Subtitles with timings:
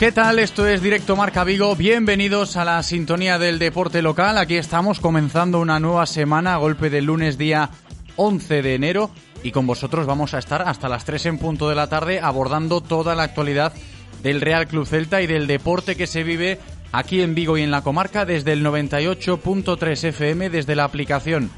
[0.00, 0.38] ¿Qué tal?
[0.38, 1.76] Esto es Directo Marca Vigo.
[1.76, 4.38] Bienvenidos a la sintonía del deporte local.
[4.38, 7.68] Aquí estamos comenzando una nueva semana golpe del lunes día
[8.16, 9.10] 11 de enero
[9.42, 12.80] y con vosotros vamos a estar hasta las 3 en punto de la tarde abordando
[12.80, 13.74] toda la actualidad
[14.22, 16.58] del Real Club Celta y del deporte que se vive
[16.92, 21.50] aquí en Vigo y en la comarca desde el 98.3 FM, desde la aplicación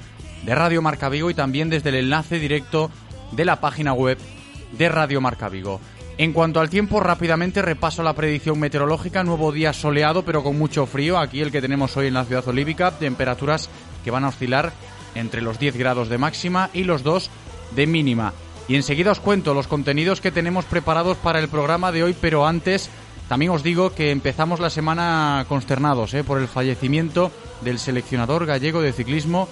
[0.44, 2.90] de Radio Marca Vigo y también desde el enlace directo
[3.30, 4.18] de la página web
[4.72, 5.80] de Radio Marca Vigo.
[6.18, 9.24] En cuanto al tiempo, rápidamente repaso la predicción meteorológica.
[9.24, 11.18] Nuevo día soleado, pero con mucho frío.
[11.18, 12.90] Aquí el que tenemos hoy en la ciudad olívica.
[12.92, 13.70] Temperaturas
[14.04, 14.72] que van a oscilar
[15.14, 17.30] entre los 10 grados de máxima y los 2
[17.74, 18.32] de mínima.
[18.68, 22.46] Y enseguida os cuento los contenidos que tenemos preparados para el programa de hoy, pero
[22.46, 22.90] antes
[23.28, 26.22] también os digo que empezamos la semana consternados ¿eh?
[26.22, 29.48] por el fallecimiento del seleccionador gallego de ciclismo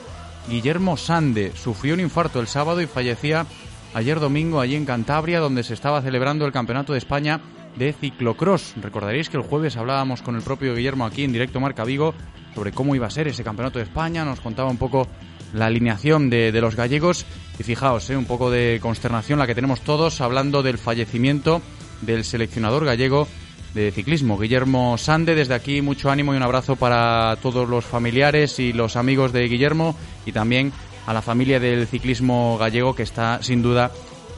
[0.49, 1.53] Guillermo Sande.
[1.57, 3.47] Sufrió un infarto el sábado y fallecía
[3.95, 7.41] ayer domingo allí en Cantabria, donde se estaba celebrando el Campeonato de España
[7.77, 8.75] de ciclocross.
[8.81, 12.15] Recordaréis que el jueves hablábamos con el propio Guillermo aquí en directo Marca Vigo
[12.55, 15.07] sobre cómo iba a ser ese Campeonato de España, nos contaba un poco
[15.55, 17.27] la alineación de, los gallegos
[17.59, 21.63] y fijaos, eh, un poco de consternación la que tenemos todos hablando del fallecimiento
[22.03, 23.29] del seleccionador gallego
[23.75, 25.35] de ciclismo, Guillermo Sande.
[25.35, 29.49] Desde aquí mucho ánimo y un abrazo para todos los familiares y los amigos de
[29.49, 29.97] Guillermo
[30.27, 30.73] y también
[31.07, 33.91] a la familia del ciclismo gallego que está sin duda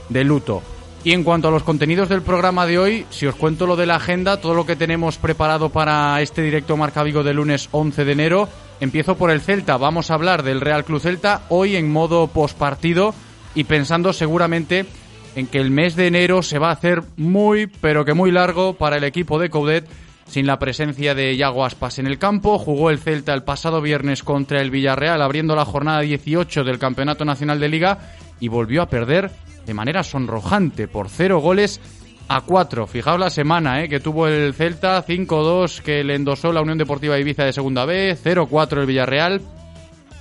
[0.08, 0.62] de luto.
[1.04, 3.86] Y en cuanto a los contenidos del programa de hoy, si os cuento lo de
[3.86, 8.04] la agenda, todo lo que tenemos preparado para este directo Marca Vigo de lunes 11
[8.04, 9.76] de enero, empiezo por el Celta.
[9.76, 13.14] Vamos a hablar del Real Club Celta hoy en modo postpartido
[13.56, 14.86] y pensando seguramente
[15.34, 18.74] en que el mes de enero se va a hacer muy, pero que muy largo
[18.74, 19.88] para el equipo de Coudet
[20.32, 22.56] sin la presencia de Yago Aspas en el campo.
[22.56, 27.26] Jugó el Celta el pasado viernes contra el Villarreal, abriendo la jornada 18 del Campeonato
[27.26, 27.98] Nacional de Liga
[28.40, 29.30] y volvió a perder
[29.66, 31.82] de manera sonrojante por cero goles
[32.28, 32.86] a cuatro.
[32.86, 33.90] Fijaos la semana ¿eh?
[33.90, 38.16] que tuvo el Celta, 5-2 que le endosó la Unión Deportiva Ibiza de Segunda B,
[38.16, 39.42] 0-4 el Villarreal.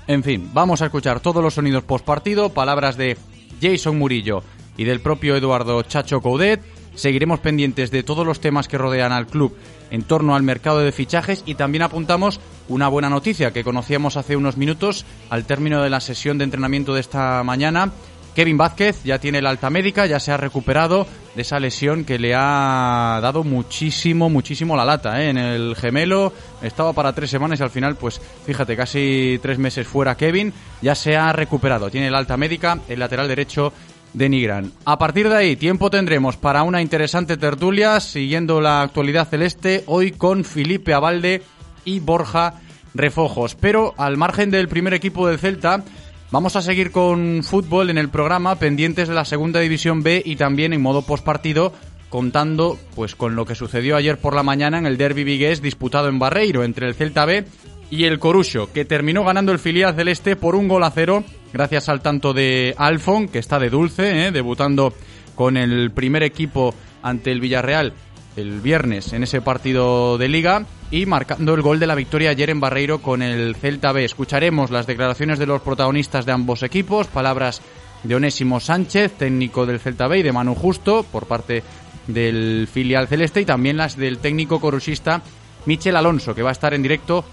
[0.07, 3.17] En fin, vamos a escuchar todos los sonidos post partido, palabras de
[3.61, 4.43] Jason Murillo
[4.75, 6.80] y del propio Eduardo Chacho Coudet.
[6.95, 9.55] Seguiremos pendientes de todos los temas que rodean al club
[9.91, 14.35] en torno al mercado de fichajes y también apuntamos una buena noticia que conocíamos hace
[14.35, 17.91] unos minutos al término de la sesión de entrenamiento de esta mañana.
[18.35, 22.17] Kevin Vázquez ya tiene la alta médica, ya se ha recuperado de esa lesión que
[22.17, 25.29] le ha dado muchísimo, muchísimo la lata ¿eh?
[25.29, 26.31] en el gemelo.
[26.61, 30.95] Estaba para tres semanas y al final, pues fíjate, casi tres meses fuera Kevin, ya
[30.95, 31.89] se ha recuperado.
[31.89, 33.73] Tiene la alta médica, el lateral derecho
[34.13, 34.71] denigran.
[34.85, 40.11] A partir de ahí, tiempo tendremos para una interesante tertulia siguiendo la actualidad celeste, hoy
[40.11, 41.41] con Felipe Abalde
[41.85, 42.55] y Borja
[42.93, 43.55] Refojos.
[43.55, 45.83] Pero al margen del primer equipo del Celta,
[46.31, 50.35] vamos a seguir con fútbol en el programa, pendientes de la segunda división B y
[50.35, 51.73] también en modo postpartido
[52.09, 56.09] contando pues con lo que sucedió ayer por la mañana en el derby vigués disputado
[56.09, 57.45] en Barreiro entre el Celta B
[57.89, 61.23] y el Corucho, que terminó ganando el filial celeste por un gol a cero,
[61.53, 64.31] gracias al tanto de Alfon, que está de dulce, ¿eh?
[64.31, 64.93] debutando
[65.35, 67.93] con el primer equipo ante el Villarreal
[68.35, 72.49] el viernes en ese partido de liga y marcando el gol de la victoria ayer
[72.49, 74.05] en Barreiro con el Celta B.
[74.05, 77.61] Escucharemos las declaraciones de los protagonistas de ambos equipos, palabras
[78.03, 81.63] de Onésimo Sánchez, técnico del Celta B, y de Manu Justo por parte
[82.07, 85.21] del filial celeste y también las del técnico corusista
[85.65, 87.23] Michel Alonso, que va a estar en directo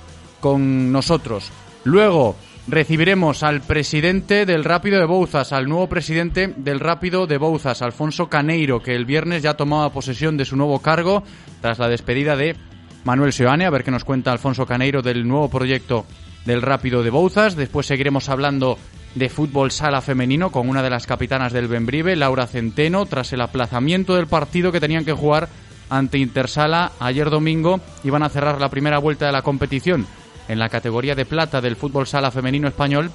[0.41, 1.51] con nosotros.
[1.85, 2.37] Luego
[2.69, 8.29] recibiremos al presidente del Rápido de Bouzas, al nuevo presidente del Rápido de Bouzas, Alfonso
[8.29, 11.23] Caneiro, que el viernes ya tomaba posesión de su nuevo cargo
[11.63, 12.57] tras la despedida de
[13.05, 13.65] Manuel Seoane.
[13.65, 16.05] A ver qué nos cuenta Alfonso Caneiro del nuevo proyecto
[16.45, 17.57] del Rápido de Bouzas.
[17.57, 18.79] Después seguiremos hablando
[19.15, 23.41] de fútbol sala femenino con una de las capitanas del Benbrive, Laura Centeno, tras el
[23.41, 25.49] aplazamiento del partido que tenían que jugar
[25.89, 27.81] ante Intersala ayer domingo.
[28.05, 30.07] Iban a cerrar la primera vuelta de la competición
[30.49, 33.13] en la categoría de plata del fútbol sala femenino español,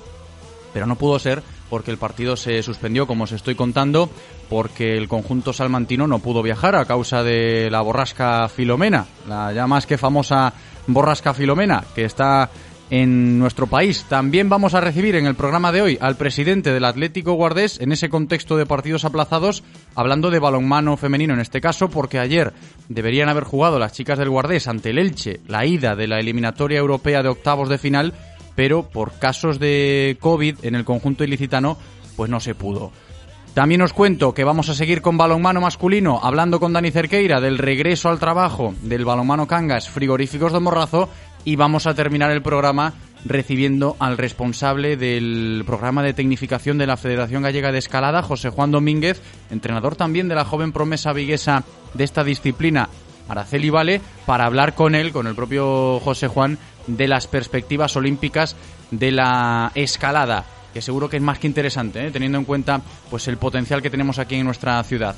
[0.73, 4.09] pero no pudo ser porque el partido se suspendió, como os estoy contando,
[4.49, 9.65] porque el conjunto salmantino no pudo viajar a causa de la borrasca Filomena, la ya
[9.65, 10.53] más que famosa
[10.87, 12.49] borrasca Filomena, que está
[12.89, 14.05] en nuestro país.
[14.07, 17.91] También vamos a recibir en el programa de hoy al presidente del Atlético Guardés en
[17.91, 19.63] ese contexto de partidos aplazados,
[19.95, 22.53] hablando de balonmano femenino en este caso, porque ayer
[22.89, 26.79] deberían haber jugado las chicas del Guardés ante el Elche la ida de la eliminatoria
[26.79, 28.13] europea de octavos de final,
[28.55, 31.77] pero por casos de COVID en el conjunto ilicitano,
[32.15, 32.91] pues no se pudo.
[33.53, 37.59] También os cuento que vamos a seguir con balonmano masculino, hablando con Dani Cerqueira del
[37.59, 41.07] regreso al trabajo del balonmano Cangas Frigoríficos de Morrazo
[41.45, 42.93] y vamos a terminar el programa
[43.25, 48.71] recibiendo al responsable del programa de tecnificación de la Federación Gallega de Escalada, José Juan
[48.71, 51.63] Domínguez, entrenador también de la joven promesa viguesa
[51.93, 52.89] de esta disciplina,
[53.29, 56.57] Araceli Vale, para hablar con él, con el propio José Juan,
[56.87, 58.55] de las perspectivas olímpicas
[58.91, 62.11] de la escalada que seguro que es más que interesante, ¿eh?
[62.11, 65.15] teniendo en cuenta pues el potencial que tenemos aquí en nuestra ciudad.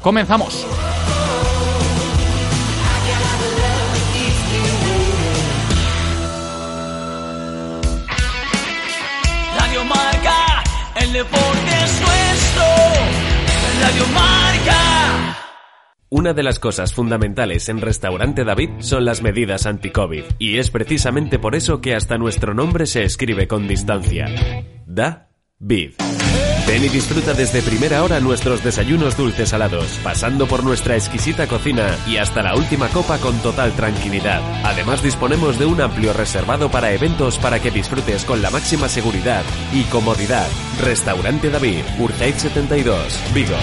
[0.00, 0.66] Comenzamos.
[9.58, 10.64] Radio Marca,
[10.96, 12.64] el deporte es nuestro.
[13.82, 15.05] Radio Marca.
[16.08, 21.40] Una de las cosas fundamentales en Restaurante David son las medidas anti-COVID, y es precisamente
[21.40, 24.26] por eso que hasta nuestro nombre se escribe con distancia.
[24.86, 25.94] Da Vid.
[26.68, 31.96] Ven y disfruta desde primera hora nuestros desayunos dulces salados, pasando por nuestra exquisita cocina
[32.06, 34.42] y hasta la última copa con total tranquilidad.
[34.64, 39.42] Además disponemos de un amplio reservado para eventos para que disfrutes con la máxima seguridad
[39.72, 40.46] y comodidad.
[40.80, 43.56] Restaurante David, Urgeich 72, Vigo.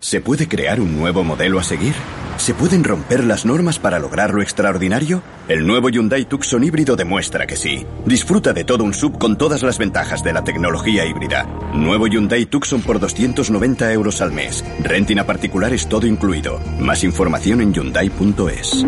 [0.00, 1.92] ¿Se puede crear un nuevo modelo a seguir?
[2.36, 5.24] ¿Se pueden romper las normas para lograr lo extraordinario?
[5.48, 7.84] El nuevo Hyundai Tucson híbrido demuestra que sí.
[8.06, 11.46] Disfruta de todo un sub con todas las ventajas de la tecnología híbrida.
[11.74, 14.64] Nuevo Hyundai Tucson por 290 euros al mes.
[14.84, 16.60] Renting a particulares todo incluido.
[16.78, 18.86] Más información en hyundai.es.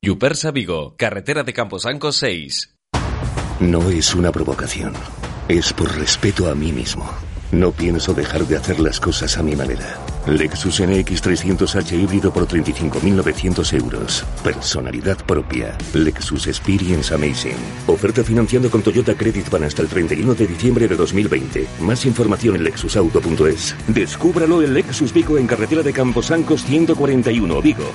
[0.00, 2.74] Yupersa Vigo, carretera de Camposanco 6.
[3.60, 4.94] No es una provocación.
[5.46, 7.04] Es por respeto a mí mismo.
[7.52, 9.98] No pienso dejar de hacer las cosas a mi manera.
[10.26, 14.24] Lexus NX 300H híbrido por 35.900 euros.
[14.44, 15.76] Personalidad propia.
[15.92, 17.56] Lexus Experience Amazing.
[17.88, 21.66] Oferta financiando con Toyota Credit Van hasta el 31 de diciembre de 2020.
[21.80, 23.74] Más información en lexusauto.es.
[23.88, 27.90] Descúbralo en Lexus Vigo en carretera de Camposancos 141, Vigo.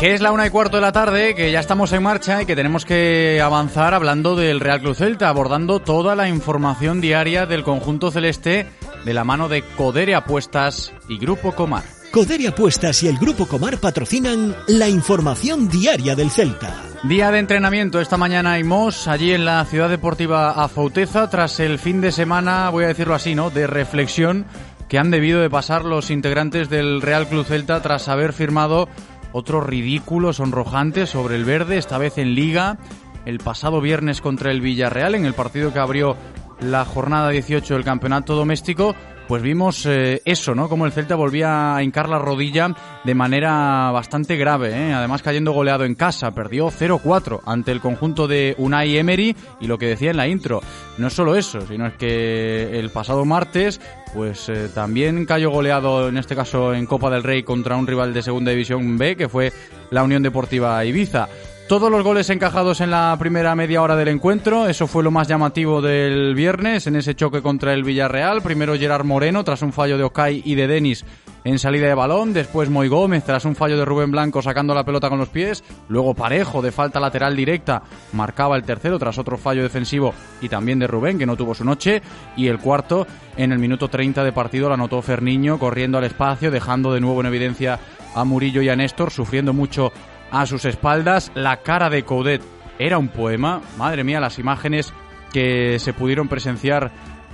[0.00, 2.46] Que es la una y cuarto de la tarde, que ya estamos en marcha y
[2.46, 7.62] que tenemos que avanzar hablando del Real Club Celta, abordando toda la información diaria del
[7.62, 8.66] conjunto celeste
[9.04, 11.84] de la mano de Codere Apuestas y Grupo Comar.
[12.10, 16.74] Codere Apuestas y el Grupo Comar patrocinan la información diaria del Celta.
[17.04, 21.78] Día de entrenamiento esta mañana en Mos, allí en la ciudad deportiva Afouteza, tras el
[21.78, 23.50] fin de semana, voy a decirlo así, ¿no?
[23.50, 24.44] De reflexión
[24.88, 28.88] que han debido de pasar los integrantes del Real Club Celta tras haber firmado
[29.32, 32.76] otro ridículo sonrojante sobre el verde, esta vez en liga,
[33.24, 36.16] el pasado viernes contra el Villarreal, en el partido que abrió
[36.62, 38.94] la jornada 18 del campeonato doméstico,
[39.30, 40.68] pues vimos eh, eso, ¿no?
[40.68, 42.74] Como el Celta volvía a hincar la rodilla
[43.04, 44.92] de manera bastante grave, ¿eh?
[44.92, 49.78] además cayendo goleado en casa, perdió 0-4 ante el conjunto de Unai Emery y lo
[49.78, 50.60] que decía en la intro,
[50.98, 53.80] no es solo eso, sino es que el pasado martes
[54.12, 58.12] pues eh, también cayó goleado en este caso en Copa del Rey contra un rival
[58.12, 59.52] de Segunda División B que fue
[59.90, 61.28] la Unión Deportiva Ibiza.
[61.70, 65.28] Todos los goles encajados en la primera media hora del encuentro, eso fue lo más
[65.28, 68.42] llamativo del viernes en ese choque contra el Villarreal.
[68.42, 71.04] Primero Gerard Moreno tras un fallo de Okai y de Denis
[71.44, 74.82] en salida de balón, después Moy Gómez tras un fallo de Rubén Blanco sacando la
[74.84, 77.82] pelota con los pies, luego Parejo de falta lateral directa
[78.14, 80.12] marcaba el tercero tras otro fallo defensivo.
[80.42, 82.02] Y también de Rubén que no tuvo su noche.
[82.36, 86.50] Y el cuarto en el minuto 30 de partido la anotó Ferniño corriendo al espacio
[86.50, 87.78] dejando de nuevo en evidencia
[88.14, 89.92] a Murillo y a Néstor sufriendo mucho
[90.30, 91.32] a sus espaldas.
[91.34, 92.42] La cara de Coudet
[92.78, 93.60] era un poema.
[93.78, 94.92] Madre mía, las imágenes
[95.32, 96.90] que se pudieron presenciar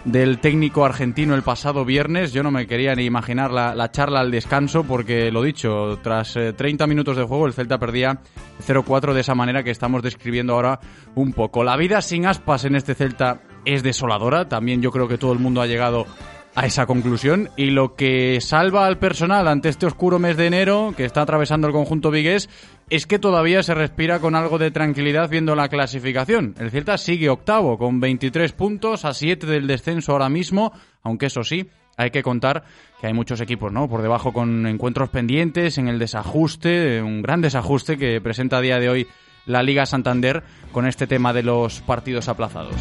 [0.06, 2.32] del técnico argentino el pasado viernes.
[2.32, 6.84] Yo no me quería ni imaginar la, charla al descanso porque, lo dicho, tras 30
[6.84, 8.20] eh, minutos de juego el Celta perdía
[8.66, 10.78] 0-4 de esa manera que estamos describiendo ahora
[11.14, 11.64] un poco.
[11.64, 14.48] La vida sin aspas en este Celta es desoladora.
[14.48, 16.06] También yo creo que todo el mundo ha llegado
[16.54, 20.94] a esa conclusión y lo que salva al personal ante este oscuro mes de enero
[20.96, 22.48] que está atravesando el conjunto vigués
[22.88, 26.54] es que todavía se respira con algo de tranquilidad viendo la clasificación.
[26.58, 31.42] El Celta sigue octavo con 23 puntos a 7 del descenso ahora mismo, aunque eso
[31.42, 32.64] sí, hay que contar
[33.00, 33.88] que hay muchos equipos, ¿no?
[33.88, 38.78] Por debajo con encuentros pendientes en el desajuste, un gran desajuste que presenta a día
[38.78, 39.08] de hoy
[39.46, 42.76] la Liga Santander con este tema de los partidos aplazados.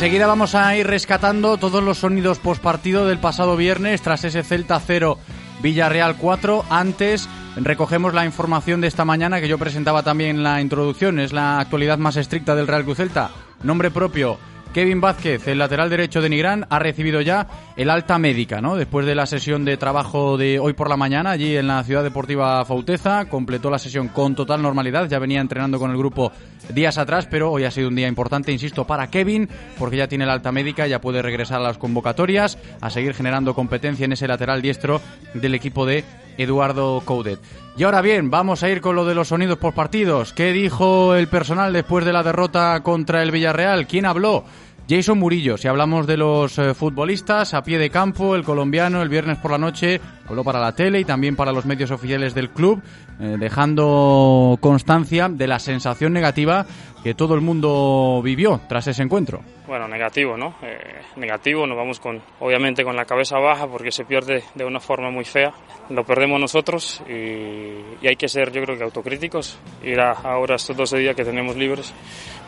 [0.00, 4.80] Enseguida vamos a ir rescatando todos los sonidos postpartido del pasado viernes tras ese Celta
[4.80, 5.18] 0
[5.62, 6.64] Villarreal 4.
[6.70, 11.18] Antes recogemos la información de esta mañana que yo presentaba también en la introducción.
[11.18, 13.30] Es la actualidad más estricta del Real Cruz Celta.
[13.62, 14.38] Nombre propio
[14.72, 18.76] Kevin Vázquez, el lateral derecho de Nigrán, ha recibido ya el alta médica, ¿no?
[18.76, 22.04] Después de la sesión de trabajo de hoy por la mañana, allí en la Ciudad
[22.04, 26.30] Deportiva Fauteza, completó la sesión con total normalidad, ya venía entrenando con el grupo
[26.72, 30.22] días atrás, pero hoy ha sido un día importante, insisto, para Kevin, porque ya tiene
[30.22, 34.28] el alta médica, ya puede regresar a las convocatorias, a seguir generando competencia en ese
[34.28, 35.00] lateral diestro
[35.34, 36.04] del equipo de
[36.42, 37.40] Eduardo Coudet.
[37.76, 40.32] Y ahora bien, vamos a ir con lo de los sonidos por partidos.
[40.32, 43.86] ¿Qué dijo el personal después de la derrota contra el Villarreal?
[43.86, 44.44] ¿Quién habló?
[44.90, 49.08] Jason Murillo, si hablamos de los eh, futbolistas a pie de campo, el colombiano el
[49.08, 52.50] viernes por la noche habló para la tele y también para los medios oficiales del
[52.50, 52.82] club,
[53.20, 56.66] eh, dejando constancia de la sensación negativa
[57.04, 59.42] que todo el mundo vivió tras ese encuentro.
[59.70, 60.56] Bueno, negativo, ¿no?
[60.62, 64.80] Eh, negativo, nos vamos con, obviamente con la cabeza baja porque se pierde de una
[64.80, 65.52] forma muy fea.
[65.90, 70.76] Lo perdemos nosotros y, hay que ser, yo creo que autocríticos, ir a, ahora estos
[70.76, 71.94] 12 días que tenemos libres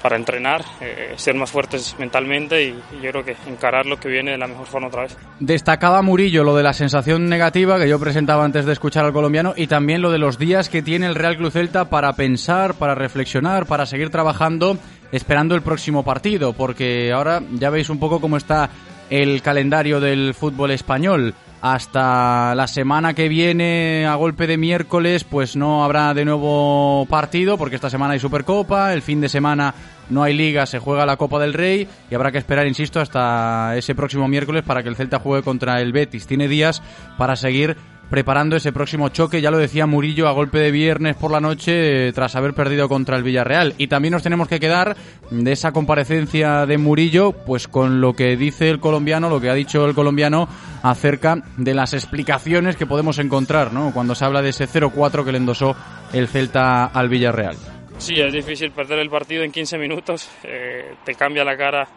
[0.03, 4.09] para entrenar, eh, ser más fuertes mentalmente y, y, yo creo que encarar lo que
[4.09, 5.17] viene de la mejor forma otra vez.
[5.39, 9.55] Destacaba Murillo lo de la sensación negativa que yo presentaba antes de escuchar al colombiano
[9.57, 12.97] y también lo de los días que tiene el Real Club Celta para pensar, para
[12.97, 14.77] reflexionar, para seguir trabajando
[15.13, 18.71] esperando el próximo partido, porque ahora ya veis un poco cómo está
[19.11, 21.35] el calendario del fútbol español.
[21.61, 27.57] Hasta la semana que viene, a golpe de miércoles, pues no habrá de nuevo partido,
[27.57, 29.73] porque esta semana hay Supercopa, el fin de semana
[30.11, 33.77] no hay liga, se juega la Copa del Rey y habrá que esperar, insisto, hasta
[33.77, 36.27] ese próximo miércoles para que el Celta juegue contra el Betis.
[36.27, 36.83] Tiene días
[37.17, 37.77] para seguir
[38.13, 42.13] preparando ese próximo choque, ya lo decía Murillo, a golpe de viernes por la noche
[42.13, 43.73] tras haber perdido contra el Villarreal.
[43.79, 44.99] Y también nos tenemos que quedar
[45.31, 49.55] de esa comparecencia de Murillo, pues con lo que dice el colombiano, lo que ha
[49.55, 50.47] dicho el colombiano
[50.83, 53.95] acerca de las explicaciones que podemos encontrar, ¿no?
[53.95, 55.75] Cuando se habla de ese 0-4 que le endosó
[56.13, 57.57] el Celta al Villarreal.
[57.97, 61.89] Sí, es difícil perder el partido en 15 minutos, eh, te cambia la cara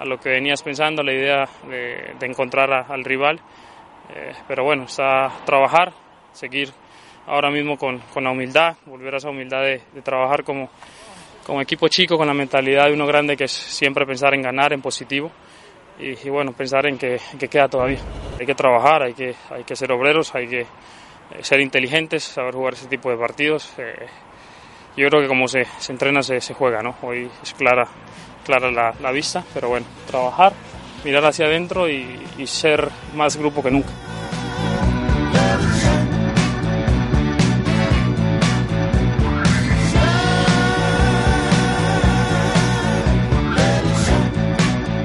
[0.00, 3.38] a lo que venías pensando, la idea de, encontrar al rival.
[4.12, 5.92] Eh, pero bueno, está trabajar,
[6.32, 6.70] seguir
[7.26, 10.68] ahora mismo con, con la humildad, volver a esa humildad de, de trabajar como,
[11.46, 14.72] como equipo chico, con la mentalidad de uno grande que es siempre pensar en ganar,
[14.72, 15.30] en positivo
[15.98, 17.98] y, y bueno, pensar en que, que queda todavía.
[18.38, 20.66] Hay que trabajar, hay que, hay que ser obreros, hay que eh,
[21.42, 23.72] ser inteligentes, saber jugar ese tipo de partidos.
[23.78, 24.06] eh,
[24.96, 26.96] yo creo que como se, se entrena se, se juega, ¿no?
[27.02, 27.86] Hoy es clara,
[28.44, 30.52] clara la, la vista, pero bueno, trabajar,
[31.04, 33.90] mirar hacia adentro y, y ser más grupo que nunca.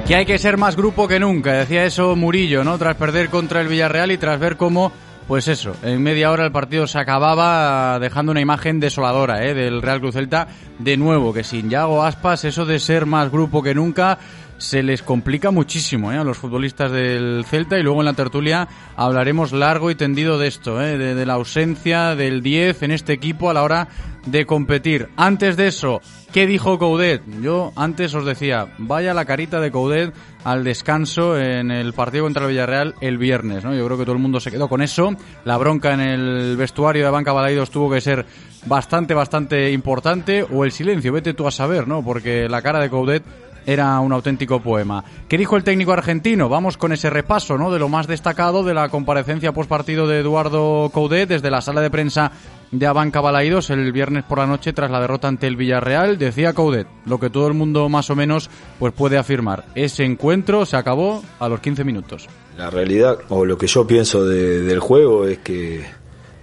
[0.08, 2.78] Que hay que ser más grupo que nunca, decía eso Murillo, ¿no?
[2.78, 4.92] Tras perder contra el Villarreal y tras ver cómo,
[5.28, 9.56] pues eso, en media hora el partido se acababa dejando una imagen desoladora, ¿eh?
[9.56, 10.48] Del Real Cruz Celta,
[10.78, 14.20] de nuevo, que sin Yago Aspas, eso de ser más grupo que nunca,
[14.58, 16.18] se les complica muchísimo ¿eh?
[16.18, 20.48] a los futbolistas del Celta y luego en la tertulia hablaremos largo y tendido de
[20.48, 20.98] esto, ¿eh?
[20.98, 23.88] de, la ausencia del 10 en este equipo a la hora
[24.26, 25.10] de competir.
[25.18, 27.22] Antes de eso, ¿qué dijo Coudet?
[27.42, 32.44] Yo antes os decía, vaya la carita de Coudet al descanso en el partido contra
[32.44, 33.76] el Villarreal el viernes, ¿no?
[33.76, 35.16] Yo creo que todo el mundo se quedó con eso.
[35.44, 38.26] La bronca en el vestuario de Banca Balaidos tuvo que ser
[38.66, 42.04] bastante, bastante importante o el silencio, vete tú a saber, ¿no?
[42.04, 43.24] Porque la cara de Coudet
[43.66, 45.04] era un auténtico poema.
[45.28, 46.50] ¿Qué dijo el técnico argentino?
[46.50, 47.72] Vamos con ese repaso, ¿no?
[47.72, 51.90] De lo más destacado de la comparecencia postpartido de Eduardo Coudet desde la sala de
[51.90, 52.32] prensa
[52.72, 56.18] de Abanca Balaidos el viernes por la noche tras la derrota ante el Villarreal.
[56.18, 59.66] Decía Coudet, lo que todo el mundo más o menos pues puede afirmar.
[59.76, 62.28] Ese encuentro se acabó a los 15 minutos.
[62.58, 65.84] La realidad, o lo que yo pienso de- del juego, es que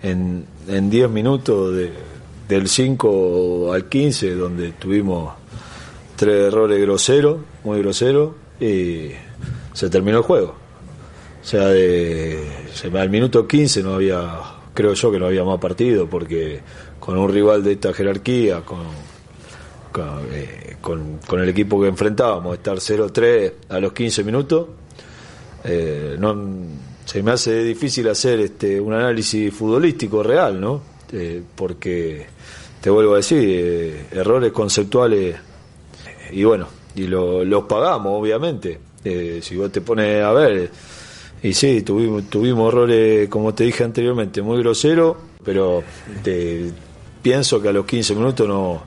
[0.02, 1.92] en, en 10 minutos, de-
[2.48, 5.32] del 5 al 15, donde tuvimos
[6.22, 8.30] tres errores groseros, muy groseros,
[8.60, 9.08] y
[9.72, 10.54] se terminó el juego.
[11.42, 12.46] O sea, de,
[12.94, 14.38] al minuto 15 no había,
[14.72, 16.60] creo yo que no había más partido, porque
[17.00, 18.82] con un rival de esta jerarquía, con,
[20.32, 20.76] eh,
[21.32, 24.68] el equipo que enfrentábamos, estar 0-3 a los 15 minutos,
[25.64, 26.16] eh,
[27.04, 30.82] se me hace difícil hacer este un análisis futbolístico real, ¿no?
[31.12, 32.26] Eh, porque,
[32.80, 35.50] te vuelvo a decir, errores conceptuales,
[36.32, 38.78] y bueno, y lo- los pagamos, obviamente.
[39.04, 40.70] Eh, si vos te pones a ver,
[41.42, 45.82] y sí, tuvimos, tuvimos errores, como te dije anteriormente, muy groseros, pero
[46.22, 46.70] te-
[47.20, 48.82] pienso que a los 15 minutos no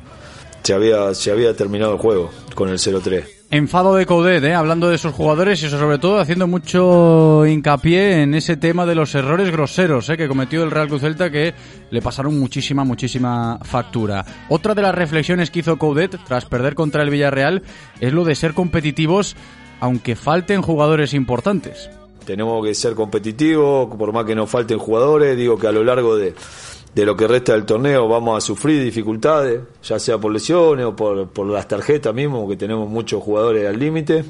[0.64, 3.26] se había, se había terminado el juego con el 0-3.
[3.56, 4.54] Enfado de Coudet, ¿eh?
[4.54, 8.96] hablando de esos jugadores y eso sobre todo haciendo mucho hincapié en ese tema de
[8.96, 10.18] los errores groseros ¿eh?
[10.18, 11.54] que cometió el Real Cruz Celta que
[11.90, 14.26] le pasaron muchísima, muchísima factura.
[14.50, 17.64] Otra de las reflexiones que hizo Coudet tras perder contra el Villarreal
[18.02, 19.38] es lo de ser competitivos
[19.80, 21.90] aunque falten jugadores importantes.
[22.26, 26.18] Tenemos que ser competitivos, por más que nos falten jugadores, digo que a lo largo
[26.18, 26.34] de,
[26.96, 30.96] de lo que resta del torneo vamos a sufrir dificultades, ya sea por lesiones o
[30.96, 34.24] por, las tarjetas mismo, que tenemos muchos jugadores al límite.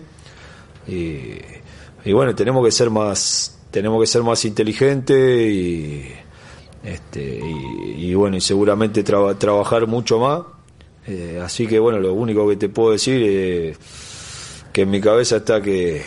[0.88, 6.06] Y, bueno, tenemos que ser más, tenemos que ser más inteligentes y,
[6.84, 7.40] este,
[7.98, 10.42] y, bueno, y seguramente traba- trabajar mucho más.
[11.08, 13.78] Eh, así que bueno, lo único que te puedo decir es
[14.74, 16.02] que en mi cabeza está que,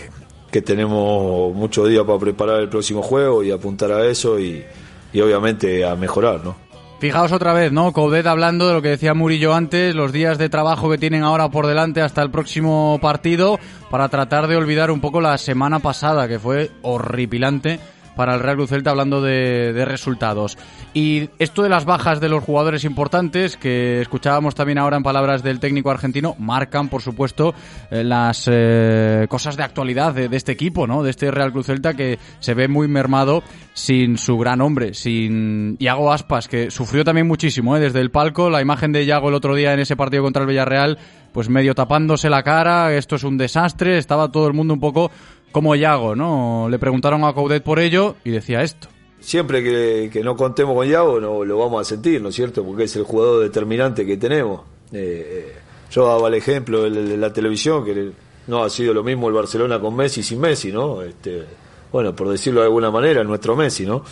[0.50, 4.64] que tenemos muchos días para preparar el próximo juego y apuntar a eso y,
[5.12, 6.56] y obviamente a mejorar, ¿no?
[7.00, 7.92] Fijaos otra vez, ¿no?
[7.92, 11.48] Coudet hablando de lo que decía Murillo antes, los días de trabajo que tienen ahora
[11.48, 16.26] por delante hasta el próximo partido para tratar de olvidar un poco la semana pasada,
[16.26, 17.78] que fue horripilante
[18.18, 20.58] para el Real Cruz Celta hablando de, resultados.
[20.92, 25.44] Y esto de las bajas de los jugadores importantes, que escuchábamos también ahora en palabras
[25.44, 27.54] del técnico argentino, marcan, por supuesto,
[27.92, 31.04] eh, las eh, cosas de actualidad de, de este equipo, ¿no?
[31.04, 35.76] De este Real Cruz Celta que se ve muy mermado sin su gran hombre, sin
[35.78, 37.80] Iago Aspas, que sufrió también muchísimo, ¿eh?
[37.80, 40.48] Desde el palco, la imagen de Iago el otro día en ese partido contra el
[40.48, 40.98] Villarreal,
[41.32, 45.12] pues medio tapándose la cara, esto es un desastre, estaba todo el mundo un poco
[45.52, 46.68] como Iago, ¿no?
[46.70, 48.88] Le preguntaron a Coudet por ello y decía esto.
[49.20, 52.64] Siempre que, que no contemos con Yago no lo vamos a sentir, ¿no es cierto?
[52.64, 54.62] Porque es el jugador determinante que tenemos.
[54.92, 55.54] Eh,
[55.90, 58.12] yo daba el ejemplo de, la televisión, que
[58.46, 61.02] no ha sido lo mismo el Barcelona con Messi sin Messi, ¿no?
[61.02, 61.44] Este,
[61.90, 64.04] bueno, por decirlo de alguna manera, nuestro Messi, ¿no?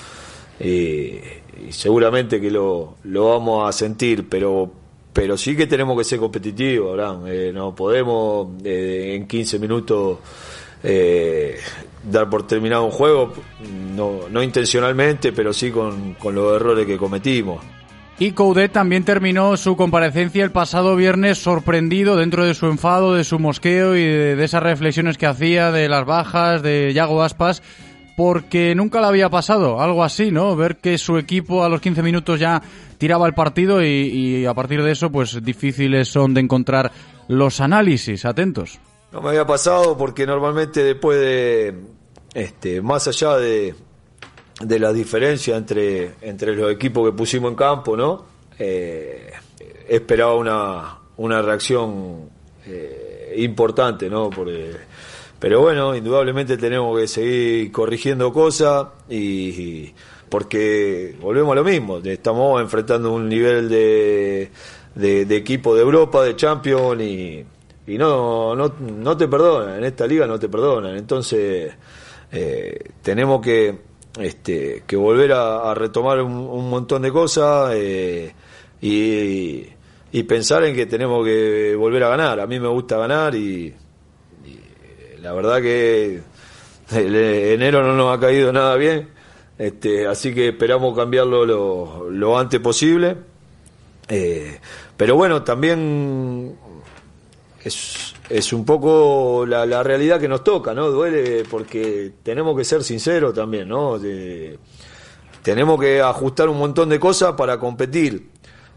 [0.59, 4.73] Eh, y seguramente que lo, lo vamos a sentir, pero
[5.17, 7.23] pero sí que tenemos que ser competitivos, Abraham.
[7.27, 10.19] Eh, no podemos eh, en 15 minutos
[10.89, 11.59] eh,
[12.05, 13.33] dar por terminado un juego,
[13.97, 17.61] no, intencionalmente, pero sí con, los errores que cometimos.
[18.19, 23.25] Y Coudet también terminó su comparecencia el pasado viernes sorprendido dentro de su enfado, de
[23.25, 27.63] su mosqueo y de, esas reflexiones que hacía de las bajas de Yago Aspas
[28.17, 30.57] porque nunca le había pasado algo así, ¿no?
[30.57, 32.63] Ver que su equipo a los 15 minutos ya
[32.97, 36.93] tiraba el partido y a partir de eso, pues difíciles son de encontrar
[37.29, 38.25] los análisis.
[38.25, 38.79] Atentos.
[39.13, 41.75] No me había pasado porque normalmente después de,
[42.35, 43.75] este, más allá de,
[44.61, 48.25] de la diferencia entre, entre los equipos que pusimos en campo, ¿no?
[48.59, 49.31] Eh,
[49.89, 52.29] esperaba una, una reacción
[52.67, 54.29] eh, importante, ¿no?
[54.31, 54.73] Porque,
[55.39, 59.93] pero bueno, indudablemente tenemos que seguir corrigiendo cosas y,
[60.29, 64.51] porque volvemos a lo mismo, estamos enfrentando un nivel de,
[64.95, 67.45] de, de equipo de Europa, de Champions y,
[67.87, 71.73] y no, no, no te perdonan, en esta liga no te perdonan, entonces
[72.33, 73.79] eh, tenemos que,
[74.19, 78.35] este, que volver a, retomar un, un, montón de cosas eh,
[78.81, 79.75] y,
[80.25, 82.41] pensar en que tenemos que volver a ganar.
[82.41, 83.73] A mí me gusta ganar y,
[84.45, 86.21] y la verdad que
[86.93, 89.09] el enero no nos ha caído nada bien,
[89.59, 93.17] este, así que esperamos cambiarlo lo, lo antes posible.
[94.09, 94.59] Eh,
[94.97, 96.57] pero bueno, también
[97.67, 100.89] es, es un poco la, realidad que nos toca, ¿no?
[100.89, 103.99] Duele porque tenemos que ser sinceros también, ¿no?
[105.43, 108.31] Tenemos que ajustar un montón de cosas para competir.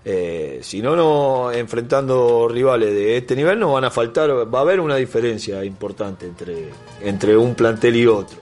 [0.04, 4.62] Eh, si no, no, enfrentando rivales de este nivel, nos van a faltar, va a
[4.62, 6.70] haber una diferencia importante entre,
[7.02, 8.40] entre un plantel y otro.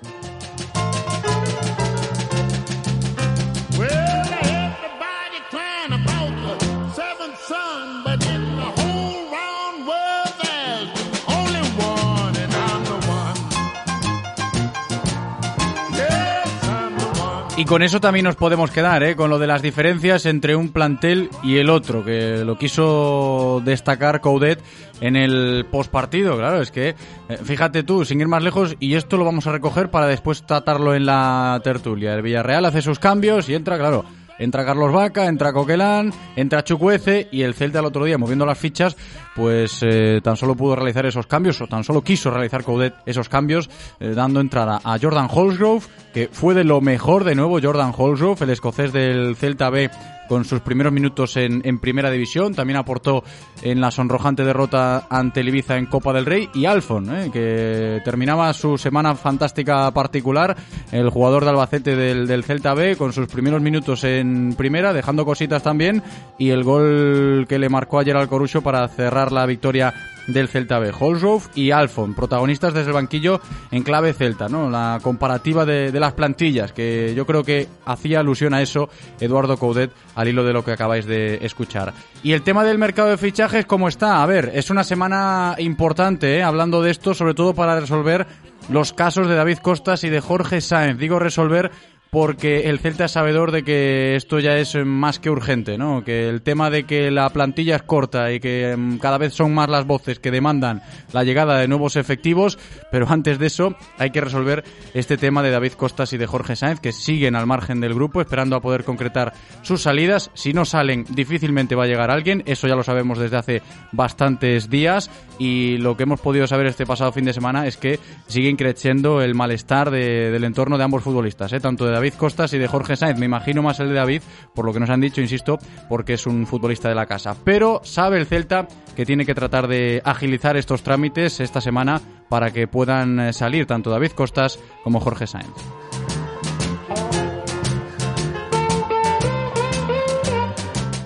[17.67, 19.15] Con eso también nos podemos quedar, ¿eh?
[19.17, 24.21] con lo de las diferencias entre un plantel y el otro, que lo quiso destacar
[24.21, 24.61] Coudet
[25.01, 26.37] en el postpartido.
[26.37, 26.95] Claro, es que,
[27.27, 30.45] eh, fíjate tú, sin ir más lejos, y esto lo vamos a recoger para después
[30.45, 32.13] tratarlo en la tertulia.
[32.13, 34.05] El Villarreal hace sus cambios y entra, claro,
[34.39, 38.57] Entra Carlos Vaca, entra Coquelán, entra Chucuece y el Celta el otro día, moviendo las
[38.57, 38.95] fichas,
[39.37, 43.29] pues eh, tan solo pudo realizar esos cambios, o tan solo quiso realizar Coudet esos
[43.29, 43.69] cambios,
[43.99, 48.43] eh, dando entrada a Jordan Holsgrove, que fue de lo mejor de nuevo Jordan Holsgrove,
[48.45, 49.91] el escocés del Celta B
[50.27, 52.53] con sus primeros minutos en, primera división.
[52.53, 53.23] También aportó
[53.61, 56.49] en la sonrojante derrota ante el Ibiza en Copa del Rey.
[56.53, 60.55] Y Alfon, eh, que terminaba su semana fantástica particular,
[60.91, 65.25] el jugador de Albacete del, del, Celta B, con sus primeros minutos en primera, dejando
[65.25, 66.03] cositas también.
[66.37, 69.93] Y el gol que le marcó ayer al Corucho para cerrar la victoria
[70.27, 70.91] del Celta B.
[70.97, 73.39] Holsgrove y Alfon, protagonistas desde el banquillo
[73.71, 74.69] en clave Celta, ¿no?
[74.69, 79.57] La comparativa de, de, las plantillas, que yo creo que hacía alusión a eso Eduardo
[79.57, 81.93] Coudet al hilo de lo que acabáis de escuchar.
[82.23, 84.21] Y el tema del mercado de fichajes, ¿cómo está?
[84.21, 86.43] A ver, es una semana importante, ¿eh?
[86.43, 88.27] hablando de esto, sobre todo para resolver
[88.69, 90.99] los casos de David Costas y de Jorge Sáenz.
[90.99, 91.71] Digo resolver
[92.09, 96.03] porque el Celta es sabedor de que esto ya es más que urgente, ¿no?
[96.03, 99.69] Que el tema de que la plantilla es corta y que cada vez son más
[99.69, 102.57] las voces que demandan la llegada de nuevos efectivos,
[102.91, 106.55] pero antes de eso hay que resolver este tema de David Costas y de Jorge
[106.55, 110.31] Sáenz, que siguen al margen del grupo esperando a poder concretar sus salidas.
[110.33, 114.69] Si no salen, difícilmente va a llegar alguien, eso ya lo sabemos desde hace bastantes
[114.69, 118.55] días y lo que hemos podido saber este pasado fin de semana es que sigue
[118.55, 121.59] creciendo el malestar de, del entorno de ambos futbolistas, ¿eh?
[121.59, 123.19] tanto de David Costas y de Jorge Sainz.
[123.19, 124.21] Me imagino más el de David,
[124.53, 125.57] por lo que nos han dicho, insisto,
[125.89, 127.35] porque es un futbolista de la casa.
[127.43, 132.51] Pero sabe el Celta que tiene que tratar de agilizar estos trámites esta semana para
[132.51, 135.86] que puedan salir tanto David Costas como Jorge Sainz.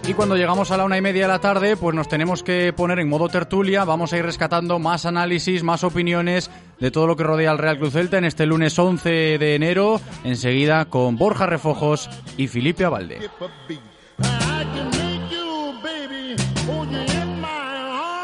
[0.07, 2.73] Y cuando llegamos a la una y media de la tarde, pues nos tenemos que
[2.73, 3.83] poner en modo tertulia.
[3.85, 7.77] Vamos a ir rescatando más análisis, más opiniones de todo lo que rodea al Real
[7.77, 10.01] Cruz Celta en este lunes 11 de enero.
[10.23, 13.19] Enseguida con Borja Refojos y Felipe Abalde.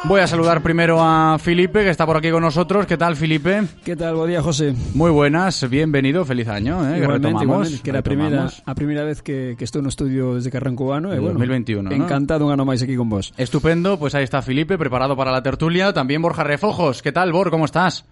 [0.07, 2.85] Voy a saludar primero a Felipe, que está por aquí con nosotros.
[2.85, 3.63] ¿Qué tal, Felipe?
[3.83, 4.15] ¿Qué tal?
[4.15, 4.73] Buen día, José.
[4.93, 6.77] Muy buenas, bienvenido, feliz año.
[6.77, 6.99] ¿eh?
[6.99, 10.49] Igualmente, retomamos, igualmente, que la primera, a primera vez que, que estou no estudio desde
[10.49, 10.59] que.
[10.59, 12.45] E, bueno, 2021, Encantado ¿no?
[12.47, 13.35] un ano máis aquí con vos.
[13.35, 15.91] Estupendo, pues ahí está Felipe, preparado para la tertulia.
[15.91, 17.03] También Borja Refojos.
[17.03, 17.51] ¿Qué tal, Bor?
[17.51, 18.07] ¿Cómo estás?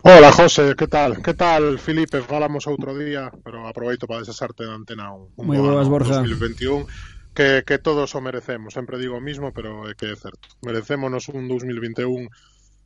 [0.00, 1.20] Hola, José, ¿qué tal?
[1.20, 2.24] ¿Qué tal, Felipe?
[2.24, 6.24] Falamos outro día, pero aproveito para desasarte de antena un, un Moi boas, Borja.
[6.24, 6.88] 2021
[7.36, 8.74] que, que todos o merecemos.
[8.74, 10.48] Sempre digo o mismo, pero é que é certo.
[10.64, 12.26] Merecémonos un 2021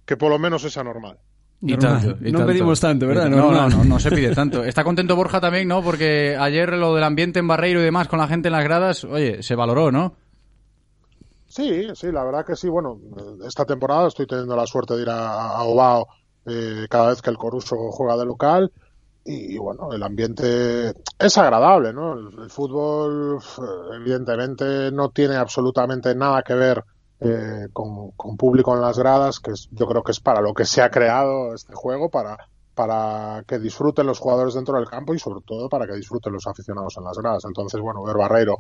[0.05, 1.17] que polo menos esa normal.
[1.63, 2.53] Y tanto, y no tanto.
[2.53, 3.29] pedimos tanto, ¿verdad?
[3.29, 4.65] No, no, no, no se pide tanto.
[4.65, 5.83] Está contento Borja también, ¿no?
[5.83, 9.05] Porque ayer lo del ambiente en Barreiro y demás con la gente en las gradas,
[9.05, 10.17] oye, se valoró, ¿no?
[11.47, 12.69] Sí, sí, la verdad que sí.
[12.69, 12.99] Bueno,
[13.47, 16.09] esta temporada estoy teniendo la suerte de ir a, a Obao
[16.47, 18.73] eh, cada vez que el Coruso juega de local
[19.25, 22.15] y, bueno, el ambiente es agradable, ¿no?
[22.15, 23.39] El, fútbol,
[23.95, 26.85] evidentemente, no tiene absolutamente nada que ver
[27.21, 30.81] eh, con, público en las gradas, que yo creo que es para lo que se
[30.81, 32.39] ha creado este juego, para,
[32.75, 36.47] para que disfruten los jugadores dentro del campo y sobre todo para que disfruten los
[36.47, 37.45] aficionados en las gradas.
[37.45, 38.57] Entonces, bueno, ver Barreiro,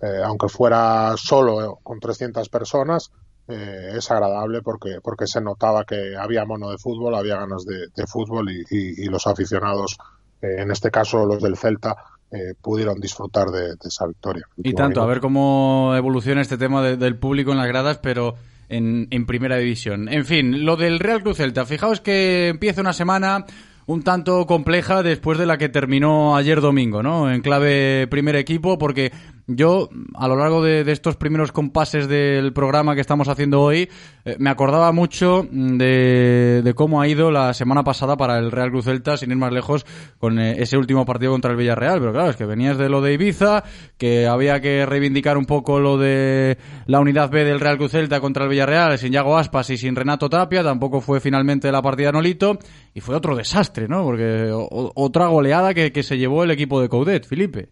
[0.00, 3.10] eh, aunque fuera solo eh, con 300 personas,
[3.46, 8.50] es agradable porque, porque se notaba que había mono de fútbol, había ganas de, fútbol
[8.50, 9.98] y, los aficionados,
[10.40, 11.96] en este caso los del Celta,
[12.30, 14.46] eh, pudieron disfrutar de, esa victoria.
[14.56, 18.34] Y tanto, a ver cómo evoluciona este tema del público en las gradas, pero
[18.68, 20.08] en, en, primera división.
[20.08, 21.66] En fin, lo del Real Cruz Celta.
[21.66, 23.44] Fijaos que empieza una semana
[23.86, 27.30] un tanto compleja después de la que terminó ayer domingo, ¿no?
[27.30, 29.12] En clave primer equipo, porque
[29.46, 33.90] yo, a lo largo de, estos primeros compases del programa que estamos haciendo hoy,
[34.24, 38.86] eh, me acordaba mucho de, cómo ha ido la semana pasada para el Real Cruz
[38.86, 39.84] Celta, sin ir más lejos,
[40.18, 42.00] con eh, ese último partido contra el Villarreal.
[42.00, 43.64] Pero claro, es que venías de lo de Ibiza,
[43.98, 48.20] que había que reivindicar un poco lo de la unidad B del Real Cruz Celta
[48.20, 50.62] contra el Villarreal, sin Yago Aspas y sin Renato Tapia.
[50.62, 52.58] Tampoco fue finalmente la partida Nolito.
[52.94, 54.04] Y fue otro desastre, ¿no?
[54.04, 57.68] Porque otra goleada que, que se llevó el equipo de Coudet, Felipe.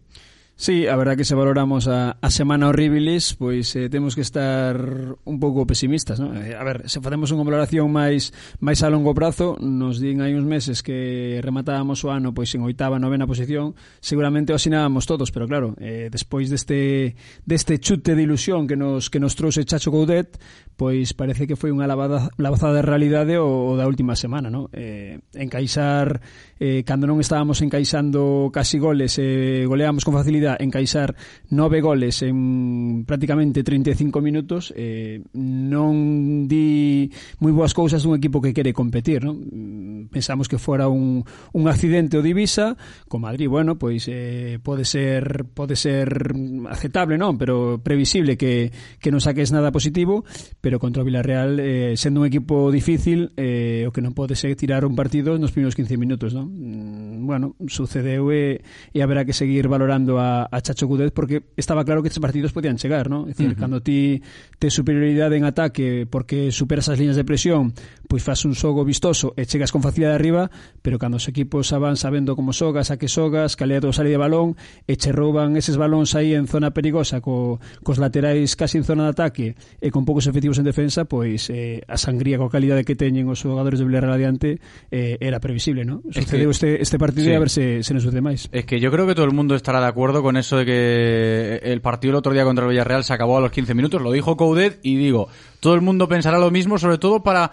[0.55, 4.77] Sí, a verdad que se valoramos a, a semana horribilis, pois eh, temos que estar
[5.25, 6.37] un pouco pesimistas, non?
[6.37, 8.29] Eh, a ver, se facemos unha valoración máis
[8.61, 12.61] máis a longo prazo, nos din hai uns meses que rematábamos o ano pois en
[12.61, 17.17] oitava, novena posición, seguramente o asinábamos todos, pero claro, eh, despois deste
[17.49, 20.37] deste chute de ilusión que nos que nos trouxe Chacho Coudet,
[20.77, 24.69] pois parece que foi unha lavada, lavazada de realidade o, o da última semana, non?
[24.69, 26.21] Eh, encaixar
[26.59, 31.15] eh, cando non estábamos encaixando casi goles, eh, goleamos con facilidade encaixar
[31.53, 37.07] nove goles en prácticamente 35 minutos, eh, non di
[37.39, 39.39] moi boas cousas dun equipo que quere competir, non?
[39.39, 42.75] Mm, pensamos que fora un, un accidente o divisa,
[43.07, 46.33] con Madrid, bueno, pois eh, pode ser pode ser
[46.69, 50.27] aceptable, non, pero previsible que, que non saques nada positivo,
[50.59, 54.55] pero contra o Villarreal eh, sendo un equipo difícil, eh, o que non pode ser
[54.59, 56.42] tirar un partido nos primeiros 15 minutos, non?
[56.45, 58.61] Mm, bueno, sucedeu e,
[58.93, 62.51] e haberá que seguir valorando a, a Chacho Cudez porque estaba claro que estes partidos
[62.51, 63.25] podían chegar, ¿no?
[63.25, 63.59] É dicir, uh -huh.
[63.59, 64.21] cando ti
[64.59, 67.73] te superioridade en ataque porque superas as liñas de presión,
[68.09, 70.49] pois faz un xogo vistoso e chegas con facilidade arriba,
[70.81, 74.21] pero cando os equipos avan sabendo como sogas, a que sogas, calea do salir de
[74.21, 74.57] balón,
[74.89, 79.05] e che rouban eses balóns aí en zona perigosa co, cos laterais casi en zona
[79.05, 82.97] de ataque e con poucos efectivos en defensa, pois eh, a sangría coa calidade que
[82.97, 84.57] teñen os xogadores do Villarreal adiante
[84.89, 86.01] eh, era previsible, ¿no?
[86.09, 87.31] Sucedeu este, este partido sí.
[87.31, 88.49] e a ver se, se nos sucede máis.
[88.51, 91.59] Es que yo creo que todo el mundo estará de acuerdo con eso de que
[91.63, 94.11] el partido el otro día contra el Villarreal se acabó a los 15 minutos, lo
[94.11, 97.51] dijo Coudet y digo, todo el mundo pensará lo mismo, sobre todo para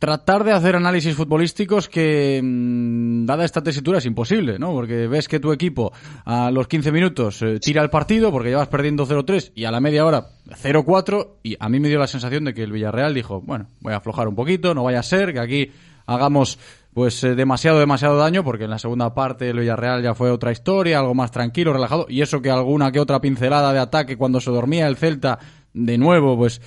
[0.00, 4.72] tratar de hacer análisis futbolísticos que, mmm, dada esta tesitura, es imposible, ¿no?
[4.72, 5.92] Porque ves que tu equipo
[6.24, 9.78] a los 15 minutos eh, tira el partido porque llevas perdiendo 0-3 y a la
[9.78, 13.42] media hora 0-4 y a mí me dio la sensación de que el Villarreal dijo,
[13.42, 15.70] bueno, voy a aflojar un poquito, no vaya a ser que aquí
[16.06, 16.58] hagamos
[16.92, 20.52] pues eh, demasiado, demasiado daño, porque en la segunda parte el Villarreal ya fue otra
[20.52, 24.40] historia, algo más tranquilo, relajado, y eso que alguna que otra pincelada de ataque cuando
[24.40, 25.38] se dormía el Celta,
[25.72, 26.60] de nuevo, pues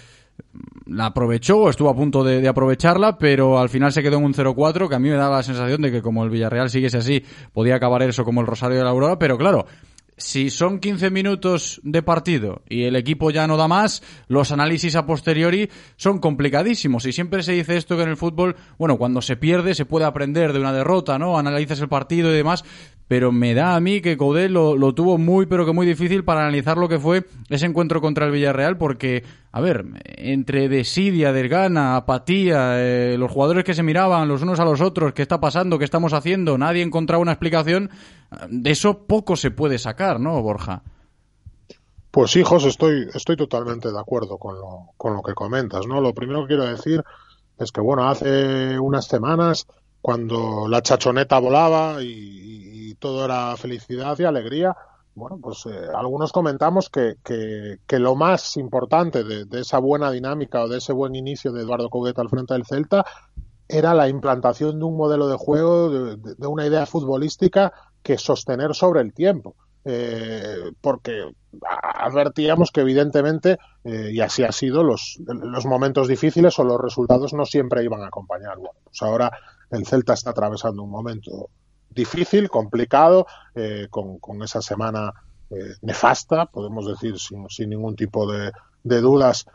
[0.86, 4.34] la aprovechó, estuvo a punto de, de aprovecharla, pero al final se quedó en un
[4.34, 7.24] 0-4, que a mí me daba la sensación de que como el Villarreal siguiese así,
[7.52, 9.66] podía acabar eso como el Rosario de la Aurora, pero claro,
[10.17, 14.95] si son 15 minutos de partido y el equipo ya no da más, los análisis
[14.95, 17.06] a posteriori son complicadísimos.
[17.06, 20.06] Y siempre se dice esto que en el fútbol, bueno, cuando se pierde se puede
[20.06, 21.38] aprender de una derrota, ¿no?
[21.38, 22.63] Analizas el partido y demás,
[23.08, 26.41] pero me da a mí que Coudet lo, tuvo muy, pero que muy difícil para
[26.41, 31.95] analizar lo que fue ese encuentro contra el Villarreal, porque, a ver, entre desidia, desgana,
[31.95, 35.78] apatía, eh, los jugadores que se miraban los unos a los otros, qué está pasando,
[35.78, 37.91] qué estamos haciendo, nadie encontraba una explicación,
[38.50, 40.84] de eso poco se puede sacar, ¿no, Borja?
[42.12, 46.00] Pues hijos, estoy, estoy totalmente de acuerdo con lo, con lo que comentas, ¿no?
[46.00, 47.04] Lo primero que quiero decir
[47.58, 49.65] es que, bueno, hace unas semanas,
[50.02, 54.74] cuando la chachoneta volaba y, todo era felicidad y alegría,
[55.15, 60.69] bueno, pues eh, algunos comentamos que, que, lo más importante de, esa buena dinámica o
[60.69, 63.04] de ese buen inicio de Eduardo Cogueta al frente del Celta
[63.67, 69.02] era la implantación de un modelo de juego, de, una idea futbolística que sostener sobre
[69.02, 69.56] el tiempo.
[69.86, 76.63] Eh, porque advertíamos que evidentemente, eh, y así ha sido, los, los momentos difíciles o
[76.63, 78.56] los resultados no siempre iban a acompañar.
[78.58, 79.32] Bueno, pues ahora
[79.72, 81.50] el Celta está atravesando un momento
[81.89, 85.13] difícil, complicado, eh, con, con, esa semana
[85.50, 88.52] eh, nefasta, podemos decir sin, sin ningún tipo de,
[88.84, 89.46] de dudas,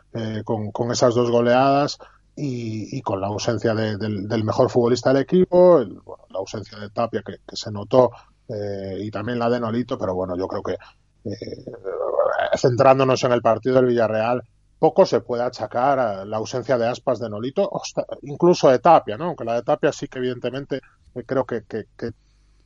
[0.45, 1.97] con, con, esas dos goleadas.
[2.35, 6.39] y, y, con la ausencia de, del, del, mejor futbolista del equipo, el, bueno, la
[6.39, 8.11] ausencia de Tapia que se notó
[8.49, 13.41] eh, y también la de Nolito, pero bueno, yo creo que eh, centrándonos en el
[13.41, 14.41] partido del Villarreal,
[14.79, 17.69] poco se puede achacar a la ausencia de aspas de Nolito,
[18.23, 19.25] incluso de Tapia, ¿no?
[19.25, 20.77] Aunque la de Tapia sí que evidentemente
[21.15, 22.11] eh, creo que, que, que,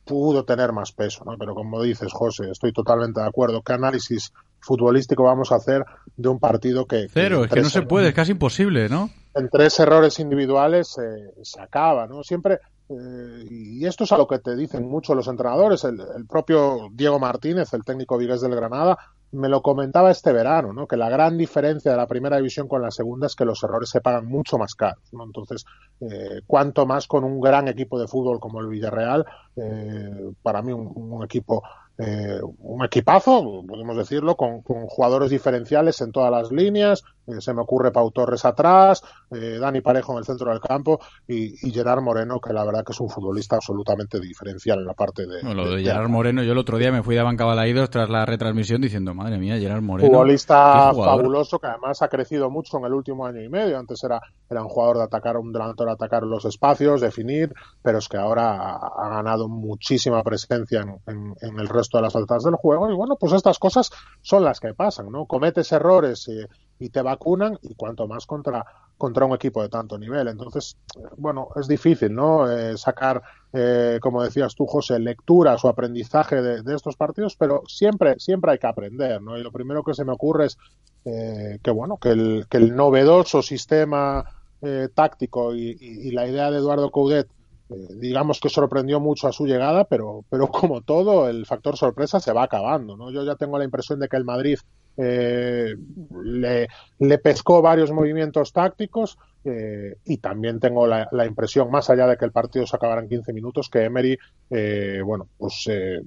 [0.04, 1.36] pudo tener más peso, ¿no?
[1.38, 3.62] Pero como dices, José, estoy totalmente de acuerdo.
[3.62, 5.82] ¿Qué análisis futbolístico vamos a hacer
[6.14, 7.06] de un partido que...
[7.10, 9.08] Cero, que es que no se puede, es casi imposible, ¿no?
[9.34, 12.22] En tres errores individuales eh, se acaba, ¿no?
[12.22, 12.60] Siempre...
[12.86, 15.84] Eh, y esto es a lo que te dicen mucho los entrenadores.
[15.84, 18.98] El, el propio Diego Martínez, el técnico vigués del Granada,
[19.34, 20.86] me lo comentaba este verano, ¿no?
[20.86, 23.90] que la gran diferencia de la primera división con la segunda es que los errores
[23.90, 25.02] se pagan mucho más caros.
[25.12, 25.24] ¿no?
[25.24, 25.64] Entonces,
[26.00, 29.24] eh, cuanto más con un gran equipo de fútbol como el Villarreal,
[29.56, 31.62] eh, para mí un, un equipo
[31.96, 37.04] eh, un equipazo, podemos decirlo, con, con, jugadores diferenciales en todas las líneas.
[37.26, 40.98] Eh, se me ocurre Pau Torres atrás, eh, Dani Parejo en el centro del campo
[41.28, 44.94] y, y, Gerard Moreno, que la verdad que es un futbolista absolutamente diferencial en la
[44.94, 45.42] parte de.
[45.42, 47.88] No, lo de, de Gerard Moreno, yo el otro día me fui de Banca Balaídos
[47.90, 50.10] tras la retransmisión diciendo, madre mía, Gerard Moreno.
[50.10, 53.78] Futbolista fabuloso que además ha crecido mucho en el último año y medio.
[53.78, 57.52] Antes era, era un jugador de atacar, un delantero de atacar los espacios, definir,
[57.82, 62.16] pero es que ahora ha, ganado muchísima presencia en, en, en el resto de las
[62.16, 63.90] altas del juego y bueno, pues estas cosas
[64.22, 65.26] son las que pasan, ¿no?
[65.26, 66.40] Cometes errores y,
[66.78, 68.64] y te vacunan y cuanto más contra
[68.96, 70.28] contra un equipo de tanto nivel.
[70.28, 70.76] Entonces,
[71.16, 72.50] bueno, es difícil, ¿no?
[72.50, 78.18] Eh, sacar, eh, como decías tú, José, lecturas o aprendizaje de, estos partidos, pero siempre,
[78.18, 79.36] siempre hay que aprender, ¿no?
[79.36, 80.58] Y lo primero que se me ocurre es
[81.04, 84.24] eh, que, bueno, que el, que el novedoso sistema
[84.62, 87.28] eh, táctico y, y, y, la idea de Eduardo Coudet
[87.70, 92.20] eh, digamos que sorprendió mucho a su llegada, pero, pero como todo, el factor sorpresa
[92.20, 92.96] se va acabando.
[92.96, 93.10] ¿no?
[93.10, 94.58] Yo ya tengo la impresión de que el Madrid
[94.96, 95.74] eh,
[96.22, 102.24] le, pescó varios movimientos tácticos eh, y también tengo la, impresión, más allá de que
[102.24, 104.16] el partido se acabara en 15 minutos, que Emery,
[104.50, 106.00] eh, bueno, pues eh,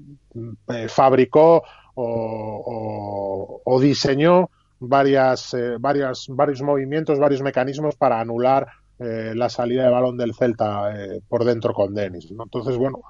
[0.87, 1.63] fabricó
[1.95, 8.67] o, diseñó varias, varias, varios movimientos, varios mecanismos para anular
[8.99, 10.91] la salida de balón del Celta
[11.27, 12.31] por dentro con Denis.
[12.31, 13.01] Entonces, bueno,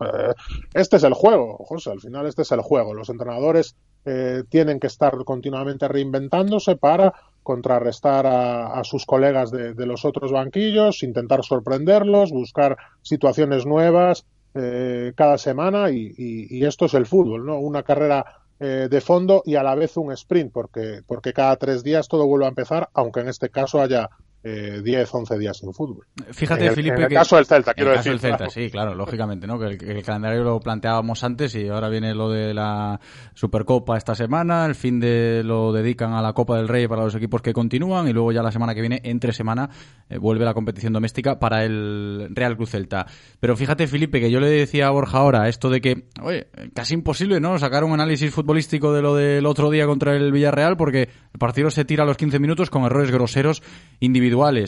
[0.73, 2.93] este es el juego, José, al final este es el juego.
[2.93, 3.77] Los entrenadores
[4.09, 10.31] eh, tienen que estar continuamente reinventándose para contrarrestar a, a sus colegas de, los otros
[10.31, 17.59] banquillos, intentar sorprenderlos, buscar situaciones nuevas eh, cada semana y, esto es el fútbol, ¿no?
[17.59, 18.25] Una carrera
[18.61, 22.25] eh, de fondo y a la vez un sprint, porque, porque cada tres días todo
[22.27, 24.09] vuelve a empezar, aunque en este caso haya
[24.43, 26.05] eh, 10, 11 días sin fútbol.
[26.31, 28.13] Fíjate, en el, Felipe, en el que caso del Celta, quiero el decir.
[28.13, 28.51] Caso del Celta, claro.
[28.51, 29.59] sí, claro, lógicamente, ¿no?
[29.59, 32.99] Que el, el, calendario lo planteábamos antes y ahora viene lo de la
[33.33, 37.15] Supercopa esta semana, el fin de lo dedican a la Copa del Rey para los
[37.15, 39.69] equipos que continúan y luego ya la semana que viene, entre semana,
[40.09, 43.07] eh, vuelve la competición doméstica para el Real Cruz Celta.
[43.39, 46.93] Pero fíjate, Felipe, que yo le decía a Borja ahora esto de que, oye, casi
[46.93, 47.57] imposible, ¿no?
[47.57, 51.71] Sacar un análisis futbolístico de lo del otro día contra el Villarreal porque el partido
[51.71, 53.63] se tira a los 15 minutos con errores groseros
[53.99, 54.26] individuales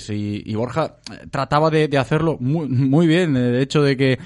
[0.09, 0.97] y, y Borja
[1.31, 4.19] trataba de, hacerlo muy, bien, de hecho de que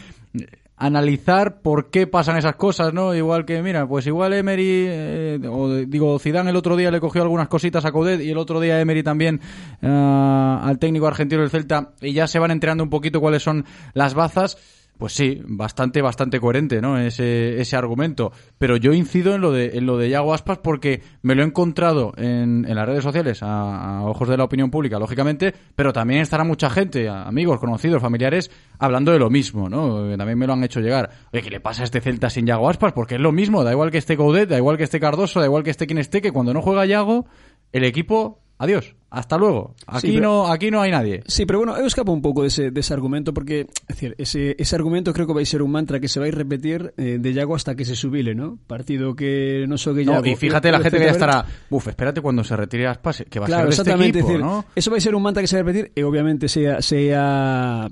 [0.76, 3.15] analizar por qué pasan esas cosas, ¿no?
[3.15, 7.22] Igual que, mira, pues igual Emery, eh, o digo, Zidane el otro día le cogió
[7.22, 9.39] algunas cositas a Coudet y el otro día Emery también
[9.82, 13.65] uh, al técnico argentino del Celta y ya se van enterando un poquito cuáles son
[13.93, 14.58] las bazas
[14.98, 16.98] pues sí, bastante, bastante coherente, ¿no?
[16.98, 18.32] Ese, ese argumento.
[18.58, 21.46] Pero yo incido en lo de, en lo de Yago Aspas porque me lo he
[21.46, 26.22] encontrado en, en las redes sociales, a, ojos de la opinión pública, lógicamente, pero también
[26.22, 30.16] estará mucha gente, amigos, conocidos, familiares, hablando de lo mismo, ¿no?
[30.18, 31.10] También me lo han hecho llegar.
[31.32, 32.94] Oye, ¿qué le pasa a este Celta sin Yago Aspas?
[32.94, 35.46] Porque es lo mismo, da igual que esté Coudet, da igual que esté Cardoso, da
[35.46, 37.26] igual que esté quien esté, que cuando no juega Yago,
[37.72, 39.76] el equipo adiós, hasta luego.
[39.86, 41.21] Aquí sí, pero, no aquí no hay nadie.
[41.28, 44.73] Sí, pero bueno, eu escapo un pouco dese, dese argumento porque, é decir, ese, ese
[44.73, 47.76] argumento creo que vai ser un mantra que se vai repetir eh, de Yago hasta
[47.76, 48.57] que se subile, ¿no?
[48.66, 50.26] Partido que no so que Yago...
[50.26, 53.39] No, y fíjate la gente que ya estará, uf, espérate cuando se retire Aspas, que
[53.39, 54.66] va claro, a ser de este equipo, decir, ¿no?
[54.74, 57.86] Eso vai ser un mantra que se vai repetir e obviamente sea, sea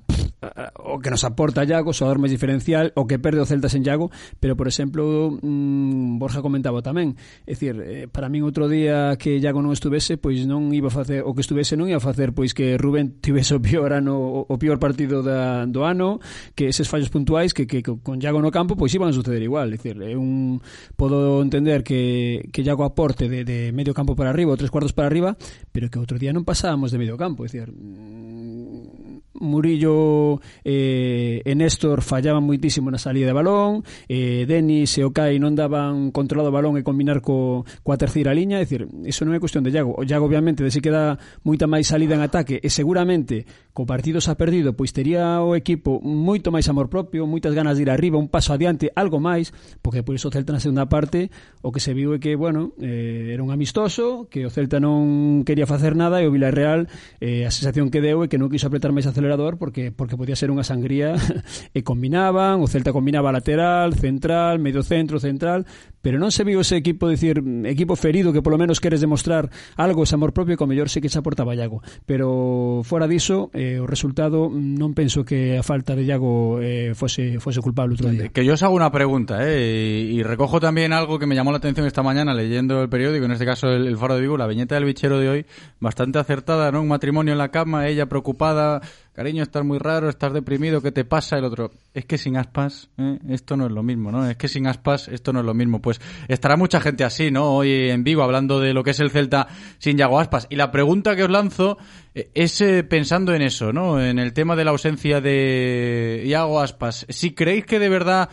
[0.82, 4.10] o que nos aporta Yago, xogador máis diferencial, o que perde o Celta sen Yago,
[4.42, 7.14] pero por exemplo, mmm, Borja comentaba tamén,
[7.46, 10.94] é dicir, eh, para min outro día que Yago non estuvese, pois non iba a
[11.12, 14.56] facer o que estuvese non ia facer pois que Rubén tivese o pior ano o
[14.56, 16.24] pior partido da, do ano,
[16.56, 19.68] que eses fallos puntuais que, que con Iago no campo pois iban a suceder igual,
[19.68, 20.64] é dicir, é un
[20.96, 24.96] podo entender que que Iago aporte de, de medio campo para arriba ou tres cuartos
[24.96, 25.36] para arriba,
[25.76, 29.01] pero que outro día non pasábamos de medio campo, é dicir, mm,
[29.40, 35.56] Murillo eh, e Néstor fallaban moitísimo na salida de balón eh, Denis e Okai non
[35.56, 38.60] daban controlado o balón e combinar co, coa terceira liña.
[38.60, 39.96] É dicir, iso non é cuestión de Iago.
[39.96, 41.16] O Iago obviamente de que dá
[41.48, 46.04] moita máis salida en ataque e seguramente co partido xa perdido pois tería o equipo
[46.04, 50.04] moito máis amor propio moitas ganas de ir arriba un paso adiante algo máis porque
[50.04, 51.32] por iso o Celta na segunda parte
[51.64, 55.48] o que se viu é que bueno eh, era un amistoso que o Celta non
[55.48, 56.92] quería facer nada e o Villarreal
[57.24, 60.18] eh, a sensación que deu é que non quiso apretar máis a acelerador porque, porque
[60.18, 61.16] podía ser una sangría
[61.74, 65.66] e combinaban, o Celta combinaba lateral, central, medio centro, central,
[66.02, 70.04] pero non se viu ese equipo decir, equipo ferido que polo menos queres demostrar algo,
[70.04, 71.86] ese amor propio, que o mellor sí que se aportaba Iago.
[72.10, 77.38] Pero fora diso, eh, o resultado non penso que a falta de Iago eh, fose,
[77.38, 78.34] fose culpable outro día.
[78.34, 81.54] Que yo os hago una pregunta, eh, y, y recojo también algo que me llamó
[81.54, 84.38] la atención esta mañana leyendo el periódico, en este caso el, el Faro de Vigo,
[84.42, 85.46] la viñeta del bichero de hoy,
[85.80, 86.82] bastante acertada, ¿no?
[86.82, 88.82] Un matrimonio en la cama, ella preocupada,
[89.14, 91.38] cariño, estás muy raro, estás deprimido, ¿qué te pasa?
[91.38, 93.20] El otro, es que sin aspas, ¿eh?
[93.30, 94.30] esto no es lo mismo, ¿no?
[94.30, 95.82] Es que sin aspas, esto no es lo mismo.
[95.82, 97.56] Pues estará mucha gente así, ¿no?
[97.56, 99.48] Hoy en Vigo hablando de lo que es el Celta
[99.80, 100.48] sin Yago Aspas.
[100.50, 101.78] Y la pregunta que os lanzo
[102.16, 104.02] eh, es eh, pensando en eso, ¿no?
[104.02, 107.06] En el tema de la ausencia de Yago Aspas.
[107.10, 108.30] Si creéis que de verdad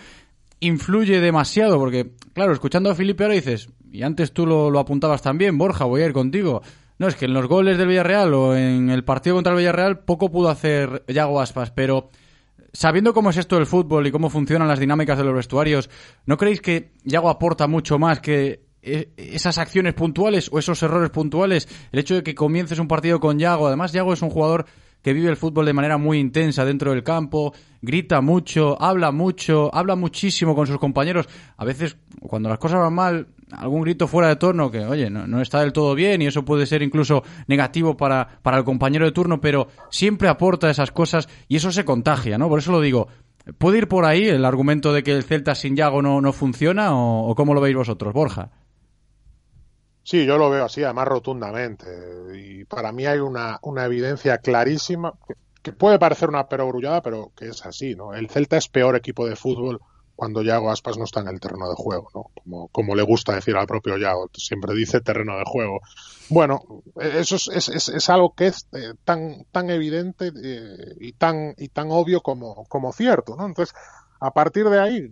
[0.61, 5.23] influye demasiado, porque, claro, escuchando a Felipe ahora dices, y antes tú lo, lo apuntabas
[5.23, 6.63] también, Borja, voy a ir contigo.
[6.99, 10.01] No, es que en los goles del Villarreal o en el partido contra el Villarreal
[10.01, 12.11] poco pudo hacer Yago Aspas, pero
[12.73, 15.89] sabiendo cómo es esto del fútbol y cómo funcionan las dinámicas de los vestuarios,
[16.27, 21.11] ¿no creéis que Yago aporta mucho más que e- esas acciones puntuales o esos errores
[21.11, 21.69] puntuales?
[21.93, 24.67] El hecho de que comiences un partido con Yago, además Yago es un jugador
[25.01, 29.73] que vive el fútbol de manera muy intensa dentro del campo, grita mucho, habla mucho,
[29.73, 31.29] habla muchísimo con sus compañeros.
[31.57, 35.27] A veces, cuando las cosas van mal, algún grito fuera de torno que, oye, no,
[35.27, 39.05] no está del todo bien y eso puede ser incluso negativo para, para el compañero
[39.05, 42.49] de turno, pero siempre aporta esas cosas y eso se contagia, ¿no?
[42.49, 43.09] Por eso lo digo.
[43.57, 46.95] ¿Puede ir por ahí el argumento de que el Celta sin Yago no, no funciona
[46.95, 48.51] o, o cómo lo veis vosotros, Borja?
[50.03, 51.87] Sí, yo lo veo así, además rotundamente.
[52.35, 57.33] Y para mí hay una, una evidencia clarísima, que, que puede parecer una perogrullada, pero
[57.35, 58.13] que es así, ¿no?
[58.13, 59.81] El Celta es peor equipo de fútbol
[60.19, 62.11] cuando Yago Aspas no está en el terreno de juego,
[62.45, 62.69] ¿no?
[62.73, 65.79] Como, le gusta decir al propio Yago, siempre dice terreno de juego.
[66.29, 66.61] Bueno,
[67.01, 71.69] eso es, es, es, algo que es eh, tan, tan evidente eh, y, tan, y
[71.69, 73.47] tan obvio como, cierto, ¿no?
[73.47, 73.77] Entonces,
[74.19, 75.09] a partir de ahí,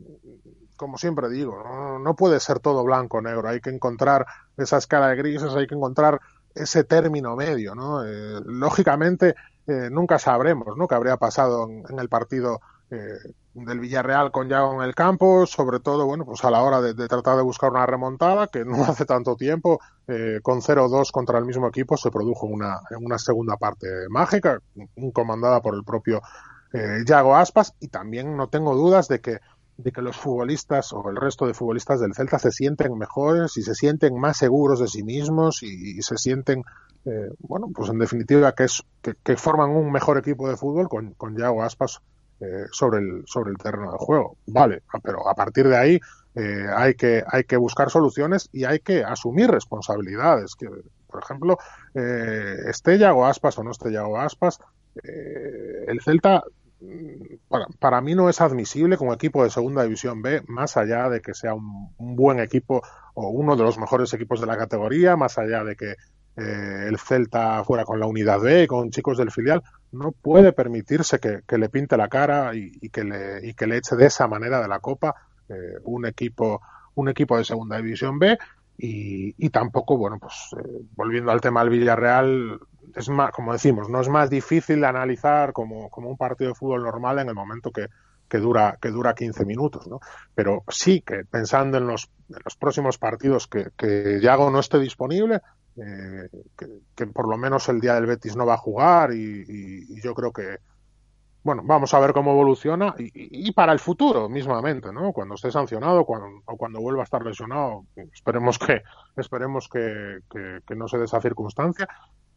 [0.75, 4.27] como siempre digo, no, no puede ser todo blanco o negro, hay que encontrar
[4.57, 6.21] esa escala de grises, hay que encontrar
[6.53, 8.05] ese término medio, ¿no?
[8.05, 9.37] Eh, lógicamente,
[9.69, 10.89] eh, nunca sabremos, ¿no?
[10.89, 13.19] Qué habría pasado en, en el partido eh,
[13.65, 16.95] del Villarreal con Yago en el campo, sobre todo, bueno, pues a la hora de,
[17.09, 21.47] tratar de buscar una remontada, que no hace tanto tiempo, eh, con 0-2 contra el
[21.47, 24.61] mismo equipo, se produjo una, una segunda parte mágica,
[25.13, 26.21] comandada por el propio
[26.73, 29.39] eh, Yago Aspas, y también no tengo dudas de que
[29.79, 33.63] de que los futbolistas o el resto de futbolistas del Celta se sienten mejores y
[33.63, 36.63] se sienten más seguros de sí mismos y, se sienten,
[37.05, 40.89] eh, bueno, pues en definitiva que, es, que, que, forman un mejor equipo de fútbol
[40.89, 42.01] con, con Yago Aspas
[42.41, 44.37] eh, sobre, el, sobre el terreno de juego.
[44.47, 46.01] Vale, pero a partir de ahí
[46.35, 50.55] eh, hay, que, hay que buscar soluciones y hay que asumir responsabilidades.
[50.55, 50.69] Que,
[51.07, 51.59] por ejemplo,
[51.95, 54.59] eh, esté Yago Aspas o no esté Yago Aspas,
[55.03, 56.43] eh, el Celta
[57.49, 61.23] para, para, mí no es admisible un equipo de segunda división B, más allá de
[61.23, 62.83] que sea un, buen equipo
[63.15, 65.95] o uno de los mejores equipos de la categoría, más allá de que
[66.37, 69.63] eh, el Celta fuera con la unidad B, con chicos del filial,
[69.93, 73.79] no puede permitirse que, le pinte la cara y, y, que le, y, que le,
[73.79, 75.15] eche de esa manera de la Copa
[75.49, 76.61] eh, un equipo
[76.97, 78.37] un equipo de segunda división B
[78.79, 82.61] y, tampoco, bueno, pues eh, volviendo al tema del Villarreal,
[82.95, 86.83] es más, como decimos, no es más difícil de analizar como, un partido de fútbol
[86.83, 87.87] normal en el momento que,
[88.29, 90.01] que dura, que dura 15 minutos, ¿no?
[90.35, 94.79] Pero sí que pensando en los, en los próximos partidos que, que Yago no esté
[94.79, 95.41] disponible,
[95.77, 96.29] eh,
[96.95, 100.33] que, por lo menos el día del Betis no va a jugar y, yo creo
[100.33, 100.59] que,
[101.43, 105.13] bueno, vamos a ver cómo evoluciona y, para el futuro mismamente, ¿no?
[105.13, 108.83] Cuando esté sancionado cuando, o cuando vuelva a estar lesionado, esperemos que,
[109.17, 111.87] esperemos que, que, no se dé esa circunstancia.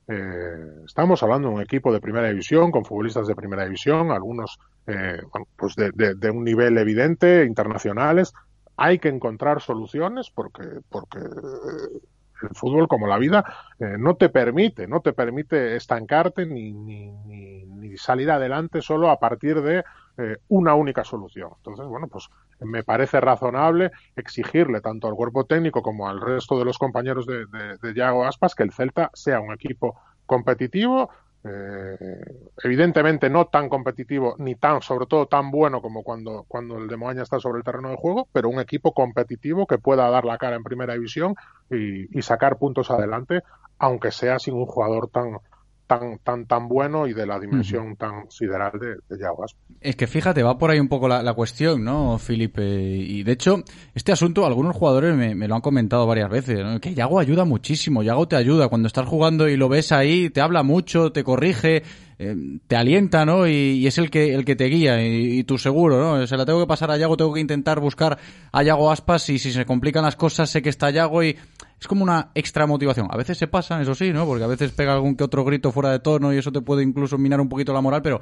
[0.08, 4.60] Eh, estamos hablando de un equipo de primera división, con futbolistas de primera división, algunos
[4.88, 5.22] eh,
[5.56, 8.34] pues de, de, un nivel evidente, internacionales.
[8.76, 11.20] Hay que encontrar soluciones porque, porque
[12.44, 13.44] el fútbol, como la vida,
[13.80, 19.20] eh, no te permite, no te permite estancarte ni, ni, ni, salir adelante solo a
[19.20, 19.84] partir de
[20.18, 21.50] eh, una única solución.
[21.58, 22.30] Entonces, bueno, pues
[22.62, 27.46] me parece razonable exigirle tanto al cuerpo técnico como al resto de los compañeros de,
[27.48, 31.10] de, de Yago Aspas que el Celta sea un equipo competitivo,
[31.44, 31.98] eh,
[32.64, 36.98] evidentemente no tan competitivo ni tan, sobre todo tan bueno como cuando, cuando el de
[36.98, 40.38] Moaña está sobre el terreno de juego, pero un equipo competitivo que pueda dar la
[40.38, 41.36] cara en primera división
[41.70, 43.42] y, y sacar puntos adelante,
[43.78, 45.38] aunque sea sin un jugador tan,
[45.90, 49.26] tan, tan, tan bueno y de la dimensión tan sideral de, de
[49.82, 52.62] Es que fíjate, va por ahí un poco la, cuestión, ¿no, Felipe?
[52.64, 53.64] Y de hecho,
[53.96, 58.28] este asunto, algunos jugadores me, lo han comentado varias veces, que Yago ayuda muchísimo, Yago
[58.28, 58.68] te ayuda.
[58.68, 61.82] Cuando estás jugando y lo ves ahí, te habla mucho, te corrige,
[62.20, 62.36] eh,
[62.68, 63.48] te alienta, ¿no?
[63.48, 66.28] Y, es el que, el que te guía, y, tú seguro, ¿no?
[66.28, 68.20] Se la tengo que pasar a Yago, tengo que intentar buscar
[68.52, 71.36] a Yago Aspas, y si se complican las cosas, sé que está Yago y
[71.80, 73.08] es como una extra motivación.
[73.10, 74.26] A veces se pasa, eso sí, ¿no?
[74.26, 76.84] Porque a veces pega algún que otro grito fuera de tono y eso te puede
[76.84, 78.20] incluso minar un poquito la moral, pero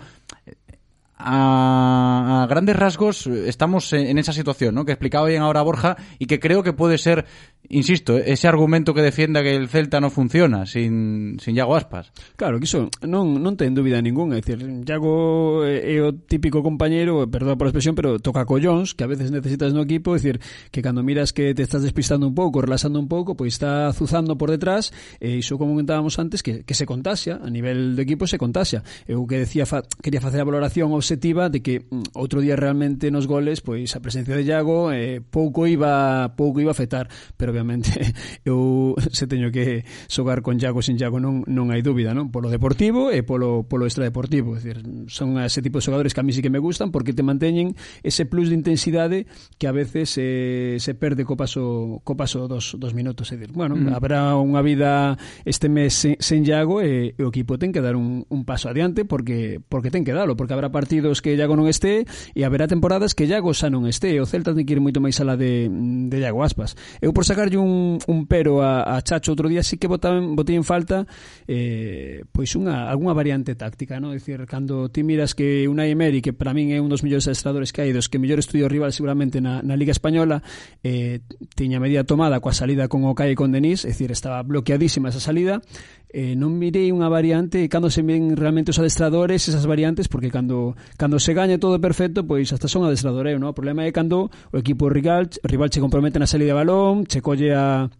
[1.18, 4.86] a, a, grandes rasgos eh, estamos en, en, esa situación, ¿no?
[4.86, 7.26] Que explicaba bien ahora Borja y que creo que puede ser,
[7.70, 12.12] insisto, ese argumento que defienda que el Celta no funciona sin, sin Iago Aspas.
[12.36, 16.62] Claro, que iso non, non ten dúbida ninguna, é dicir, Iago eh, é o típico
[16.62, 20.14] compañero, eh, perdón por a expresión, pero toca collóns que a veces necesitas no equipo,
[20.14, 20.38] é dicir,
[20.70, 24.38] que cando miras que te estás despistando un pouco, relaxando un pouco, pois está zuzando
[24.38, 28.28] por detrás e iso como comentábamos antes que, que se contaxia a nivel do equipo
[28.28, 28.84] se contaxia.
[29.08, 33.08] Eu que decía fa, quería facer a valoración obxectiva de que mm, outro día realmente
[33.16, 37.08] nos goles pois a presencia de Iago eh, pouco iba pouco iba a afectar,
[37.40, 37.96] pero obviamente
[38.44, 42.28] eu se teño que xogar con Iago sin Iago non non hai dúbida, non?
[42.28, 46.28] Polo deportivo e polo polo extradeportivo, é dicir, son ese tipo de xogadores que a
[46.28, 47.72] mí sí que me gustan porque te manteñen
[48.04, 52.76] ese plus de intensidade que a veces eh, se perde co paso co paso dos,
[52.76, 53.96] dos minutos, é dicir, bueno, mm.
[53.96, 55.16] habrá unha vida
[55.48, 58.68] este mes sen, sen Iago e, e o equipo ten que dar un, un paso
[58.68, 62.42] adiante porque porque ten que dalo, porque habrá partidos partidos que Iago non este e
[62.42, 64.18] haberá temporadas que Iago xa non esté.
[64.18, 66.74] O Celta ten que ir moito máis alá de, de Iago Aspas.
[66.98, 70.58] Eu por sacarlle un, un pero a, a Chacho outro día sí que botaban, botei
[70.58, 71.06] en falta
[71.46, 74.12] eh, pois unha, alguna variante táctica, no?
[74.12, 77.70] decir cando ti miras que unha Emery, que para min é un dos mellores adestradores
[77.70, 80.42] que hai, dos que mellor estudio rival seguramente na, na Liga Española,
[80.82, 81.22] eh,
[81.54, 85.22] tiña medida tomada coa salida con Okai e con Denis, é dicir, estaba bloqueadísima esa
[85.22, 85.62] salida,
[86.10, 90.32] eh, non mirei unha variante e cando se ven realmente os adestradores esas variantes porque
[90.32, 93.52] cando cando se gaña todo perfecto pois hasta son adestradoreo, non?
[93.52, 97.20] O problema é cando o equipo rival, rival che compromete na salida de balón, che
[97.20, 97.92] colle a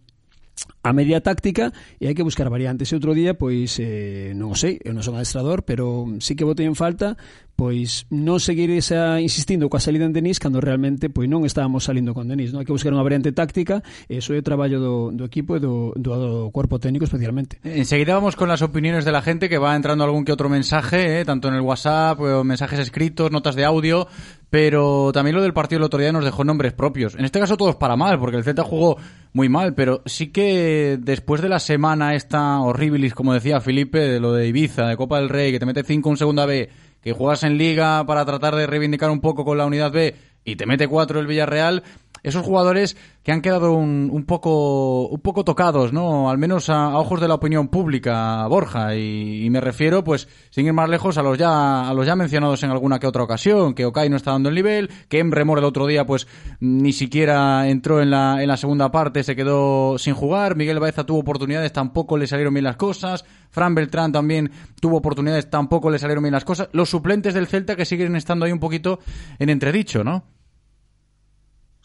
[0.82, 2.90] a media táctica e hai que buscar variantes.
[2.90, 6.48] E outro día, pois, eh, non o sei, eu non son adestrador, pero sí que
[6.48, 7.14] botei en falta
[7.58, 12.14] pois non seguir esa insistindo coa salida en Denis cando realmente pois non estábamos salindo
[12.14, 12.62] con Denis, non?
[12.62, 15.60] Hai que buscar unha variante táctica, e iso é o traballo do, do equipo e
[15.60, 15.90] do,
[16.54, 17.58] corpo técnico especialmente.
[17.66, 21.18] Enseguida vamos con las opiniones de la gente que va entrando algún que otro mensaje,
[21.18, 24.06] eh, tanto en el WhatsApp, o mensajes escritos, notas de audio,
[24.50, 27.16] pero también lo del partido del otro día nos dejó nombres propios.
[27.18, 28.98] En este caso todos para mal, porque el Celta jugó
[29.32, 34.20] muy mal, pero sí que después de la semana esta horribilis, como decía Felipe, de
[34.20, 36.70] lo de Ibiza, de Copa del Rey, que te mete 5 en segunda B,
[37.02, 40.56] que juegas en liga para tratar de reivindicar un poco con la unidad B y
[40.56, 41.82] te mete cuatro el Villarreal,
[42.22, 46.30] esos jugadores que han quedado un, un, poco un poco tocados, ¿no?
[46.30, 50.72] Al menos a, ojos de la opinión pública, Borja, y, me refiero, pues, sin ir
[50.72, 53.84] más lejos, a los ya a los ya mencionados en alguna que otra ocasión, que
[53.84, 56.26] Okai no está dando el nivel, que Emremor el otro día, pues,
[56.60, 61.04] ni siquiera entró en la, en la segunda parte, se quedó sin jugar, Miguel Baeza
[61.04, 64.50] tuvo oportunidades, tampoco le salieron bien las cosas, Fran Beltrán también
[64.80, 68.44] tuvo oportunidades, tampoco le salieron bien las cosas, los suplentes del Celta que siguen estando
[68.44, 69.00] ahí un poquito
[69.38, 70.24] en entredicho, ¿no?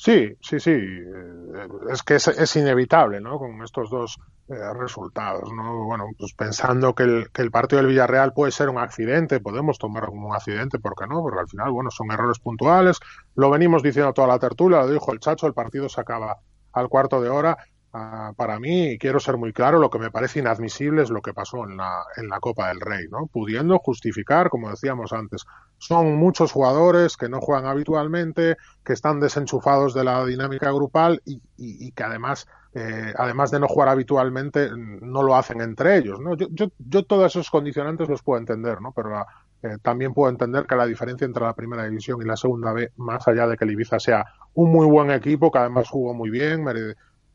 [0.04, 0.72] Sí, sí, sí.
[0.72, 3.40] Eh, es que es, inevitable, ¿no?
[3.40, 5.86] Con estos dos eh, resultados, ¿no?
[5.86, 9.80] Bueno, pues pensando que el, que el partido del Villarreal puede ser un accidente, podemos
[9.80, 11.22] tomarlo como un accidente, ¿por qué no?
[11.22, 13.00] Porque al final, bueno, son errores puntuales.
[13.36, 16.38] Lo venimos diciendo toda la tertulia, lo dijo el Chacho, el partido se acaba
[16.74, 17.58] al cuarto de hora
[17.96, 21.32] Ah, para mí, quiero ser muy claro, lo que me parece inadmisible es lo que
[21.32, 23.28] pasó en la, en la Copa del Rey, ¿no?
[23.28, 25.46] Pudiendo justificar, como decíamos antes,
[25.78, 31.40] son muchos jugadores que no juegan habitualmente, que están desenchufados de la dinámica grupal y,
[31.56, 36.36] y, que además, eh, además de no jugar habitualmente, no lo hacen entre ellos, ¿no?
[36.36, 38.92] Yo, yo, yo todos esos condicionantes los puedo entender, ¿no?
[38.92, 39.24] Pero
[39.62, 42.92] eh, también puedo entender que la diferencia entre la primera división y la segunda B,
[42.98, 44.26] más allá de que el Ibiza sea
[44.56, 46.66] un muy buen equipo, que además jugó muy bien,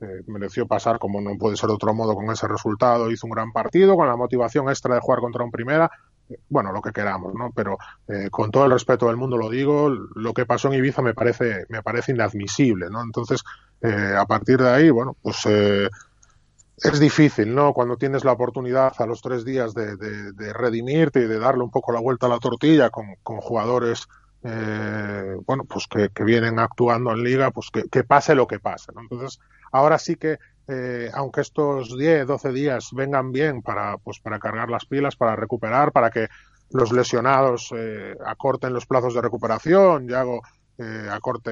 [0.01, 3.33] eh, mereció pasar como no puede ser de otro modo con ese resultado, hizo un
[3.33, 5.91] gran partido, con la motivación extra de jugar contra un primera,
[6.29, 7.51] eh, bueno, lo que queramos, ¿no?
[7.53, 11.03] Pero eh, con todo el respeto del mundo lo digo, lo que pasó en Ibiza
[11.03, 13.03] me parece, me parece inadmisible, ¿no?
[13.03, 13.43] Entonces,
[13.83, 17.73] a partir de ahí, bueno, pues es difícil, ¿no?
[17.73, 21.71] Cuando tienes la oportunidad a los tres días de, de, redimirte y de darle un
[21.71, 24.07] poco la vuelta a la tortilla con, con jugadores
[24.43, 28.93] bueno, pues que, que, vienen actuando en liga, pues que, que, pase lo que pase.
[28.95, 29.03] ¿no?
[29.03, 29.39] Entonces,
[29.73, 30.39] ahora sí que
[30.69, 35.35] eh, aunque estos 10, 12 días vengan bien para, pues, para cargar las pilas, para
[35.35, 36.29] recuperar, para que
[36.71, 40.43] los lesionados eh, acorten los plazos de recuperación, y hago
[40.77, 41.51] eh, acorte,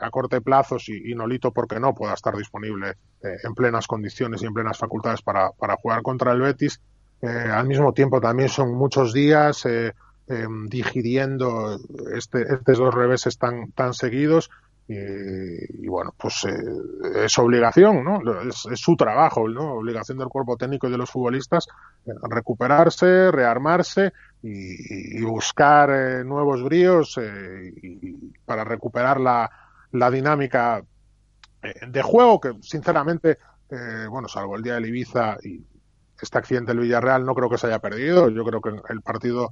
[0.00, 2.90] acorte plazos y, y, Nolito, porque no, pueda estar disponible
[3.22, 6.80] eh, en plenas condiciones y en plenas facultades para, para jugar contra el Betis.
[7.20, 9.92] Eh, al mismo tiempo también son muchos días eh,
[10.68, 11.78] digiriendo
[12.14, 14.50] este, estos dos reveses tan, tan seguidos
[14.86, 18.20] y, bueno, pues eh, es obligación, ¿no?
[18.42, 19.76] Es, es, su trabajo, ¿no?
[19.76, 21.66] Obligación del cuerpo técnico y de los futbolistas
[22.04, 24.12] eh, recuperarse, rearmarse
[24.42, 29.50] y, y buscar eh, nuevos bríos y, para recuperar la,
[29.92, 30.84] la dinámica
[31.88, 33.38] de juego que, sinceramente,
[34.10, 35.64] bueno, salvo el día del Ibiza y
[36.20, 38.28] este accidente del Villarreal, no creo que se haya perdido.
[38.28, 39.48] Yo creo que el partido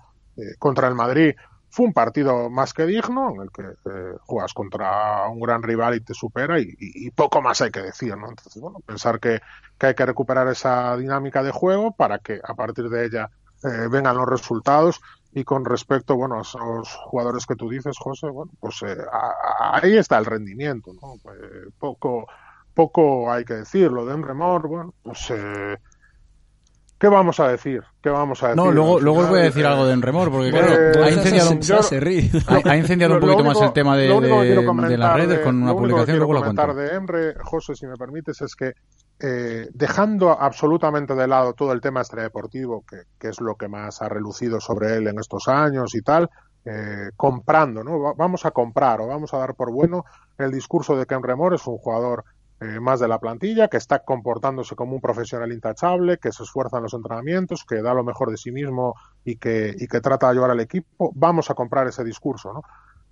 [0.58, 1.34] contra el Madrid
[1.72, 5.94] fue un partido más que digno, en el que eh, juegas contra un gran rival
[5.94, 8.28] y te supera y, poco más hay que decir, ¿no?
[8.28, 9.40] Entonces, bueno, pensar que,
[9.78, 13.30] que, hay que recuperar esa dinámica de juego para que a partir de ella
[13.64, 15.00] eh, vengan los resultados
[15.32, 19.78] y con respecto, bueno, a esos jugadores que tú dices, José, bueno, pues eh, a,
[19.82, 21.14] ahí está el rendimiento, ¿no?
[21.32, 22.26] Eh, poco,
[22.74, 25.78] poco hay que decir, lo de Emremor, bueno, pues eh,
[27.02, 27.82] ¿Qué vamos a decir?
[28.00, 28.62] ¿Qué vamos a decir?
[28.62, 31.50] No, luego, luego os voy a decir algo de Enremor, porque claro, eh, ha incendiado,
[31.50, 35.16] un, yo, ha, ha incendiado un poquito único, más el tema de, de, de las
[35.16, 38.74] redes con una publicación, luego lo de Emre, José, si me permites, es que
[39.18, 44.00] eh, dejando absolutamente de lado todo el tema extradeportivo, que, que, es lo que más
[44.00, 46.30] ha relucido sobre él en estos años y tal,
[46.64, 48.14] eh, comprando, ¿no?
[48.14, 50.04] Vamos a comprar o vamos a dar por bueno
[50.38, 52.22] el discurso de que Emremor es un jugador
[52.62, 56.76] eh, más de la plantilla, que está comportándose como un profesional intachable, que se esfuerza
[56.76, 58.94] en los entrenamientos, que da lo mejor de sí mismo
[59.24, 62.62] y que, y que trata de ayudar al equipo, vamos a comprar ese discurso, ¿no?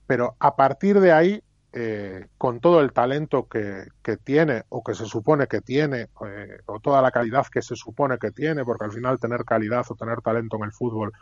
[0.07, 1.42] Pero a partir de ahí,
[1.72, 6.61] eh, con todo el talento que, que, tiene o que se supone que tiene, eh,
[6.66, 9.96] o toda la calidad que se supone que tiene, porque al final tener calidad o
[9.96, 11.12] tener talento en el fútbol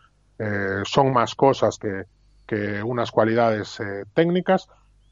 [0.84, 2.04] son más cosas que,
[2.46, 3.80] que unas cualidades
[4.14, 4.68] técnicas,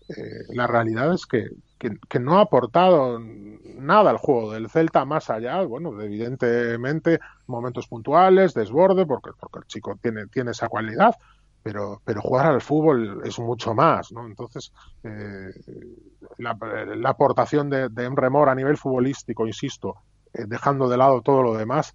[0.08, 5.30] eh, la realidad es que, que, no ha aportado nada al juego del Celta más
[5.30, 11.14] allá, bueno, evidentemente momentos puntuales, desborde, porque, porque el chico tiene, tiene esa cualidad,
[11.62, 14.26] pero, pero jugar al fútbol es mucho más, ¿no?
[14.26, 15.50] Entonces, eh,
[16.38, 16.56] la,
[16.96, 19.96] la, aportación de, de Emre Mor a nivel futbolístico, insisto,
[20.32, 21.94] eh, dejando de lado todo lo demás,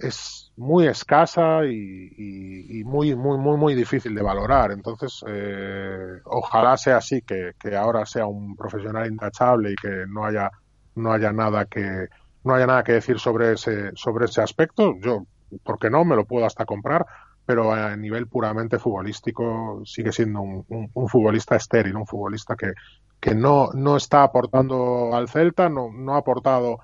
[0.00, 4.72] es muy escasa y, y, muy, muy, muy, muy difícil de valorar.
[4.72, 10.24] Entonces, eh, ojalá sea así, que, que, ahora sea un profesional intachable y que no
[10.24, 10.50] haya,
[10.96, 12.08] no haya nada que,
[12.44, 14.94] no haya nada que decir sobre ese, sobre ese aspecto.
[15.00, 15.24] Yo,
[15.64, 17.06] porque no, me lo puedo hasta comprar,
[17.46, 22.72] pero a nivel puramente futbolístico sigue siendo un, un, un futbolista estéril, un futbolista que,
[23.18, 26.78] que no, no está aportando al Celta, no, no ha aportado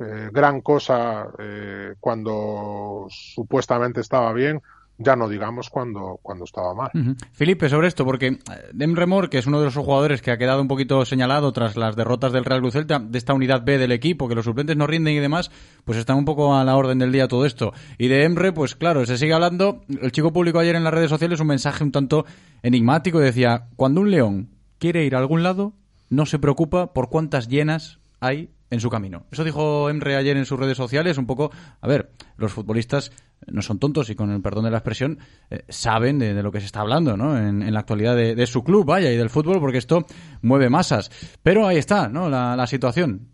[0.00, 4.62] eh, gran cosa eh, cuando supuestamente estaba bien,
[5.00, 6.90] ya no digamos cuando, cuando estaba mal.
[7.32, 8.38] Felipe, sobre esto, porque
[8.72, 11.76] Dem Remor, que es uno de los jugadores que ha quedado un poquito señalado tras
[11.76, 14.76] las derrotas del Real Cruz Celta, de esta unidad B del equipo, que los suplentes
[14.76, 15.50] no rinden y demás,
[15.84, 17.72] pues están un poco a la orden del día todo esto.
[17.96, 19.82] Y de Emre, pues claro, se sigue hablando.
[19.88, 22.26] El chico público ayer en las redes sociales un mensaje un tanto
[22.62, 25.72] enigmático, decía, cuando un león quiere ir a algún lado,
[26.10, 29.26] no se preocupa por cuántas llenas hay en su camino.
[29.30, 31.50] Eso dijo Emre ayer en sus redes sociales, un poco,
[31.80, 33.12] a ver, los futbolistas
[33.46, 35.18] no son tontos y con el perdón de la expresión
[35.50, 37.36] eh, saben de, lo que se está hablando, ¿no?
[37.36, 40.06] En, la actualidad de, su club, vaya, y del fútbol, porque esto
[40.42, 41.10] mueve masas.
[41.42, 42.28] Pero ahí está, ¿no?
[42.28, 43.28] La, la situación.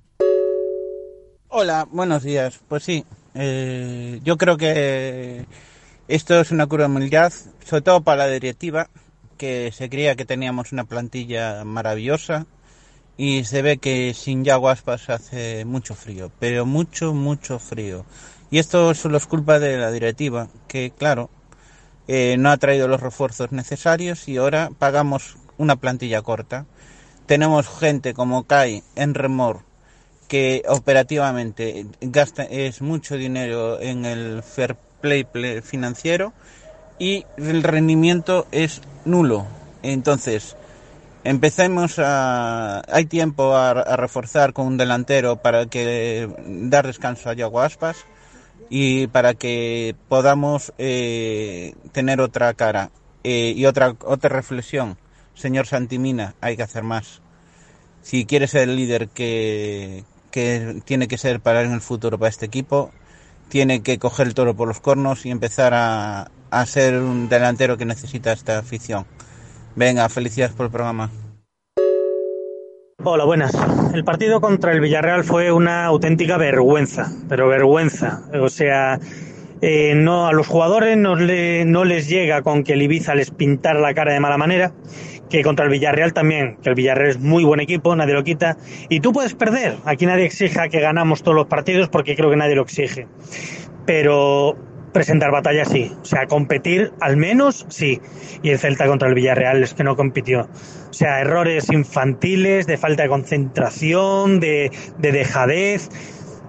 [1.48, 2.58] Hola, buenos días.
[2.68, 5.44] Pues sí, eh, yo creo que
[6.08, 7.34] esto es una cura de humildad,
[7.66, 8.88] sobre todo para la directiva,
[9.36, 12.46] que se creía que teníamos una plantilla maravillosa
[13.18, 18.06] y se ve que sin Yaguaspas hace mucho frío, pero mucho, mucho frío.
[18.50, 21.28] Y esto solo es culpa de la directiva, que claro,
[22.14, 26.66] eh, no ha traído los refuerzos necesarios y ahora pagamos una plantilla corta.
[27.24, 29.60] Tenemos gente como Kai en Remor
[30.28, 35.26] que operativamente gasta es mucho dinero en el fair play,
[35.62, 36.34] financiero
[36.98, 39.46] y el rendimiento es nulo.
[39.82, 40.54] Entonces,
[41.24, 47.62] empecemos a hay tiempo a, reforzar con un delantero para que dar descanso a Yago
[47.62, 48.04] Aspas
[48.70, 52.90] y para que podamos eh, tener otra cara.
[53.24, 54.98] Eh, y otra, otra reflexión,
[55.34, 57.20] señor Santimina, hay que hacer más.
[58.02, 62.30] Si quiere ser el líder que, que tiene que ser para en el futuro para
[62.30, 62.90] este equipo,
[63.48, 67.76] tiene que coger el toro por los cornos y empezar a, a ser un delantero
[67.76, 69.06] que necesita esta afición.
[69.76, 71.10] Venga, felicidades por el programa.
[73.04, 73.52] Hola, buenas.
[73.92, 78.22] El partido contra el Villarreal fue una auténtica vergüenza, pero vergüenza.
[78.40, 79.00] O sea,
[79.60, 83.32] eh, no a los jugadores no, le, no les llega con que el Ibiza les
[83.32, 84.72] pintara la cara de mala manera,
[85.28, 88.56] que contra el Villarreal también, que el Villarreal es muy buen equipo, nadie lo quita,
[88.88, 89.78] y tú puedes perder.
[89.84, 93.08] Aquí nadie exija que ganamos todos los partidos porque creo que nadie lo exige.
[93.84, 94.56] Pero
[94.92, 98.00] presentar batalla sí, o sea, competir al menos sí.
[98.42, 100.48] Y el Celta contra el Villarreal es que no compitió.
[100.90, 105.88] O sea, errores infantiles, de falta de concentración, de, de dejadez,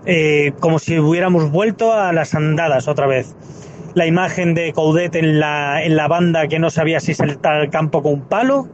[0.06, 3.36] eh, como si hubiéramos vuelto a las andadas otra vez.
[3.94, 7.70] La imagen de Coudet en la, en la banda que no sabía si saltar al
[7.70, 8.68] campo con un palo.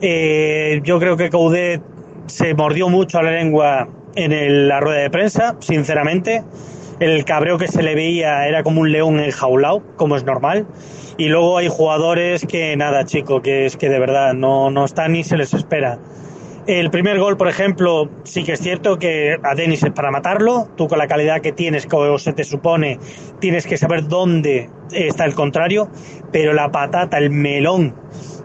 [0.00, 1.82] Eh, yo creo que Coudet
[2.26, 6.42] se mordió mucho a la lengua en la rueda de prensa, sinceramente
[7.02, 10.66] el cabreo que se le veía era como un león enjaulado, como es normal.
[11.18, 15.12] Y luego hay jugadores que nada, chico, que es que de verdad no, no están
[15.12, 15.98] ni se les espera.
[16.68, 20.68] El primer gol, por ejemplo, sí que es cierto que a Denis es para matarlo.
[20.76, 23.00] Tú con la calidad que tienes, como se te supone,
[23.40, 25.90] tienes que saber dónde está el contrario.
[26.30, 27.96] Pero la patata, el melón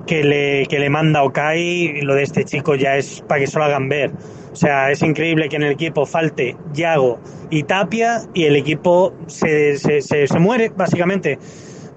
[0.08, 3.66] que le, que le manda Okai, lo de este chico ya es para que solo
[3.66, 4.12] hagan ver.
[4.58, 7.20] O sea, es increíble que en el equipo falte Yago
[7.51, 11.38] y Tapia y el equipo se, se, se, muere, básicamente.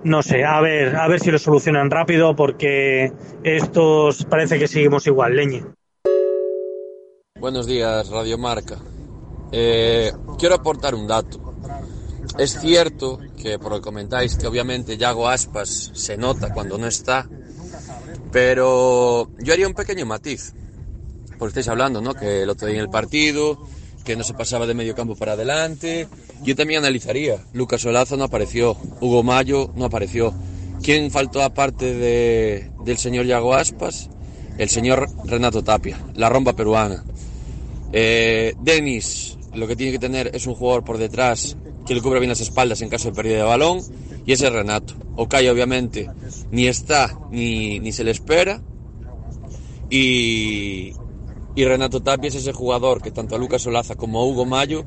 [0.04, 5.06] No sé, a ver, a ver si lo solucionan rápido porque estos parece que seguimos
[5.06, 5.64] igual, leñe.
[7.40, 8.76] Buenos días, Radio Marca.
[9.52, 11.54] Eh, quiero aportar un dato.
[12.38, 16.86] Es cierto que, por lo que comentáis, que obviamente Yago Aspas se nota cuando no
[16.86, 17.26] está,
[18.30, 20.52] pero yo haría un pequeño matiz
[21.40, 22.12] porque estáis hablando, ¿no?
[22.12, 23.58] Que lo tenía en el partido,
[24.04, 26.06] que no se pasaba de medio campo para adelante.
[26.42, 27.38] Yo también analizaría.
[27.54, 30.34] Lucas Olazo no apareció, Hugo Mayo no apareció.
[30.82, 34.10] ¿Quién faltó aparte de, del señor Yago Aspas?
[34.58, 37.04] El señor Renato Tapia, la romba peruana.
[37.94, 42.20] Eh, Denis, lo que tiene que tener es un jugador por detrás que le cubra
[42.20, 43.80] bien las espaldas en caso de pérdida de balón,
[44.26, 44.92] y ese es Renato.
[45.16, 46.10] Okai, obviamente,
[46.50, 48.60] ni está ni, ni se le espera.
[49.88, 50.92] Y,
[51.60, 54.86] y Renato Tapia es ese jugador que tanto a Lucas Olaza como a Hugo Mayo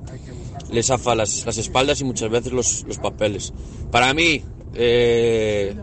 [0.72, 3.54] les zafa las, espaldas y muchas veces los, los papeles.
[3.92, 4.44] Para mí,
[4.74, 5.78] eh,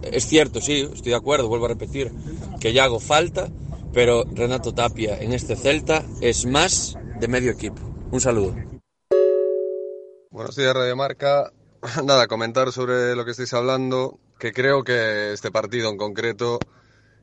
[0.00, 2.10] es cierto, sí, estoy de acuerdo, vuelvo a repetir,
[2.60, 3.50] que ya hago falta,
[3.92, 7.82] pero Renato Tapia en este Celta es más de medio equipo.
[8.10, 8.56] Un saludo.
[10.30, 11.52] Buenos días, Radio Marca.
[12.04, 16.58] Nada, comentar sobre lo que estáis hablando, que creo que este partido en concreto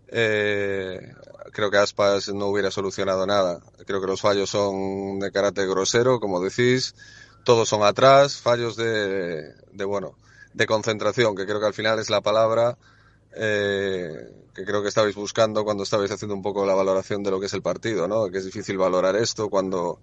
[0.08, 1.14] eh,
[1.52, 3.62] creo que Aspas no hubiera solucionado nada.
[3.86, 6.96] Creo que los fallos son de carácter grosero, como decís.
[7.44, 10.16] Todos son atrás, fallos de, de bueno,
[10.54, 12.78] de concentración, que creo que al final es la palabra
[13.36, 17.40] eh, que creo que estabais buscando cuando estabais haciendo un poco la valoración de lo
[17.40, 18.30] que es el partido, ¿no?
[18.30, 20.00] Que es difícil valorar esto cuando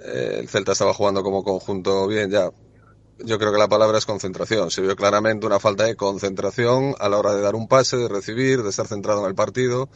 [0.00, 2.50] eh, el Celta estaba jugando como conjunto bien, ya
[3.18, 4.70] yo creo que la palabra es concentración.
[4.70, 8.08] Se vio claramente una falta de concentración a la hora de dar un pase, de
[8.08, 9.88] recibir, de estar centrado en el partido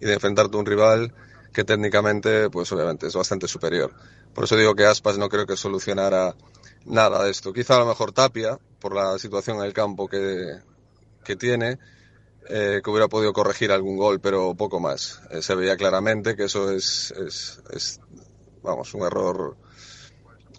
[0.00, 1.14] y de enfrentarte a un rival
[1.52, 3.92] que técnicamente, pues obviamente es bastante superior.
[4.34, 6.34] Por eso digo que Aspas no creo que solucionara
[6.84, 7.52] nada de esto.
[7.52, 10.58] Quizá a lo mejor Tapia, por la situación en el campo que,
[11.24, 11.78] que tiene,
[12.48, 15.22] eh, que hubiera podido corregir algún gol, pero poco más.
[15.30, 18.00] Eh, se veía claramente que eso es, es, es,
[18.62, 19.56] vamos, un error,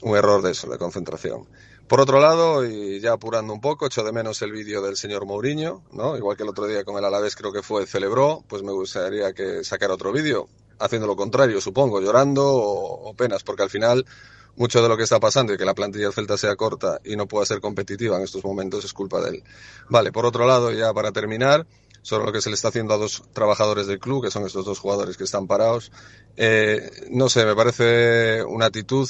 [0.02, 1.48] un error de eso, de concentración.
[1.88, 5.26] Por otro lado, y ya apurando un poco, echo de menos el vídeo del señor
[5.26, 6.18] Mourinho, ¿no?
[6.18, 9.32] Igual que el otro día con el Alavés creo que fue, celebró, pues me gustaría
[9.32, 14.06] que sacara otro vídeo, haciendo lo contrario, supongo, llorando o, penas, porque al final
[14.58, 17.16] mucho de lo que está pasando y que la plantilla del Celta sea corta y
[17.16, 19.44] no pueda ser competitiva en estos momentos es culpa de él.
[19.88, 21.66] Vale, por otro lado, ya para terminar,
[22.02, 24.66] sobre lo que se le está haciendo a dos trabajadores del club, que son estos
[24.66, 25.92] dos jugadores que están parados,
[26.36, 29.10] eh, no sé, me parece una actitud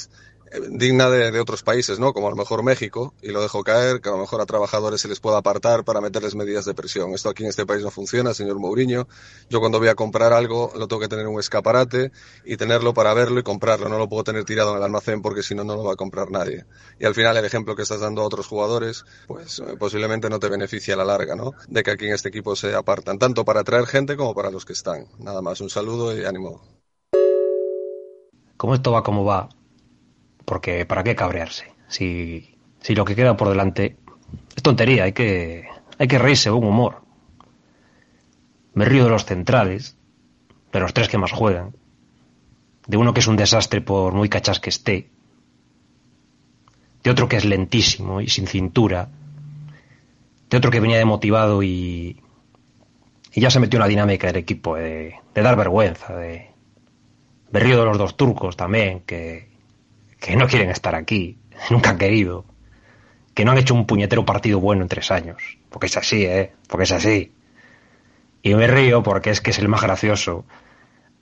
[0.70, 2.12] digna de, otros países, ¿no?
[2.12, 5.00] Como a lo mejor México, y lo dejo caer, que a lo mejor a trabajadores
[5.00, 7.12] se les pueda apartar para meterles medidas de presión.
[7.14, 9.08] Esto aquí en este país no funciona, señor Mourinho.
[9.50, 12.12] Yo cuando voy a comprar algo lo tengo que tener en un escaparate
[12.44, 13.88] y tenerlo para verlo y comprarlo.
[13.88, 15.96] No lo puedo tener tirado en el almacén porque si no, no lo va a
[15.96, 16.64] comprar nadie.
[16.98, 20.38] Y al final el ejemplo que estás dando a otros jugadores, pues eh, posiblemente no
[20.38, 21.52] te beneficia a la larga, ¿no?
[21.68, 24.64] De que aquí en este equipo se apartan, tanto para atraer gente como para los
[24.64, 25.06] que están.
[25.18, 26.60] Nada más, un saludo y ánimo.
[28.56, 29.48] Como esto va como va,
[30.48, 31.70] porque ¿para qué cabrearse?
[31.88, 33.98] Si, si lo que queda por delante
[34.56, 35.68] es tontería, hay que,
[35.98, 37.02] hay que reírse, un humor.
[38.72, 39.98] Me río de los centrales,
[40.72, 41.76] de los tres que más juegan,
[42.86, 45.10] de uno que es un desastre por muy cachas que esté,
[47.04, 49.10] de otro que es lentísimo y sin cintura,
[50.48, 52.22] de otro que venía demotivado y,
[53.34, 56.48] y ya se metió en la dinámica del equipo, de, de dar vergüenza, de...
[57.50, 59.47] Me río de los dos turcos también, que,
[60.20, 61.38] que no quieren estar aquí,
[61.70, 62.44] nunca han querido,
[63.34, 66.52] que no han hecho un puñetero partido bueno en tres años, porque es así, ¿eh?
[66.66, 67.32] Porque es así.
[68.42, 70.44] Y me río porque es que es el más gracioso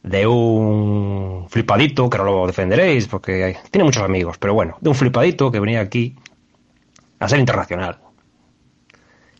[0.03, 4.94] de un flipadito, que no lo defenderéis porque tiene muchos amigos, pero bueno, de un
[4.94, 6.14] flipadito que venía aquí
[7.18, 8.01] a ser internacional,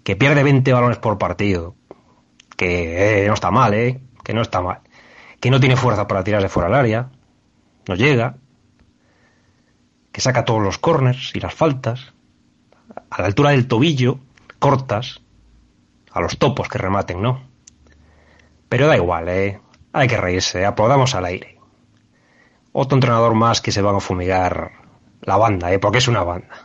[0.03, 1.77] que pierde 20 balones por partido,
[2.57, 4.01] que eh, no está mal, ¿eh?
[4.25, 4.81] Que no está mal,
[5.41, 7.11] que no tiene fuerza para tirarse fuera del área,
[7.87, 8.37] no llega,
[10.17, 12.15] que saca todos los corners y las faltas,
[13.11, 14.19] a la altura del tobillo,
[14.59, 15.21] cortas,
[16.11, 17.43] a los topos que rematen, ¿no?
[18.71, 19.61] Pero da igual, ¿eh?
[19.93, 21.59] Hay que reírse, aplaudamos al aire.
[22.73, 24.73] Otro entrenador más que se va a fumigar
[25.21, 25.79] la banda, ¿eh?
[25.79, 26.65] Porque es una banda.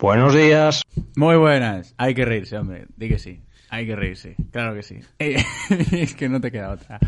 [0.00, 0.82] Buenos días.
[1.14, 1.94] Muy buenas.
[1.96, 2.86] Hay que reírse, hombre.
[2.96, 3.40] Di que sí.
[3.70, 4.34] Hay que reírse.
[4.50, 4.98] Claro que sí.
[5.20, 6.98] es que no te queda otra.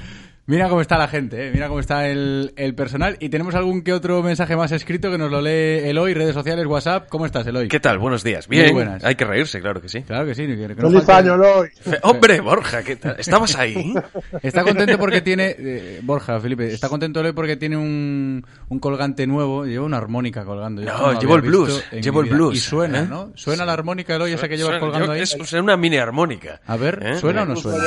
[0.49, 1.51] Mira cómo está la gente, ¿eh?
[1.53, 3.17] mira cómo está el, el, personal.
[3.19, 6.65] Y tenemos algún que otro mensaje más escrito que nos lo lee Eloy, redes sociales,
[6.67, 7.09] WhatsApp.
[7.09, 7.67] ¿Cómo estás, Eloy?
[7.67, 7.99] ¿Qué tal?
[7.99, 8.47] Buenos días.
[8.47, 8.73] Bien.
[8.73, 9.03] buenas.
[9.03, 10.03] Hay que reírse, claro que sí.
[10.03, 10.47] Claro que sí.
[10.47, 11.31] Que, que ¡Feliz falte...
[11.31, 11.69] año, Eloy!
[12.03, 13.17] Hombre, Borja, ¿qué tal?
[13.19, 13.93] ¿Estabas ahí?
[14.41, 15.57] está contento porque tiene...
[15.59, 19.67] Eh, Borja, Felipe, está contento Eloy porque tiene un, un colgante nuevo.
[19.67, 20.81] Lleva una armónica colgando.
[20.81, 21.85] Yo no, llevo el blues.
[21.91, 22.55] Llevo el blues.
[22.55, 23.07] Y suena, ¿eh?
[23.09, 23.33] ¿no?
[23.35, 25.23] Suena la armónica, Eloy, esa que llevas suena, colgando yo, ahí.
[25.23, 26.61] Es una mini armónica.
[26.69, 27.19] A ver, ¿eh?
[27.19, 27.85] ¿suena o no suena?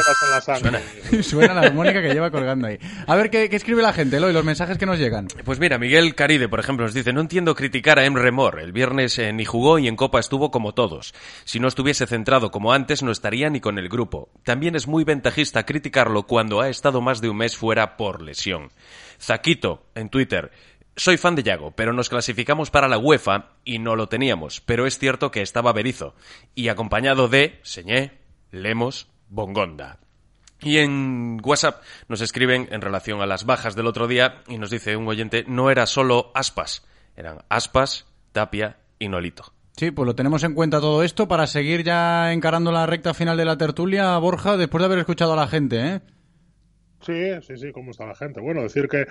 [0.60, 0.82] Suena.
[1.24, 2.49] suena la armónica que lleva colgando
[3.08, 4.34] A ver, ¿qué, qué escribe la gente, Eloy?
[4.34, 5.28] Los mensajes que nos llegan.
[5.44, 8.60] Pues mira, Miguel Caride, por ejemplo, nos dice, no entiendo criticar a Emre Mor.
[8.60, 11.14] El viernes eh, ni jugó y en Copa estuvo como todos.
[11.44, 14.30] Si no estuviese centrado como antes, no estaría ni con el grupo.
[14.44, 18.70] También es muy ventajista criticarlo cuando ha estado más de un mes fuera por lesión.
[19.20, 20.52] Zaquito, en Twitter,
[20.96, 24.86] soy fan de Yago, pero nos clasificamos para la UEFA y no lo teníamos, pero
[24.86, 26.14] es cierto que estaba Berizo,
[26.56, 28.20] y acompañado de Señé,
[28.52, 30.00] Lemos, Bongonda.
[30.62, 34.70] Y en WhatsApp nos escriben en relación a las bajas del otro día y nos
[34.70, 36.86] dice un oyente, no era solo Aspas,
[37.16, 39.54] eran Aspas, Tapia y Nolito.
[39.78, 43.38] Sí, pues lo tenemos en cuenta todo esto para seguir ya encarando la recta final
[43.38, 46.02] de la tertulia, Borja, después de haber escuchado a la gente, ¿eh?
[47.00, 48.42] Sí, sí, sí, ¿cómo está la gente?
[48.42, 49.06] Bueno, decir que,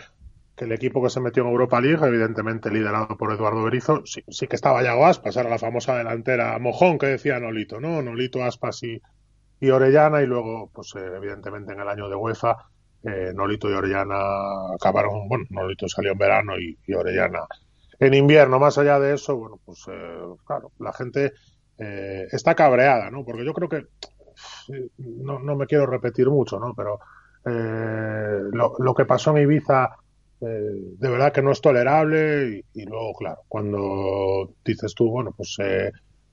[0.54, 4.22] que el equipo que se metió en Europa League, evidentemente liderado por Eduardo Berizo, sí,
[4.28, 8.02] sí que estaba Yago Aspas, era la famosa delantera mojón que decía Nolito, ¿no?
[8.02, 9.00] Nolito, Aspas y,
[9.60, 12.56] y Orellana, y luego, pues eh, evidentemente en el año de UEFA,
[13.02, 17.46] eh, Nolito y Orellana acabaron, bueno, Nolito salió en verano y, Orellana
[18.00, 18.58] en invierno.
[18.58, 21.32] Más allá de eso, bueno, pues eh, claro, la gente
[21.78, 23.24] eh, está cabreada, ¿no?
[23.24, 23.86] Porque yo creo que,
[24.98, 26.74] no, no me quiero repetir mucho, ¿no?
[26.74, 26.98] Pero
[27.44, 29.96] lo, lo, que pasó en Ibiza,
[30.38, 35.56] de verdad que no es tolerable y, y, luego, claro, cuando dices tú, bueno, pues...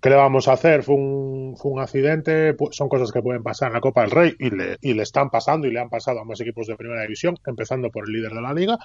[0.06, 0.84] ¿Qué le vamos a hacer?
[0.84, 4.36] Fue un, fue un accidente, son cosas que pueden pasar en la Copa del Rey
[4.38, 7.02] y le, y le están pasando y le han pasado a más equipos de primera
[7.02, 8.78] división, empezando por el líder de la liga.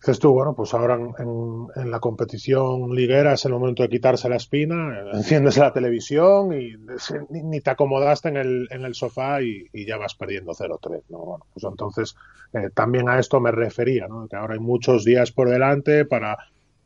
[0.00, 4.28] dices tú, bueno, pues ahora en, en, la competición liguera es el momento de quitarse
[4.28, 6.72] la espina, enciendes la televisión y
[7.28, 11.18] ni, te acomodaste en el, en el sofá y, y ya vas perdiendo 0-3, ¿no?
[11.18, 12.16] Bueno, pues entonces
[12.52, 14.26] eh, también a esto me refería, ¿no?
[14.26, 16.36] Que ahora hay muchos días por delante para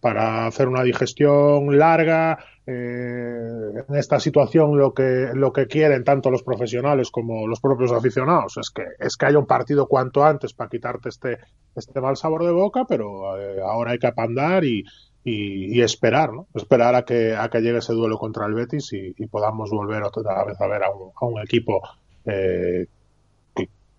[0.04, 2.38] para hacer una digestión larga.
[2.66, 7.90] Eh, en esta situación lo que, lo que quieren tanto los profesionales como los propios
[7.90, 11.38] aficionados es que, es que haya un partido cuanto antes para quitarte este,
[11.74, 14.84] este mal sabor de boca, pero eh, ahora hay que apandar y,
[15.24, 16.48] y, esperar, ¿no?
[16.54, 20.44] Esperar a que, a que llegue ese duelo contra el Betis y, podamos volver otra
[20.44, 21.80] vez a ver a un, a un equipo
[22.26, 22.88] eh,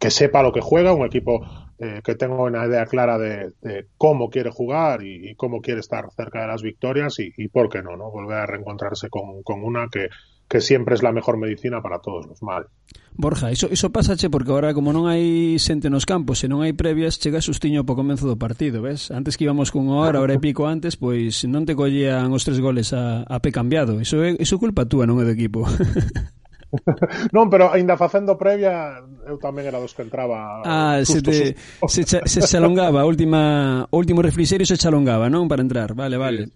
[0.06, 1.42] que, sepa lo que juega, un equipo
[1.80, 3.54] eh, que tenga una idea clara de,
[3.98, 7.98] cómo quiere jugar y, cómo quiere estar cerca de las victorias y, por qué no,
[7.98, 8.12] ¿no?
[8.12, 10.10] Volver a reencontrarse con, una que,
[10.48, 12.70] que siempre es la mejor medicina para todos los males.
[13.18, 16.76] Borja, iso, iso che, porque ahora como non hai xente nos campos e non hai
[16.76, 19.10] previas, chega sustiño po comezo do partido, ves?
[19.10, 22.60] Antes que íbamos con hora, hora e pico antes, pois non te collían os tres
[22.60, 24.04] goles a, a cambiado.
[24.04, 25.64] Iso é, culpa túa, non é equipo.
[27.36, 31.56] non, pero ainda facendo previa eu tamén era dos que entraba Ah, se, te,
[31.88, 35.48] se, cha, se chalongaba a última último refrigerio se chalongaba, non?
[35.48, 36.52] Para entrar, vale, vale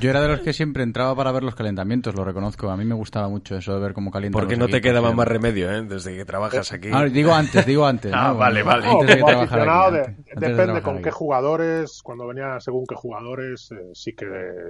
[0.00, 2.84] Yo era de los que siempre entraba para ver los calentamientos, lo reconozco A mí
[2.84, 5.82] me gustaba mucho eso de ver cómo calientan Porque no te quedaba más remedio, ¿eh?
[5.82, 8.38] Desde que trabajas aquí ah, Digo antes, digo antes Ah, ¿no?
[8.38, 11.04] vale, vale no, de como aficionado de, depende de con aquí.
[11.04, 14.26] qué jugadores Cuando venía según qué jugadores eh, sí que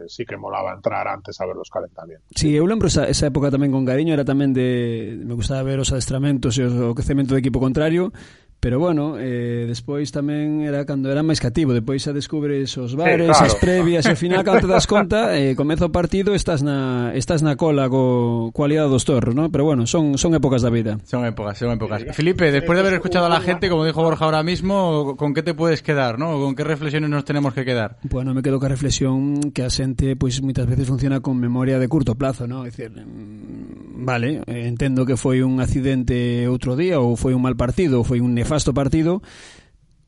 [0.07, 3.51] sí que molaba entrar antes a ver los calentamientos Sí, eu lembro esa, esa época
[3.51, 4.80] tamén con cariño Era tamén de...
[5.25, 8.13] me gustaba ver os adestramentos e o crecemento do equipo contrario
[8.61, 13.33] Pero bueno, eh, despois tamén era cando era máis cativo, depois xa descubres os bares,
[13.33, 13.49] sí, claro.
[13.49, 17.17] as previas, e ao final cando te das conta, eh, comeza o partido, estás na
[17.17, 19.49] estás na cola co cualidade dos torros, ¿no?
[19.49, 21.01] Pero bueno, son son épocas da vida.
[21.09, 22.05] Son épocas, son épocas.
[22.05, 25.33] Sí, Felipe, después de haber escuchado a la gente, como dijo Borja ahora mismo, ¿con
[25.33, 26.37] qué te puedes quedar, no?
[26.37, 27.97] ¿Con qué reflexiones nos tenemos que quedar?
[28.05, 31.81] Bueno, me quedo ca reflexión que a xente pois pues, moitas veces funciona con memoria
[31.81, 32.69] de curto plazo, ¿no?
[32.69, 37.57] É dicir, mm, vale, entendo que foi un accidente outro día ou foi un mal
[37.57, 39.23] partido ou foi un nefasto partido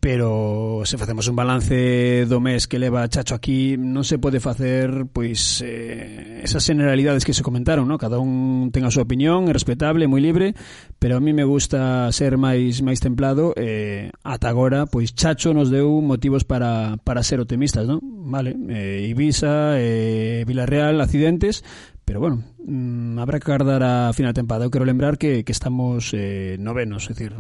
[0.01, 5.07] pero se facemos un balance do mes que leva Chacho aquí non se pode facer
[5.07, 8.03] pois eh, esas generalidades que se comentaron no?
[8.03, 10.59] cada un ten a súa opinión é respetable, moi libre
[10.99, 15.70] pero a mí me gusta ser máis máis templado eh, ata agora pois Chacho nos
[15.70, 18.03] deu motivos para, para ser optimistas no?
[18.03, 21.62] vale, eh, Ibiza eh, Villarreal, accidentes
[22.05, 24.64] pero bueno, Mm, habrá que guardar a final de temporada.
[24.64, 27.34] Eu quero lembrar que, que estamos eh, novenos, é dicir,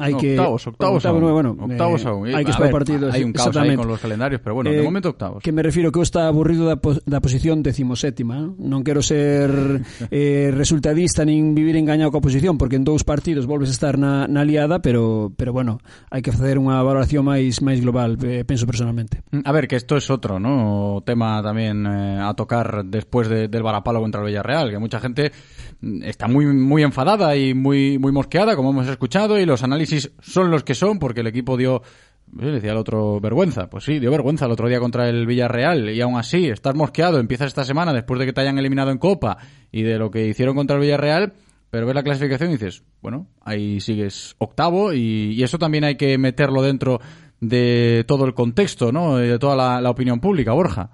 [0.00, 1.32] hai que octavos, octavos, octavos aún.
[1.32, 2.22] bueno, octavos eh, aún.
[2.32, 3.12] Hai que esperar partidos.
[3.12, 5.44] Hai un caos aí con los calendarios, pero bueno, eh, de momento octavos.
[5.44, 9.52] Que me refiro que eu está aburrido da, da posición decimoséptima, non quero ser
[10.08, 14.24] eh, resultadista nin vivir engañado coa posición, porque en dous partidos volves a estar na,
[14.24, 15.76] na liada, pero pero bueno,
[16.08, 19.20] hai que facer unha valoración máis máis global, eh, penso personalmente.
[19.28, 20.96] Mm, a ver, que isto é es outro, ¿no?
[20.96, 25.00] O tema tamén eh, a tocar despois de, del varapalo contra o Villarreal que mucha
[25.00, 25.32] gente
[26.02, 30.50] está muy, muy enfadada y muy, muy mosqueada, como hemos escuchado, y los análisis son
[30.50, 31.82] los que son, porque el equipo dio
[32.40, 33.68] eh, decía el otro vergüenza.
[33.68, 35.90] Pues sí, dio vergüenza el otro día contra el Villarreal.
[35.90, 38.98] Y aún así, estás mosqueado, empiezas esta semana después de que te hayan eliminado en
[38.98, 39.38] Copa
[39.70, 41.34] y de lo que hicieron contra el Villarreal.
[41.70, 46.16] Pero ves la clasificación y dices, bueno, ahí sigues octavo y, eso también hay que
[46.18, 47.00] meterlo dentro
[47.40, 49.16] de todo el contexto, ¿no?
[49.16, 50.90] De toda la opinión pública, Borja.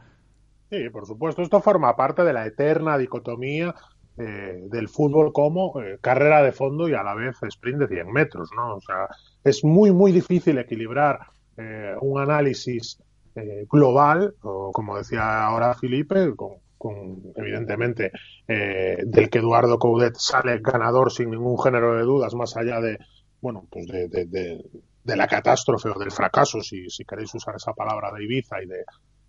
[0.71, 1.43] Sí, por supuesto.
[1.43, 3.75] Esto forma parte de la eterna dicotomía
[4.17, 8.13] eh, del fútbol como eh, carrera de fondo y a la vez sprint de 100
[8.13, 8.77] metros, ¿no?
[8.77, 9.09] O sea,
[9.43, 11.19] es muy, muy difícil equilibrar
[11.57, 13.03] eh, un análisis
[13.35, 18.13] eh, global, o como decía ahora Felipe, con, con evidentemente
[18.47, 22.99] del que Eduardo Coudet sale ganador sin ningún género de dudas, más allá de,
[23.41, 24.65] bueno, pues de, de, de,
[25.05, 28.67] de la catástrofe o del fracaso, si, si queréis usar esa palabra de Ibiza y
[28.67, 28.85] de,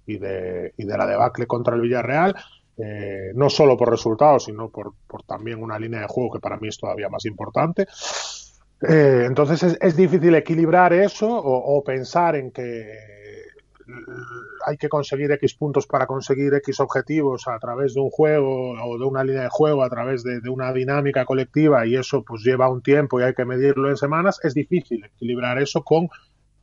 [0.05, 2.35] y de, y de la debacle contra el Villarreal,
[2.77, 6.57] eh, no solo por resultados, sino por, por, también una línea de juego que para
[6.57, 7.85] mí es todavía más importante.
[8.81, 13.11] Eh, entonces es, es, difícil equilibrar eso o, o, pensar en que
[14.65, 18.97] hay que conseguir X puntos para conseguir X objetivos a través de un juego o
[18.97, 22.41] de una línea de juego, a través de, de una dinámica colectiva y eso pues
[22.43, 24.39] lleva un tiempo y hay que medirlo en semanas.
[24.43, 26.09] Es difícil equilibrar eso con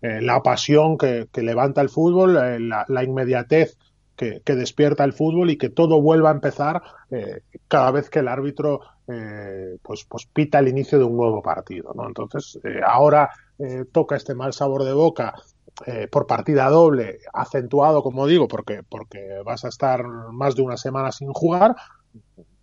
[0.02, 3.76] eh, la pasión que, levanta el fútbol, eh, la, inmediatez
[4.18, 8.28] que, despierta el fútbol y que todo vuelva a empezar eh, cada vez que el
[8.28, 11.92] árbitro eh, pues, pues pita el inicio de un nuevo partido.
[11.94, 12.06] ¿no?
[12.06, 13.30] Entonces, eh, ahora
[13.90, 15.34] toca este mal sabor de boca
[16.12, 21.10] por partida doble, acentuado, como digo, porque, porque vas a estar más de una semana
[21.10, 21.74] sin jugar.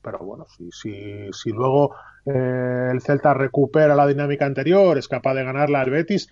[0.02, 1.94] Pero bueno, si, si, si luego
[2.26, 6.30] el Celta recupera la dinámica anterior, es capaz de ganarla al Betis,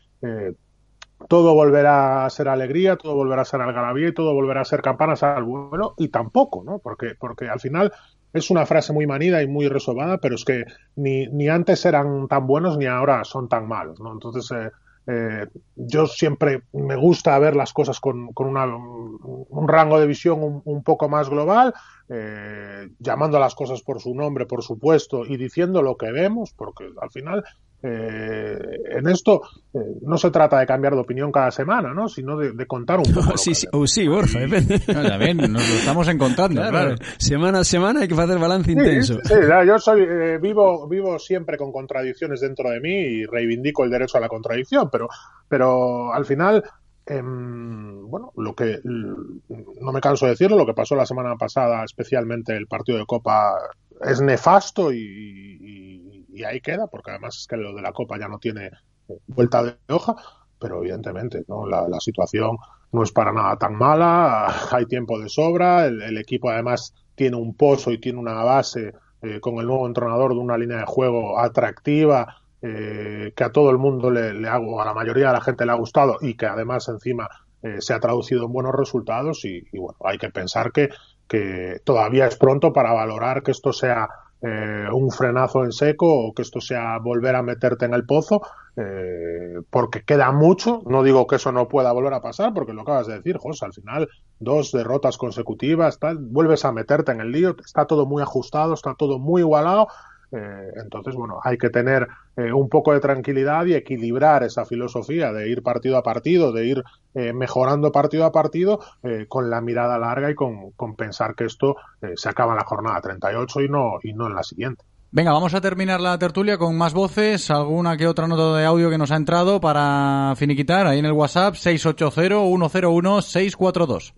[1.28, 4.82] todo volverá a ser alegría, todo volverá a ser algarabía y todo volverá a ser
[4.82, 6.80] campanas al vuelo y tampoco, ¿no?
[6.80, 7.92] Porque, porque al final
[8.34, 10.64] es una frase muy manida y muy resobada, pero es que
[10.96, 14.00] ni, ni antes eran tan buenos ni ahora son tan malos.
[14.00, 14.72] Entonces, eh,
[15.06, 20.42] eh, yo siempre me gusta ver las cosas con, con una, un rango de visión
[20.42, 21.74] un, un poco más global,
[22.10, 26.54] eh, llamando a las cosas por su nombre, por supuesto, y diciendo lo que vemos,
[26.54, 27.44] porque al final
[27.84, 28.58] eh,
[28.98, 29.42] en esto
[29.74, 32.08] eh, no se trata de cambiar de opinión cada semana, ¿no?
[32.08, 33.38] sino de, de contar un poco.
[33.38, 34.82] sí, sí, sí, Borja, depende.
[34.88, 36.96] No, también, nos lo estamos encontrando, claro.
[37.18, 39.20] Semana a semana hai que facer balance intenso.
[39.24, 43.84] Sí, sí, yo soy eh, vivo vivo siempre con contradicciones dentro de mí y reivindico
[43.84, 45.08] el derecho a la contradicción, pero
[45.50, 46.64] pero al final
[47.06, 51.84] em, bueno, lo que no me canso de decirlo, lo que pasó la semana pasada,
[51.84, 53.56] especialmente el partido de Copa,
[54.02, 56.03] es nefasto y, y-
[56.34, 58.68] y ahí queda, porque además es que lo de la Copa ya no tiene
[59.08, 60.16] eh, vuelta de hoja,
[60.60, 61.68] pero evidentemente ¿no?
[61.68, 62.58] la, situación
[62.92, 67.56] no es para nada tan mala, hay tiempo de sobra, el, equipo además tiene un
[67.56, 71.40] pozo y tiene una base eh, con el nuevo entrenador de una línea de juego
[71.40, 75.34] atractiva, eh, que a todo el mundo le, le ha, o a la mayoría de
[75.34, 77.28] la gente le ha gustado y que además encima
[77.62, 80.90] eh, se ha traducido en buenos resultados y, y bueno, hay que pensar que,
[81.28, 84.08] que todavía es pronto para valorar que esto sea
[84.46, 88.42] eh, un frenazo en seco o que esto sea volver a meterte en el pozo,
[88.76, 90.82] eh, porque queda mucho.
[90.86, 93.66] No digo que eso no pueda volver a pasar, porque lo acabas de decir, José,
[93.66, 98.22] al final dos derrotas consecutivas, tal, vuelves a meterte en el lío, está todo muy
[98.22, 99.88] ajustado, está todo muy igualado.
[100.36, 105.32] Eh, entonces, bueno, hay que tener eh, un poco de tranquilidad y equilibrar esa filosofía
[105.32, 109.62] de ir partido a partido, de ir eh, mejorando partido a partido eh, con la
[109.62, 113.62] mirada larga y con, con pensar que esto eh, se acaba en la jornada 38
[113.62, 114.84] y no, y no en la siguiente.
[115.12, 118.90] Venga, vamos a terminar la tertulia con más voces, alguna que otra nota de audio
[118.90, 124.16] que nos ha entrado para finiquitar ahí en el WhatsApp 680-101-642.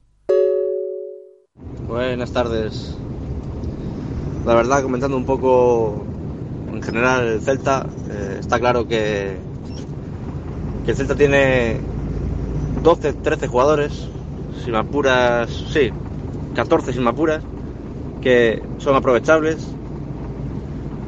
[1.86, 2.98] Buenas tardes.
[4.46, 6.06] La verdad, comentando un poco
[6.72, 9.38] en general el Celta, eh, está claro que,
[10.86, 11.80] que el Celta tiene
[12.84, 14.08] 12, 13 jugadores,
[14.68, 15.90] me apuras, sí,
[16.54, 17.42] 14 sin me apuras,
[18.22, 19.68] que son aprovechables,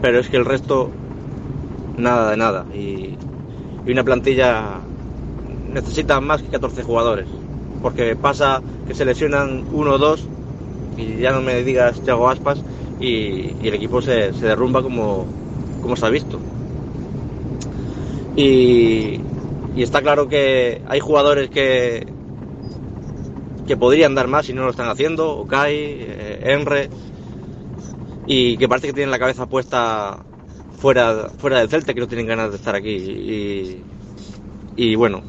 [0.02, 0.90] pero es que el resto,
[1.96, 2.66] nada de nada.
[2.74, 3.18] Y,
[3.86, 4.80] y una plantilla
[5.72, 7.28] necesita más que 14 jugadores,
[7.84, 10.28] porque pasa que se lesionan uno o dos,
[10.98, 12.64] y ya no me digas Thiago Aspas,
[13.00, 15.26] y, el equipo se, derrumba como,
[15.82, 16.40] como se ha visto.
[18.36, 19.20] Y,
[19.78, 22.08] está claro que hay jugadores que,
[23.68, 26.90] que podrían dar más y no lo están haciendo, Okai, eh, Enre,
[28.26, 30.18] y que parece que tienen la cabeza puesta
[30.78, 32.96] fuera, fuera del Celta, que no tienen ganas de estar aquí.
[32.96, 33.84] Y,
[34.76, 35.22] y bueno,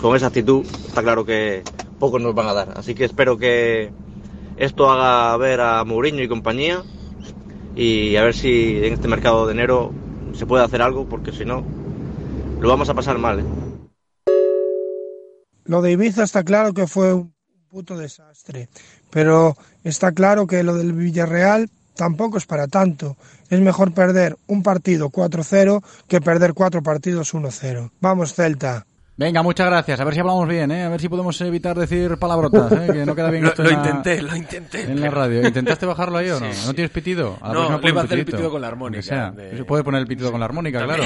[0.00, 1.62] con esa actitud está claro que
[1.98, 2.74] pocos nos van a dar.
[2.76, 3.90] Así que espero que
[4.56, 6.82] esto haga ver a Mourinho y compañía
[7.74, 9.92] y a ver si en este mercado de enero
[10.34, 11.64] se puede hacer algo, porque si no,
[12.60, 13.40] lo vamos a pasar mal.
[13.40, 13.44] ¿eh?
[15.64, 17.34] Lo de Ibiza está claro que fue un
[17.68, 18.68] puto desastre,
[19.10, 23.16] pero está claro que lo del Villarreal tampoco es para tanto.
[23.50, 27.90] Es mejor perder un partido 4-0 que perder cuatro partidos 1-0.
[28.00, 28.86] Vamos, Celta.
[29.18, 29.98] Venga, muchas gracias.
[29.98, 30.82] A ver si hablamos bien, ¿eh?
[30.84, 32.88] A ver si podemos evitar decir palabrotas, ¿eh?
[32.92, 35.46] Que no queda bien Lo- esto lo en la- intenté, lo intenté, En la radio.
[35.46, 36.46] ¿Intentaste bajarlo ahí o no?
[36.52, 36.66] Sí, sí.
[36.66, 37.38] ¿No tienes pitido?
[37.40, 39.30] A la No, le iba a hacer el pitido con la armónica sea.
[39.30, 41.04] de- Se puede poner el pitido con la armónica, claro.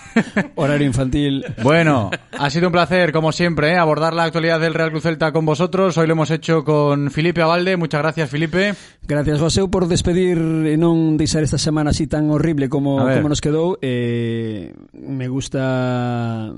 [0.54, 1.44] Horario infantil.
[1.62, 3.76] Bueno, ha sido un placer, como siempre, ¿eh?
[3.76, 5.98] abordar la actualidad del Real Cruz Celta con vosotros.
[5.98, 7.76] Hoy lo hemos hecho con Felipe Avalde.
[7.76, 8.74] Muchas gracias, Felipe.
[9.06, 13.76] Gracias, Joseu, por despedir e non deixar esta semana así tan horrible como, nos quedou.
[13.82, 16.48] Eh, me gusta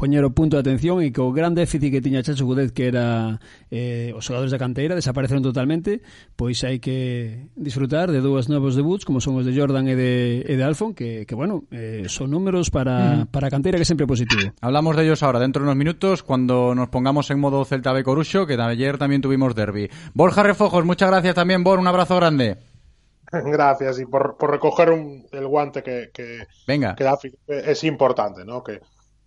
[0.00, 2.88] poñer o punto de atención e que o gran déficit que tiña Chacho Gudet que
[2.88, 3.36] era
[3.68, 6.00] eh, os xogadores da canteira desapareceron totalmente
[6.40, 10.40] pois hai que disfrutar de dúas novos debuts como son os de Jordan e de,
[10.48, 13.28] e de Alfon que, que bueno, eh, son números para, Mm.
[13.28, 16.22] para a canteira que sempre é positivo Hablamos de ellos ahora, dentro de unos minutos,
[16.24, 19.90] cuando nos pongamos en modo Celta B Corucho, que ayer también tuvimos derby.
[20.16, 21.76] Borja Refojos, muchas gracias también, Bor.
[21.78, 22.56] Un abrazo grande.
[23.30, 26.94] Gracias y por, por recoger un- el guante que, que, Venga.
[26.96, 28.62] que da es importante, ¿no?
[28.64, 28.80] Que,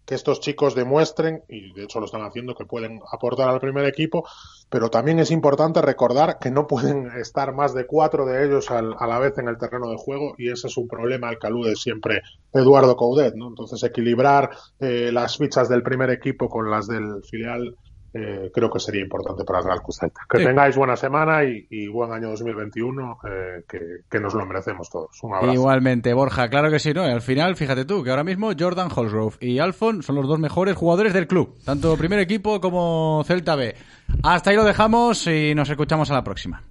[0.05, 3.85] que estos chicos demuestren, y de hecho lo están haciendo, que pueden aportar al primer
[3.85, 4.27] equipo,
[4.69, 8.95] pero también es importante recordar que no pueden estar más de cuatro de ellos al-
[8.99, 11.47] a la vez en el terreno de juego, y ese es un problema al que
[11.47, 12.21] alude siempre
[12.51, 13.47] Eduardo Coudet, ¿no?
[13.47, 14.49] Entonces equilibrar
[14.79, 17.75] eh, las fichas del primer equipo con las del filial
[18.13, 19.97] eh, creo que sería importante para el Real Cruz.
[20.29, 20.45] Que Sí.
[20.45, 23.79] tengáis buena semana y, y buen año 2021, eh, que,
[24.09, 25.17] que nos lo merecemos todos.
[25.23, 25.53] Un abrazo.
[25.53, 27.07] Igualmente, Borja, claro que sí, ¿no?
[27.07, 30.39] Y al final, fíjate tú, que ahora mismo Jordan Holsgrove y Alfon son los dos
[30.39, 33.75] mejores jugadores del club, tanto primer equipo como Celta B.
[34.23, 36.61] Hasta ahí lo dejamos y nos escuchamos a la próxima.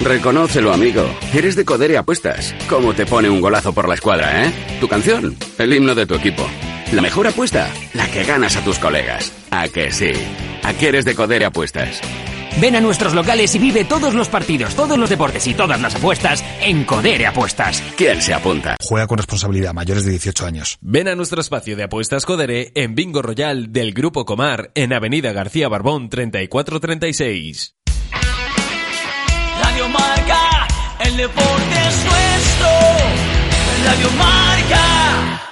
[0.00, 1.02] Reconócelo, amigo.
[1.32, 2.54] Eres de Codere Apuestas.
[2.68, 4.52] ¿Cómo te pone un golazo por la escuadra, eh?
[4.80, 6.42] Tu canción, el himno de tu equipo.
[6.92, 9.32] La mejor apuesta, la que ganas a tus colegas.
[9.50, 10.12] ¿A que sí?
[10.62, 12.02] ¿A qué eres de Codere Apuestas?
[12.60, 15.94] Ven a nuestros locales y vive todos los partidos, todos los deportes y todas las
[15.94, 17.82] apuestas en Codere Apuestas.
[17.96, 18.76] ¿Quién se apunta?
[18.78, 20.76] Juega con responsabilidad, mayores de 18 años.
[20.82, 25.32] Ven a nuestro espacio de apuestas Codere en Bingo Royal del Grupo Comar en Avenida
[25.32, 27.74] García Barbón 3436.
[29.62, 30.68] Radio Marca,
[31.06, 32.68] el deporte es nuestro.
[33.86, 35.51] Radio Marca.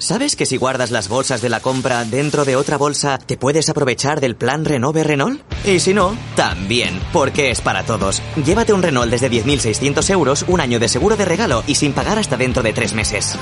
[0.00, 3.68] ¿Sabes que si guardas las bolsas de la compra dentro de otra bolsa, te puedes
[3.68, 5.42] aprovechar del plan Renove Renault?
[5.66, 8.22] Y si no, también, porque es para todos.
[8.36, 12.16] Llévate un Renault desde 10.600 euros, un año de seguro de regalo y sin pagar
[12.16, 13.36] hasta dentro de tres meses.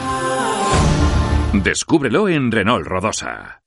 [1.53, 3.61] Descúbrelo en Renault Rodosa.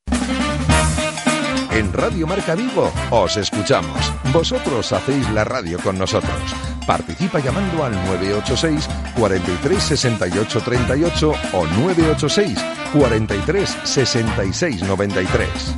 [1.72, 4.12] En Radio Marca Vigo os escuchamos.
[4.34, 6.69] Vosotros hacéis la radio con nosotros.
[6.90, 15.76] Participa llamando al 986 43 68 38 o 986 43 66 93.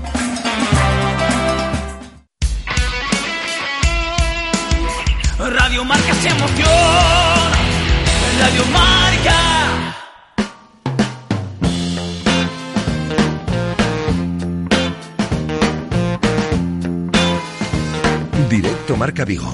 [5.38, 6.70] Radio Marca se emoción.
[8.40, 9.36] Radio Marca.
[18.48, 19.54] Directo Marca Vigo.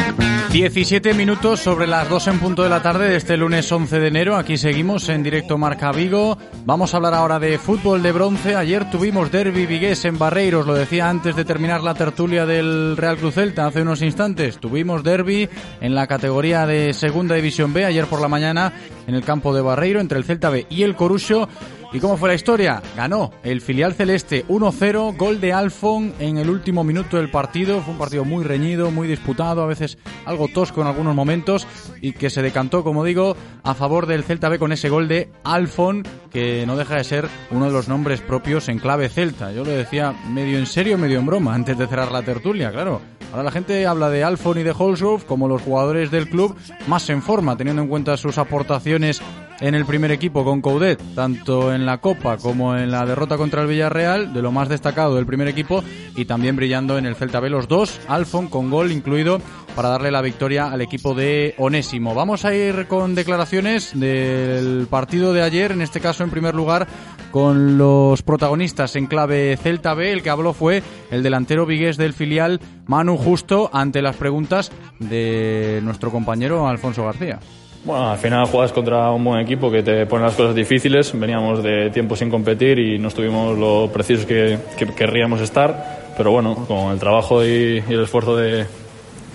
[0.51, 4.07] 17 minutos sobre las 2 en punto de la tarde de este lunes 11 de
[4.09, 4.35] enero.
[4.35, 6.37] Aquí seguimos en directo Marca Vigo.
[6.65, 8.57] Vamos a hablar ahora de fútbol de bronce.
[8.57, 13.15] Ayer tuvimos derby vigués en Barreiros, lo decía antes de terminar la tertulia del Real
[13.15, 14.57] Cruz Celta hace unos instantes.
[14.57, 15.47] Tuvimos derby
[15.79, 18.73] en la categoría de Segunda División B ayer por la mañana
[19.07, 21.47] en el campo de Barreiro entre el Celta B y el Corucho.
[21.93, 22.81] ¿Y cómo fue la historia?
[22.95, 27.81] Ganó el filial celeste 1-0, gol de Alfon en el último minuto del partido.
[27.81, 31.67] Fue un partido muy reñido, muy disputado, a veces algo tosco en algunos momentos
[32.01, 35.31] y que se decantó, como digo, a favor del Celta B con ese gol de
[35.43, 39.51] Alfon, que no deja de ser uno de los nombres propios en clave celta.
[39.51, 43.01] Yo lo decía medio en serio, medio en broma, antes de cerrar la tertulia, claro.
[43.31, 46.53] Ahora la gente habla de Alfon y de Holsgrove como los jugadores del club
[46.87, 49.21] más en forma, teniendo en cuenta sus aportaciones
[49.61, 53.61] en el primer equipo con Coudet, tanto en la Copa como en la derrota contra
[53.61, 55.83] el Villarreal, de lo más destacado del primer equipo,
[56.15, 59.39] y también brillando en el Celta B los dos, Alfon con gol incluido
[59.75, 62.13] para darle la victoria al equipo de Onésimo.
[62.13, 66.87] Vamos a ir con declaraciones del partido de ayer, en este caso en primer lugar
[67.31, 70.11] con los protagonistas en clave Celta B.
[70.11, 75.79] El que habló fue el delantero vigués del filial Manu Justo ante las preguntas de
[75.83, 77.39] nuestro compañero Alfonso García.
[77.83, 81.17] Bueno, al final juegas contra un buen equipo que te pone las cosas difíciles.
[81.19, 86.13] Veníamos de tiempo sin competir y no estuvimos lo precisos que, que querríamos estar.
[86.15, 88.67] Pero bueno, con el trabajo y, y el esfuerzo de,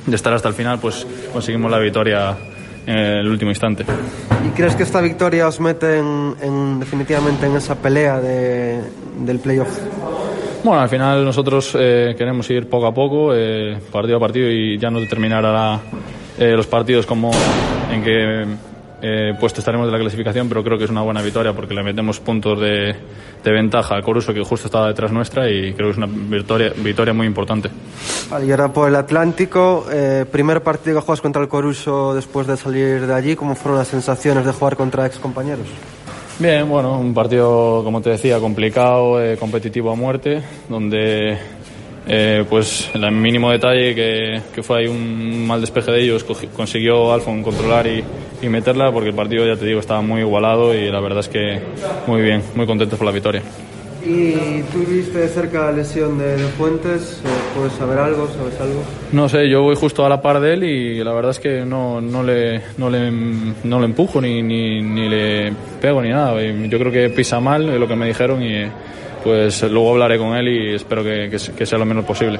[0.06, 2.36] de estar hasta el final, pues conseguimos la victoria
[2.86, 3.84] en el último instante.
[4.46, 8.80] ¿Y crees que esta victoria os mete en, en- definitivamente en esa pelea de,
[9.20, 9.68] del playoff?
[10.62, 14.78] Bueno, al final nosotros eh, queremos ir poco a poco, eh, partido a partido y
[14.78, 15.80] ya no determinar ahora
[16.38, 17.30] eh, los partidos como
[17.92, 18.44] en qué
[19.06, 21.84] eh, puesto estaremos de la clasificación, pero creo que es una buena victoria porque le
[21.84, 22.96] metemos puntos de,
[23.44, 26.72] de ventaja al Coruso que justo estaba detrás nuestra y creo que es una victoria,
[26.76, 27.70] victoria muy importante.
[28.28, 32.48] Vale, y ahora por el Atlántico, eh, primer partido que juegas contra el Coruso después
[32.48, 35.66] de salir de allí, ¿cómo fueron las sensaciones de jugar contra ex compañeros?
[36.38, 41.38] Bien, bueno, un partido, como te decía, complicado, eh, competitivo a muerte, donde
[42.06, 46.24] eh, pues el mínimo detalle que, que fue ahí un mal despeje de ellos,
[46.54, 48.02] consiguió Alfon controlar y,
[48.42, 51.28] y meterla, porque el partido, ya te digo, estaba muy igualado y la verdad es
[51.28, 51.60] que
[52.06, 53.42] muy bien, muy contentos por la victoria.
[54.08, 57.20] Y tú viste de cerca la lesión de, de Fuentes,
[57.56, 58.28] ¿puedes saber algo?
[58.28, 58.80] ¿Sabes algo?
[59.10, 61.64] No sé, yo voy justo a la par de él y la verdad es que
[61.64, 66.40] no, no, le, no, le, no le empujo ni, ni, ni le pego ni nada.
[66.40, 68.66] Yo creo que pisa mal, es lo que me dijeron y
[69.26, 72.38] pues luego hablaré con él y espero que, que, sea lo menos posible.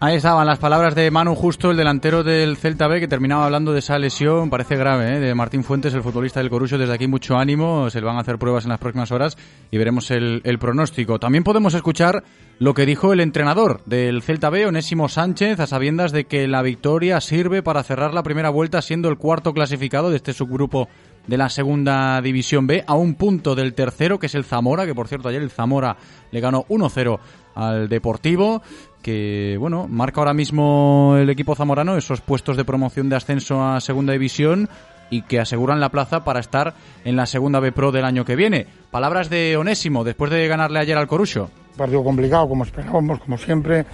[0.00, 3.72] Ahí estaban las palabras de Manu Justo, el delantero del Celta B, que terminaba hablando
[3.72, 5.20] de esa lesión, parece grave, ¿eh?
[5.20, 6.78] de Martín Fuentes, el futbolista del Corucho.
[6.78, 9.36] Desde aquí mucho ánimo, se le van a hacer pruebas en las próximas horas
[9.70, 11.20] y veremos el, el pronóstico.
[11.20, 12.24] También podemos escuchar
[12.58, 16.62] lo que dijo el entrenador del Celta B, Onésimo Sánchez, a sabiendas de que la
[16.62, 20.88] victoria sirve para cerrar la primera vuelta siendo el cuarto clasificado de este subgrupo
[21.26, 24.94] de la segunda división B, a un punto del tercero, que es el Zamora, que
[24.94, 25.96] por cierto ayer el Zamora
[26.30, 27.18] le ganó 1-0
[27.54, 28.62] al Deportivo,
[29.02, 33.80] que bueno, marca ahora mismo el equipo zamorano esos puestos de promoción de ascenso a
[33.80, 34.68] segunda división
[35.10, 36.74] y que aseguran la plaza para estar
[37.04, 38.66] en la segunda B Pro del año que viene.
[38.90, 41.50] Palabras de Onésimo después de ganarle ayer al Corucho.
[41.76, 43.84] partido complicado como esperábamos, como siempre.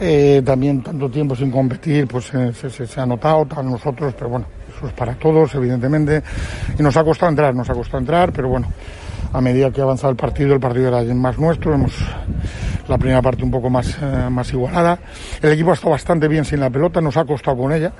[0.00, 4.30] Eh, también tanto tiempo sin competir, pues eh, se, se- ha notado, para nosotros, pero
[4.30, 4.46] bueno,
[4.82, 6.22] eso es para todos, evidentemente.
[6.76, 8.66] Y nos ha costado entrar, nos ha costado entrar, pero bueno,
[9.32, 11.92] a medida que ha avanzado el partido, el partido era más nuestro, hemos
[12.88, 14.98] la primera parte un poco más, eh, más igualada.
[15.40, 17.92] El equipo ha estado bastante bien sin la pelota, nos ha costado con ella,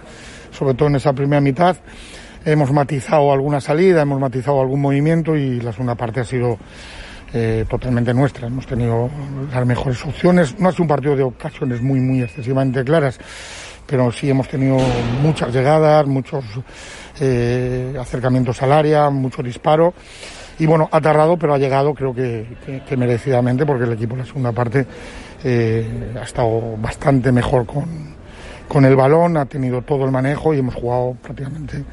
[0.51, 1.77] sobre todo en esa primera mitad.
[2.45, 6.59] Hemos matizado alguna salida, hemos matizado algún movimiento y la segunda parte ha sido
[7.33, 8.49] eh, totalmente nuestra.
[8.49, 9.09] Hemos tenido
[9.55, 10.59] las mejores opciones.
[10.59, 13.21] No ha sido un partido de ocasiones muy, muy excesivamente claras,
[13.93, 14.79] pero sí hemos tenido
[15.23, 16.43] muchas llegadas, muchos
[17.21, 19.93] eh, acercamientos al área, mucho disparo.
[20.59, 22.47] Y bueno, ha tardado, pero ha llegado, creo que,
[22.97, 24.87] merecidamente, porque el equipo en la segunda parte
[25.45, 27.85] eh, ha estado bastante mejor con,
[28.67, 31.85] con el balón, ha tenido todo el manejo y hemos jugado prácticamente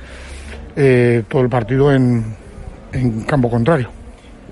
[0.77, 2.33] eh, todo el partido en,
[2.93, 3.89] en campo contrario.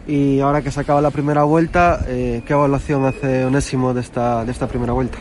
[0.05, 4.51] Y ahora que se acaba la primera vuelta, ¿qué evaluación hace Onésimo de esta, de
[4.51, 5.19] esta primera vuelta?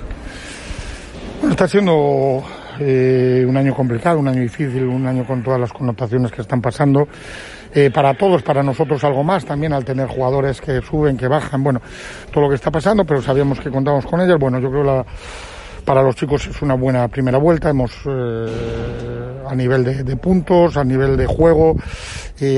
[1.39, 2.43] Bueno, está siendo
[2.81, 6.63] eh, un año complicado, un año difícil, un año con todas las connotaciones que están
[6.63, 7.07] pasando.
[7.75, 11.63] Eh, para todos, para nosotros algo más también al tener jugadores que suben, que bajan,
[11.63, 11.83] bueno,
[12.33, 14.39] todo lo que está pasando, pero sabíamos que contamos con ellos.
[14.39, 15.05] Bueno, yo creo la,
[15.85, 17.69] para los chicos es una buena primera vuelta.
[17.69, 21.77] Hemos eh, a nivel de, puntos, a nivel de juego,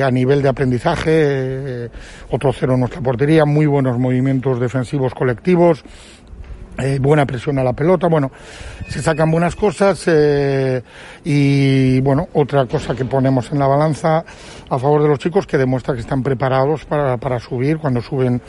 [0.05, 1.91] a nivel de aprendizaje,
[2.31, 5.85] otro cero en nuestra portería, muy buenos movimientos defensivos colectivos.
[6.79, 8.31] Eh, buena presión a la pelota, bueno,
[8.89, 10.81] se sacan buenas cosas eh,
[11.25, 14.25] y bueno, otra cosa que ponemos en la balanza
[14.71, 18.41] a favor de los chicos que demuestra que están preparados para, para subir, cuando suben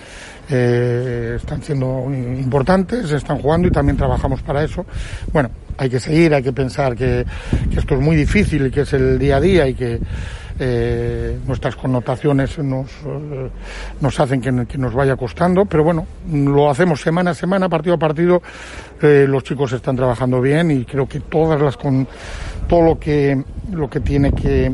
[0.49, 4.85] eh, están siendo importantes, están jugando y también trabajamos para eso.
[5.33, 7.25] Bueno, hay que seguir, hay que pensar que,
[7.71, 9.99] que esto es muy difícil y que es el día a día y que
[10.59, 13.49] eh, nuestras connotaciones nos, eh,
[14.01, 17.97] nos hacen que, nos vaya costando, pero bueno, lo hacemos semana a semana, partido a
[17.97, 18.41] partido.
[19.01, 22.05] Eh, los chicos están trabajando bien y creo que todas las con
[22.67, 23.41] todo lo que
[23.71, 24.71] lo que tiene que,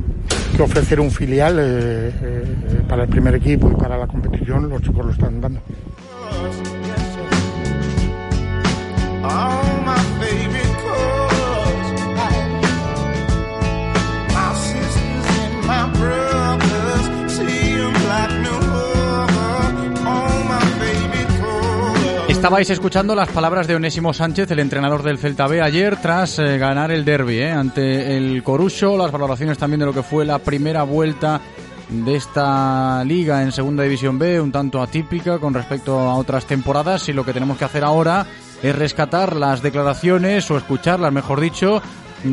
[0.55, 2.11] que ofrecer un filial
[2.89, 5.61] para el primer equipo y para la competición, los chicos lo están dando.
[22.45, 26.59] Estabais escuchando las palabras de Onésimo Sánchez, el entrenador del Celta B, ayer tras eh,
[26.59, 28.95] ganar el derby eh, ante el Corucho.
[28.95, 31.41] Las valoraciones también de lo que fue la primera vuelta
[31.89, 37.09] de esta liga en Segunda División B, un tanto atípica con respecto a otras temporadas.
[37.09, 38.27] Y lo que tenemos que hacer ahora
[38.61, 41.81] es rescatar las declaraciones o escucharlas, mejor dicho,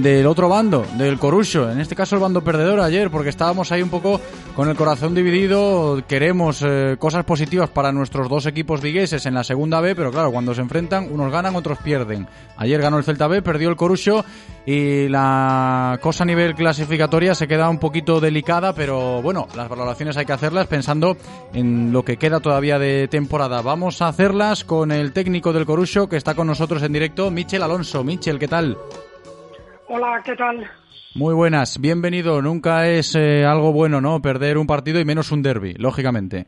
[0.01, 3.83] del otro bando, del Corucho, en este caso el bando perdedor ayer, porque estábamos ahí
[3.83, 4.21] un poco
[4.57, 9.45] con el corazón dividido, queremos eh, cosas positivas para nuestros dos equipos vigueses en la
[9.45, 12.27] segunda B, pero claro, cuando se enfrentan, unos ganan, otros pierden.
[12.57, 14.25] Ayer ganó el Celta B, perdió el Corucho
[14.65, 20.17] y la cosa a nivel clasificatoria se queda un poquito delicada, pero bueno, las valoraciones
[20.17, 21.19] hay que hacerlas pensando
[21.53, 23.61] en lo que queda todavía de temporada.
[23.61, 27.63] Vamos a hacerlas con el técnico del Corucho que está con nosotros en directo, Michel
[27.63, 28.05] Alonso.
[28.05, 28.79] Michel, ¿qué tal?
[29.95, 30.67] Hola, ¿qué tal?
[31.15, 32.41] Muy buenas, bienvenido.
[32.41, 34.23] Nunca es eh, algo bueno, ¿no?
[34.23, 36.47] Perder un partido y menos un derby, lógicamente.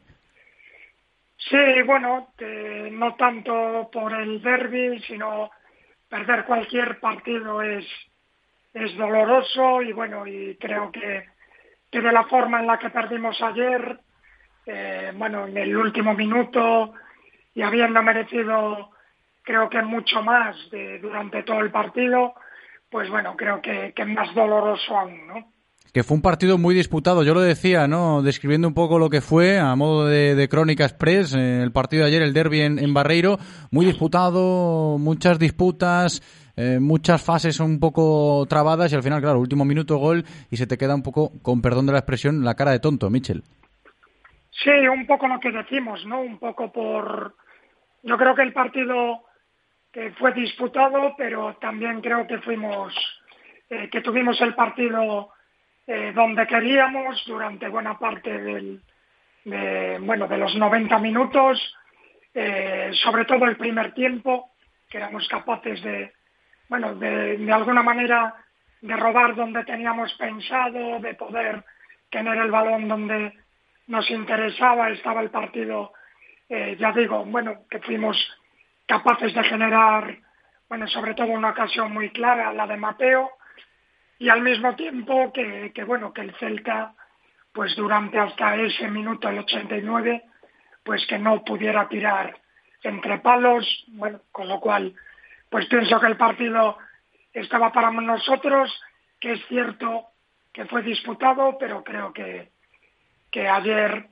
[1.37, 5.51] Sí, bueno, eh, no tanto por el derby, sino
[6.09, 7.85] perder cualquier partido es,
[8.73, 11.25] es doloroso y bueno, y creo que,
[11.93, 14.01] que de la forma en la que perdimos ayer,
[14.65, 16.95] eh, bueno, en el último minuto
[17.55, 18.89] y habiendo merecido
[19.43, 22.37] creo que mucho más de, durante todo el partido,
[22.95, 25.35] pues bueno, creo que, que más doloroso aún, ¿no?
[25.93, 27.25] que fue un partido muy disputado.
[27.25, 28.23] Yo lo decía, ¿no?
[28.23, 32.05] Describiendo un poco lo que fue a modo de, de crónica express, eh, el partido
[32.05, 33.39] de ayer, el derby en, en Barreiro,
[33.73, 36.23] muy disputado, muchas disputas,
[36.57, 40.69] eh, muchas fases un poco trabadas y al final, claro, último minuto gol y se
[40.69, 43.43] te queda un poco, con perdón de la expresión, la cara de tonto, Michel.
[44.53, 46.21] Sí, un poco lo que decimos, ¿no?
[46.21, 47.35] Un poco por...
[48.05, 49.25] Yo creo que el partido
[49.95, 52.93] que fue disputado, pero también creo que fuimos,
[53.71, 55.31] eh, que tuvimos el partido
[55.87, 58.83] eh, donde queríamos durante buena parte del,
[59.45, 61.77] de, bueno, de los 90 minutos,
[62.35, 64.51] eh, sobre todo el primer tiempo,
[64.91, 66.13] que éramos capaces de,
[66.69, 68.35] bueno, de, de alguna manera
[68.81, 71.63] de robar donde teníamos pensado, de poder
[72.11, 73.33] tener el balón donde
[73.87, 75.93] nos interesaba, estaba el partido,
[76.49, 78.17] ya digo, bueno, que fuimos
[78.87, 80.19] capaces de generar,
[80.69, 83.31] bueno, sobre todo una ocasión muy clara, la de Mateo,
[84.19, 86.95] y al mismo tiempo que, que bueno, que el Celta,
[87.53, 90.23] pues durante hasta ese minuto, el 89,
[90.83, 92.37] pues que no pudiera tirar
[92.83, 94.95] entre palos, bueno, con lo cual,
[95.49, 96.77] pues pienso que el partido
[97.33, 98.81] estaba para nosotros,
[99.19, 100.09] que es cierto
[100.53, 102.53] que fue disputado, pero creo que,
[103.31, 104.07] que ayer,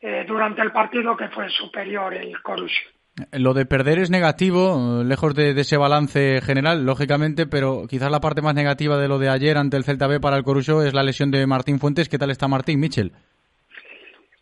[0.00, 2.88] eh, durante el partido, que fue superior el Corusio.
[3.32, 8.20] Lo de perder es negativo, eh, lejos de, ese balance general, lógicamente, pero quizás la
[8.20, 10.94] parte más negativa de lo de ayer ante el Celta B para el Coruso es
[10.94, 12.08] la lesión de Martín Fuentes.
[12.08, 13.12] ¿Qué tal está Martín, Michel?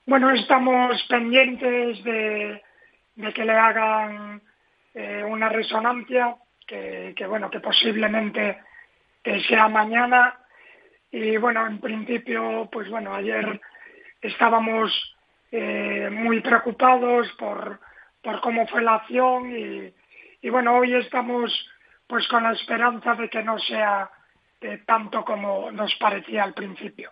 [0.07, 2.63] Bueno, estamos pendientes de,
[3.35, 4.41] que le hagan
[4.95, 6.37] eh, una resonancia,
[6.67, 8.59] que, que, bueno, que posiblemente
[9.23, 10.35] que sea mañana.
[11.11, 13.61] Y bueno, en principio, pues bueno, ayer
[14.21, 14.93] estábamos
[15.51, 17.81] eh, muy preocupados por
[18.27, 19.95] por cómo fue la acción y,
[20.43, 21.53] y, bueno, hoy estamos
[22.09, 24.11] pues con la esperanza de que no sea
[24.61, 27.11] eh, tanto como nos parecía al principio.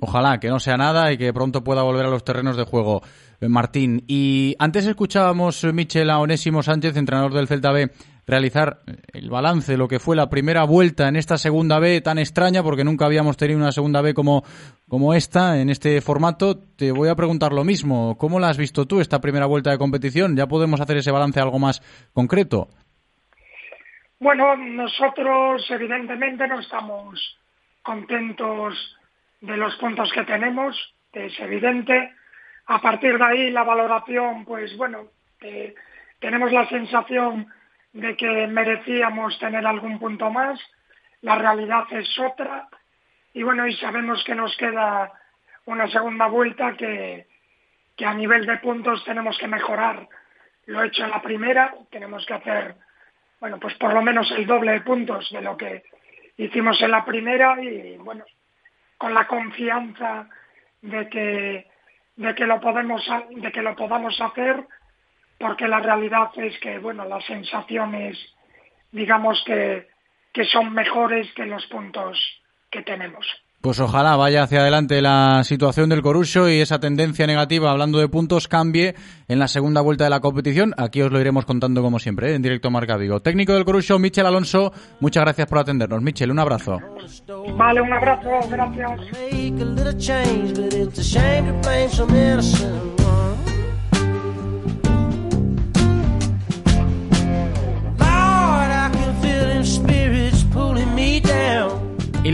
[0.00, 3.02] Ojalá que no sea nada y que pronto pueda volver a los terrenos de juego,
[3.40, 4.04] eh, Martín.
[4.06, 7.90] Y antes escuchábamos, eh, Michel, a Onésimo Sánchez, entrenador del Celta B,
[8.28, 8.80] realizar
[9.14, 12.62] el balance de lo que fue la primera vuelta en esta segunda B tan extraña,
[12.62, 14.44] porque nunca habíamos tenido una segunda B como,
[14.86, 16.58] como esta, en este formato.
[16.76, 18.18] Te voy a preguntar lo mismo.
[18.18, 20.36] ¿Cómo la has visto tú esta primera vuelta de competición?
[20.36, 21.80] ¿Ya podemos hacer ese balance algo más
[22.12, 22.68] concreto?
[24.20, 27.38] Bueno, nosotros evidentemente no estamos
[27.82, 28.74] contentos
[29.40, 30.76] de los puntos que tenemos,
[31.14, 32.12] es evidente.
[32.66, 35.04] A partir de ahí la valoración, pues bueno,
[35.40, 35.74] eh,
[36.20, 37.46] tenemos la sensación
[37.92, 40.60] de que merecíamos tener algún punto más,
[41.22, 42.68] la realidad es otra
[43.32, 45.12] y bueno, y sabemos que nos queda
[45.66, 47.26] una segunda vuelta que,
[47.96, 50.08] que a nivel de puntos tenemos que mejorar.
[50.66, 52.74] Lo he hecho en la primera, tenemos que hacer,
[53.40, 55.82] bueno, pues por lo menos el doble de puntos de lo que
[56.36, 58.24] hicimos en la primera y bueno,
[58.96, 60.28] con la confianza
[60.82, 61.70] de que
[62.16, 64.66] de que lo podemos de que lo podamos hacer
[65.38, 68.16] porque la realidad es que bueno las sensaciones
[68.92, 69.88] digamos que
[70.32, 72.18] que son mejores que los puntos
[72.70, 73.26] que tenemos
[73.60, 78.08] pues ojalá vaya hacia adelante la situación del Corucho y esa tendencia negativa, hablando de
[78.08, 78.94] puntos, cambie
[79.26, 80.74] en la segunda vuelta de la competición.
[80.78, 82.34] Aquí os lo iremos contando como siempre, ¿eh?
[82.36, 83.20] en directo Marca Vigo.
[83.20, 86.00] Técnico del Corucho, Michel Alonso, muchas gracias por atendernos.
[86.02, 86.78] Michel, un abrazo.
[87.56, 89.00] Vale, un abrazo, gracias.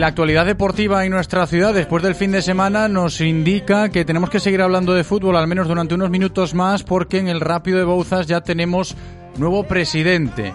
[0.04, 4.28] La actualidad deportiva en nuestra ciudad después del fin de semana nos indica que tenemos
[4.28, 7.78] que seguir hablando de fútbol al menos durante unos minutos más porque en el Rápido
[7.78, 8.94] de Bouzas ya tenemos
[9.38, 10.52] nuevo presidente.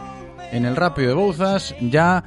[0.51, 2.23] En el Rápido de Bouzas ya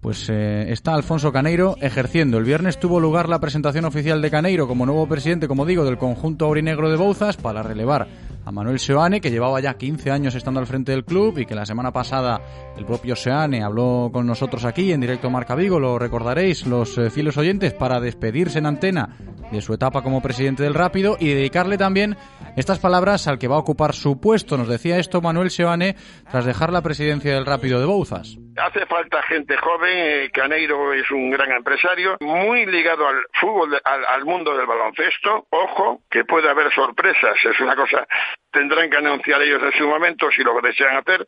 [0.00, 2.38] pues eh, está Alfonso Caneiro ejerciendo.
[2.38, 5.98] El viernes tuvo lugar la presentación oficial de Caneiro como nuevo presidente, como digo, del
[5.98, 8.08] conjunto aurinegro de Bouzas para relevar
[8.44, 11.54] a Manuel Seoane, que llevaba ya 15 años estando al frente del club y que
[11.54, 12.40] la semana pasada
[12.76, 17.10] el propio Seoane habló con nosotros aquí en directo Marca Vigo, lo recordaréis los eh,
[17.10, 19.16] fieles oyentes, para despedirse en antena
[19.50, 22.16] de su etapa como presidente del Rápido y dedicarle también
[22.56, 24.56] estas palabras al que va a ocupar su puesto.
[24.56, 25.96] Nos decía esto Manuel Seoane
[26.30, 28.38] tras dejar la presidencia del Rápido de Bouzas.
[28.56, 34.24] Hace falta gente joven, eh, Caneiro es un gran empresario, muy ligado al fútbol, al
[34.24, 35.46] mundo del baloncesto.
[35.50, 38.06] Ojo, que puede haber sorpresas, es una cosa
[38.52, 41.26] tendrán que anunciar ellos en su momento si lo desean hacer,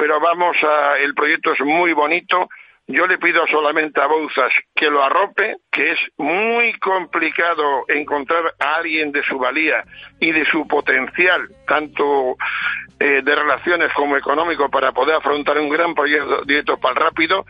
[0.00, 2.48] pero vamos a, el proyecto es muy bonito,
[2.86, 8.76] Yo le pido solamente a Bouzas que lo arrope, que es muy complicado encontrar a
[8.76, 9.84] alguien de su valía
[10.18, 12.36] y de su potencial, tanto
[12.98, 17.44] eh, de relaciones como económico, para poder afrontar un gran proyecto directo para el rápido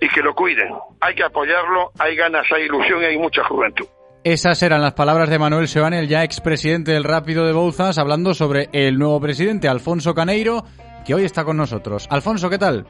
[0.00, 0.72] y que lo cuiden.
[1.00, 3.86] Hay que apoyarlo, hay ganas, hay ilusión y hay mucha juventud.
[4.22, 8.32] Esas eran las palabras de Manuel Seoane, el ya expresidente del Rápido de Bouzas, hablando
[8.34, 10.64] sobre el nuevo presidente, Alfonso Caneiro,
[11.06, 12.06] que hoy está con nosotros.
[12.10, 12.86] Alfonso, ¿qué tal?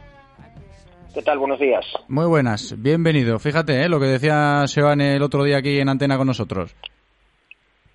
[1.15, 1.39] ¿Qué tal?
[1.39, 1.85] Buenos días.
[2.09, 3.39] Muy buenas, bienvenido.
[3.39, 3.89] Fíjate ¿eh?
[3.89, 6.75] lo que decía Seoane el otro día aquí en antena con nosotros.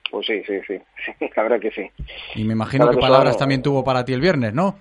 [0.09, 0.79] Pues sí, sí, sí,
[1.35, 1.89] la verdad que sí.
[2.35, 4.77] Y me imagino que palabras también tuvo para ti el viernes, ¿no?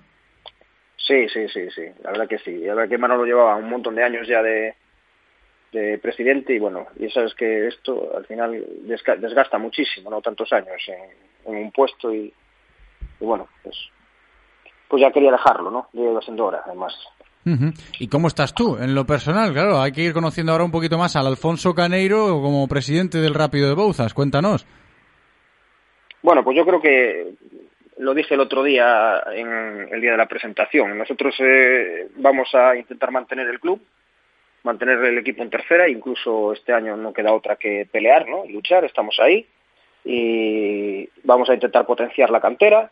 [0.97, 2.57] Sí, sí, sí, sí, la verdad que sí.
[2.59, 4.75] La verdad que Manolo llevaba un montón de años ya de,
[5.71, 10.21] de presidente y bueno, y sabes que esto al final desga- desgasta muchísimo, ¿no?
[10.21, 12.33] Tantos años en, en un puesto y,
[13.19, 13.75] y bueno, pues,
[14.91, 15.87] pues ya quería dejarlo, ¿no?
[15.93, 16.93] Ya iba siendo hora, además.
[17.97, 19.53] ¿Y cómo estás tú en lo personal?
[19.53, 23.33] Claro, hay que ir conociendo ahora un poquito más al Alfonso Caneiro como presidente del
[23.33, 24.13] Rápido de Bouzas.
[24.13, 24.67] Cuéntanos.
[26.21, 27.35] Bueno, pues yo creo que
[27.99, 30.97] lo dije el otro día en el día de la presentación.
[30.97, 33.81] Nosotros eh, vamos a intentar mantener el club,
[34.63, 38.43] mantener el equipo en tercera, incluso este año no queda otra que pelear, ¿no?
[38.45, 39.47] Luchar, estamos ahí
[40.03, 42.91] y vamos a intentar potenciar la cantera.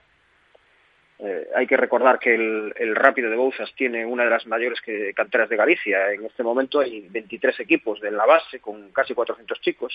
[1.22, 4.80] Eh, hay que recordar que el, Rápido de Bouzas tiene una de las mayores
[5.14, 6.14] canteras de Galicia.
[6.14, 9.94] En este momento hay 23 equipos de la base con casi 400 chicos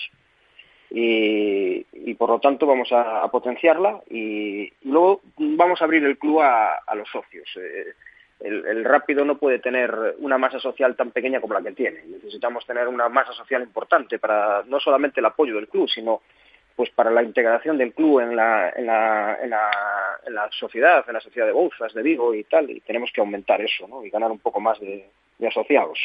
[0.91, 6.95] y, por lo tanto vamos a, potenciarla y, luego vamos a abrir el club a,
[6.95, 7.49] los socios.
[7.57, 7.93] Eh,
[8.41, 12.03] el rápido no puede tener una masa social tan pequeña como la que tiene.
[12.05, 16.21] Necesitamos tener una masa social importante para no solamente el apoyo del club, sino
[16.75, 19.69] pues para la integración del club en la, en la, en la,
[20.27, 23.21] en la sociedad, en la sociedad de Bouzas, de Vigo y tal, y tenemos que
[23.21, 24.03] aumentar eso, ¿no?
[24.03, 25.09] Y ganar un poco más de,
[25.47, 25.97] asociados.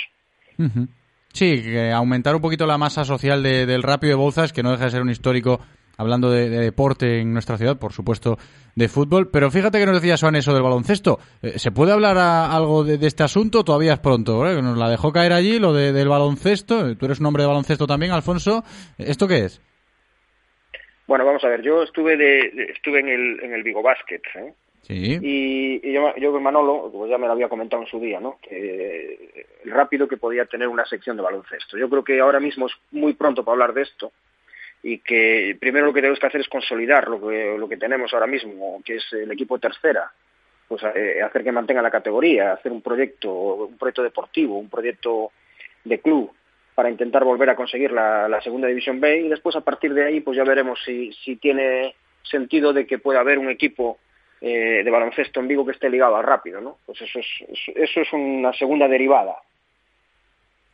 [1.33, 4.71] Sí, que aumentar un poquito la masa social de- del Rápido de Bouzas, que no
[4.73, 5.61] deja de ser un histórico,
[5.97, 8.37] hablando de, de deporte en nuestra ciudad, por supuesto,
[8.75, 9.31] de fútbol.
[9.31, 11.19] Pero fíjate que nos decía Joan eso del baloncesto.
[11.43, 13.63] Eh, ¿Se puede hablar algo de, este asunto?
[13.65, 14.43] Todavía es pronto.
[14.43, 16.97] Que nos la dejó caer allí, lo de- del baloncesto.
[16.97, 18.65] Tú eres un hombre de baloncesto también, Alfonso.
[18.99, 19.61] ¿Esto qué es?
[21.11, 24.23] Bueno, vamos a ver, yo estuve de, de- estuve en el, en el Vigo Basket,
[24.37, 24.53] ¿eh?
[24.83, 25.19] Sí.
[25.21, 28.21] Y, y yo, yo con Manolo, pues ya me lo había comentado en su día,
[28.21, 28.39] ¿no?
[28.41, 31.77] Que el rápido que podía tener una sección de baloncesto.
[31.77, 34.13] Yo creo que ahora mismo es muy pronto para hablar de esto
[34.85, 38.15] y que primero lo que tenemos que hacer es consolidar lo que, lo que tenemos
[38.15, 40.13] ahora mismo, que es el equipo tercera,
[40.69, 45.33] pues eh, hacer que mantenga la categoría, hacer un proyecto, un proyecto deportivo, un proyecto
[45.83, 46.31] de club
[46.75, 50.21] para intentar volver a conseguir la, segunda división B y después a partir de ahí
[50.21, 53.99] pues ya veremos si, si tiene sentido de que pueda haber un equipo
[54.41, 56.79] eh, de baloncesto en Vigo que esté ligado al rápido, ¿no?
[56.87, 57.27] Pues eso es,
[57.75, 59.37] eso es una segunda derivada.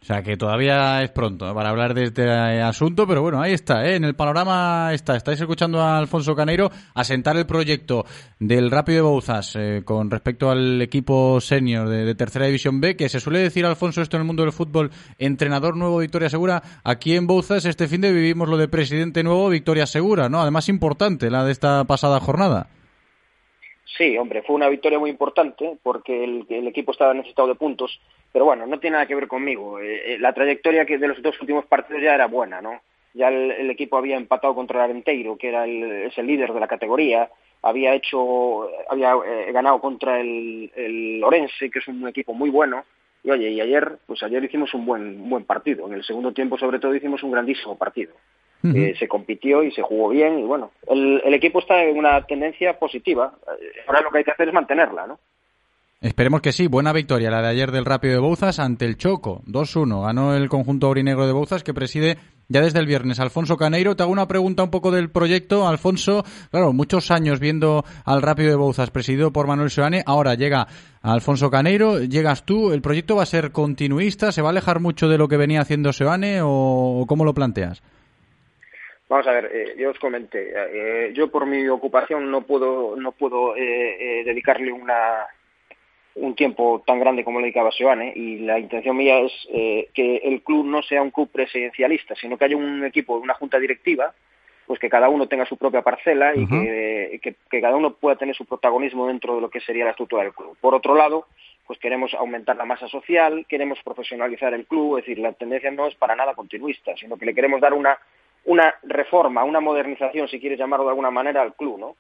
[0.07, 3.53] O sea, que todavía es pronto para hablar de este eh, asunto, pero bueno, ahí
[3.53, 3.97] está, ¿eh?
[3.97, 5.17] en el panorama está.
[5.17, 8.07] Estáis escuchando a Alfonso Caneiro asentar el proyecto
[8.39, 12.95] del Rápido de Bouzas eh, con respecto al equipo senior de, de Tercera División B,
[12.95, 16.63] que se suele decir, Alfonso, esto en el mundo del fútbol, entrenador nuevo, Victoria Segura.
[16.85, 20.41] Aquí en Bouzas este fin de vivimos lo de presidente nuevo, Victoria Segura, ¿no?
[20.41, 22.69] Además importante la de esta pasada jornada.
[23.97, 28.01] Sí, hombre, fue una victoria muy importante porque el, el equipo estaba necesitado de puntos,
[28.33, 29.79] pero bueno, no tiene nada que ver conmigo.
[29.79, 32.81] Eh, eh, la trayectoria que de los dos últimos partidos ya era buena, ¿no?
[33.15, 36.61] Ya el, equipo había empatado contra el Arenteiro, que era el, es el líder de
[36.61, 37.31] la categoría,
[37.63, 41.25] había hecho, había eh, ganado contra el, el
[41.59, 42.85] que es un equipo muy bueno,
[43.23, 45.87] y oye, y ayer, pues ayer hicimos un buen, un buen partido.
[45.87, 48.15] En el segundo tiempo, sobre todo, hicimos un grandísimo partido.
[48.65, 52.21] Eh, se compitió y se jugó bien y bueno, el, el equipo está en una
[52.27, 53.33] tendencia positiva.
[53.87, 55.21] Ahora lo que hay que hacer es mantenerla, ¿no?
[56.01, 56.67] Esperemos que sí.
[56.67, 59.43] Buena victoria la de ayer del Rápido de Bouzas ante el Choco.
[59.47, 60.05] 2-1.
[60.05, 62.19] Ganó el conjunto aurinegro de Bouzas que preside
[62.49, 63.97] ya desde el viernes Alfonso Caneiro.
[63.97, 65.67] Te hago una pregunta un poco del proyecto.
[65.67, 70.03] Alfonso, claro, muchos años viendo al Rápido de Bouzas presidido por Manuel Seoane.
[70.05, 70.69] Ahora llega
[71.01, 72.73] Alfonso Caneiro, llegas tú.
[72.73, 74.33] ¿El proyecto va a ser continuista?
[74.33, 77.83] ¿Se va a alejar mucho de lo que venía haciendo Seoane o cómo lo planteas?
[79.09, 83.13] Vamos a ver, eh, yo os comenté, eh, yo por mi ocupación no puedo, no
[83.13, 85.27] puedo eh, eh, dedicarle una,
[86.17, 90.17] un tiempo tan grande como le dedicaba Seoane y la intención mía es eh, que
[90.25, 94.13] el club no sea un club presidencialista, sino que haya un equipo, una junta directiva,
[94.67, 98.17] pues que cada uno tenga su propia parcela y que, que- que cada uno pueda
[98.17, 100.57] tener su protagonismo dentro de lo que sería la estructura del club.
[100.61, 101.27] Por otro lado,
[101.69, 105.87] pues queremos aumentar la masa social, queremos profesionalizar el club, es decir, la tendencia no
[105.87, 107.97] es para nada continuista, sino que le queremos dar una,
[108.47, 111.97] una reforma, una modernización, si quieres llamarlo de alguna manera, al club, ¿no?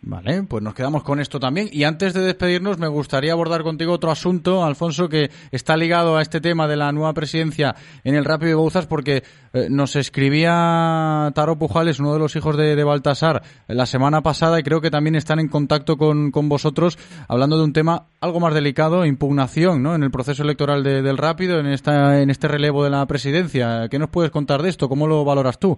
[0.00, 1.68] Vale, pues nos quedamos con esto también.
[1.72, 6.22] Y antes de despedirnos, me gustaría abordar contigo otro asunto, Alfonso, que está ligado a
[6.22, 11.32] este tema de la nueva presidencia en el Rápido de Bouzas, porque eh, nos escribía
[11.34, 14.90] Taro Pujales, uno de los hijos de, de, Baltasar, la semana pasada, y creo que
[14.90, 16.96] también están en contacto con, con vosotros,
[17.26, 19.96] hablando de un tema algo más delicado, impugnación, ¿no?
[19.96, 23.88] En el proceso electoral de, del Rápido, en, esta, en este relevo de la presidencia.
[23.88, 24.88] ¿Qué nos puedes contar de esto?
[24.88, 25.76] ¿Cómo lo valoras tú?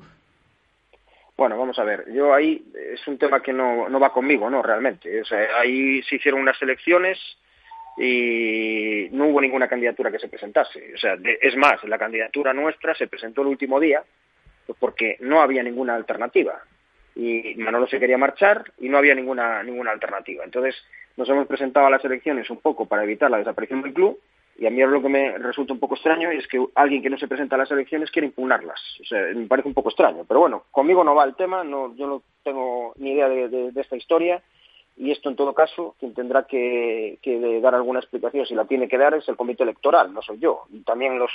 [1.41, 2.63] Bueno, vamos a ver, yo ahí
[2.93, 4.61] es un tema que no, no va conmigo, ¿no?
[4.61, 5.23] Realmente.
[5.23, 7.19] O sea, ahí se hicieron unas elecciones
[7.97, 10.93] y no hubo ninguna candidatura que se presentase.
[10.95, 14.05] O sea, es más, la candidatura nuestra se presentó el último día
[14.79, 16.61] porque no había ninguna alternativa.
[17.17, 20.45] Y Manolo se quería marchar y no había ninguna, ninguna alternativa.
[20.45, 20.77] Entonces,
[21.17, 24.21] nos hemos presentado a las elecciones un poco para evitar la desaparición del club
[24.61, 27.17] y a mí lo que me resulta un poco extraño es que alguien que no
[27.17, 28.79] se presenta a las elecciones quiere impugnarlas.
[29.01, 30.27] O sea, me parece un poco extraño.
[30.29, 33.97] Pero bueno, conmigo no va el tema, no, yo no tengo ni idea de, esta
[33.97, 34.43] historia.
[34.99, 37.19] Y esto, en todo caso, quien tendrá que,
[37.63, 40.65] dar alguna explicación, si la tiene que dar, es el comité electoral, no soy yo.
[40.71, 41.31] Y también los,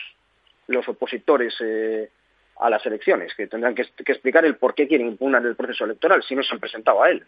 [0.68, 2.12] los opositores eh,
[2.60, 6.22] a las elecciones, que tendrán que, explicar el por qué quieren impugnar el proceso electoral,
[6.22, 7.24] si no se han presentado a él.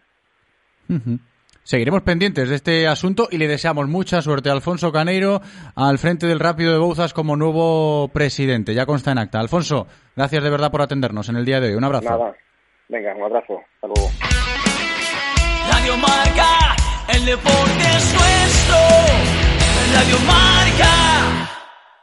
[1.68, 5.42] Seguiremos pendientes de este asunto y le deseamos mucha suerte a Alfonso Caneiro
[5.76, 8.72] al frente del Rápido de Bouzas como nuevo presidente.
[8.72, 9.38] Ya consta en acta.
[9.38, 9.86] Alfonso,
[10.16, 11.74] gracias de verdad por atendernos en el día de hoy.
[11.74, 12.08] Un abrazo.
[12.08, 12.34] Nada.
[12.88, 13.60] Venga, un abrazo.
[13.74, 14.08] Hasta luego.
[15.70, 16.76] Radio Marca,
[17.14, 18.78] el deporte es nuestro.
[19.92, 21.57] Radio Marca.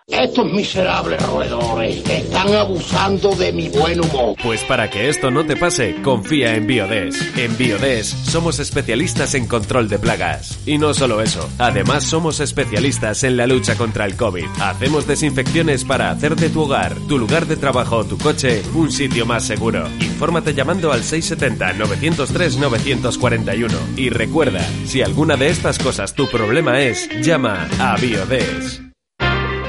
[0.07, 4.35] Estos miserables roedores están abusando de mi buen humor.
[4.43, 7.35] Pues para que esto no te pase, confía en Biodes.
[7.35, 10.59] En Biodes somos especialistas en control de plagas.
[10.67, 14.45] Y no solo eso, además somos especialistas en la lucha contra el COVID.
[14.61, 18.91] Hacemos desinfecciones para hacer de tu hogar, tu lugar de trabajo o tu coche un
[18.91, 19.87] sitio más seguro.
[19.99, 23.71] Infórmate llamando al 670-903-941.
[23.97, 28.84] Y recuerda, si alguna de estas cosas tu problema es, llama a Biodes.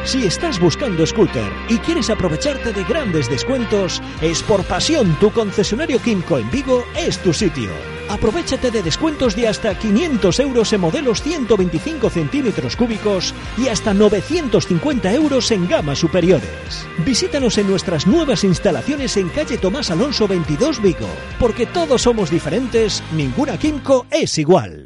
[0.07, 6.01] Si estás buscando scooter y quieres aprovecharte de grandes descuentos, es por pasión tu concesionario
[6.01, 7.71] Kimco en Vigo es tu sitio.
[8.09, 15.13] Aprovechate de descuentos de hasta 500 euros en modelos 125 centímetros cúbicos y hasta 950
[15.13, 16.87] euros en gamas superiores.
[17.05, 21.09] Visítanos en nuestras nuevas instalaciones en calle Tomás Alonso 22 Vigo,
[21.41, 24.86] porque todos somos diferentes, ninguna Kimco es igual.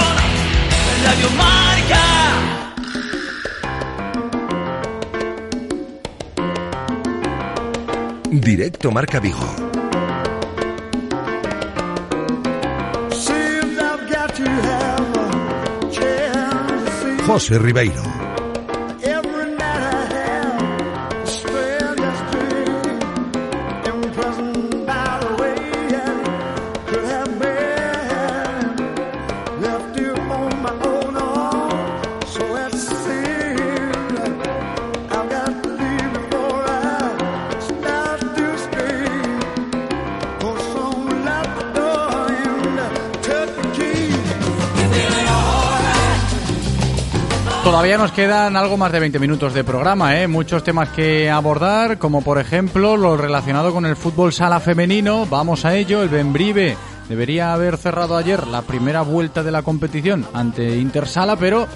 [1.03, 2.03] Radio Marca.
[8.29, 9.71] Directo Marca Vigo.
[17.25, 18.20] José Ribeiro.
[47.63, 50.27] Todavía nos quedan algo más de 20 minutos de programa, ¿eh?
[50.27, 55.27] muchos temas que abordar, como por ejemplo lo relacionado con el fútbol sala femenino.
[55.27, 56.75] Vamos a ello, el Benbrive
[57.07, 61.67] debería haber cerrado ayer la primera vuelta de la competición ante Intersala, pero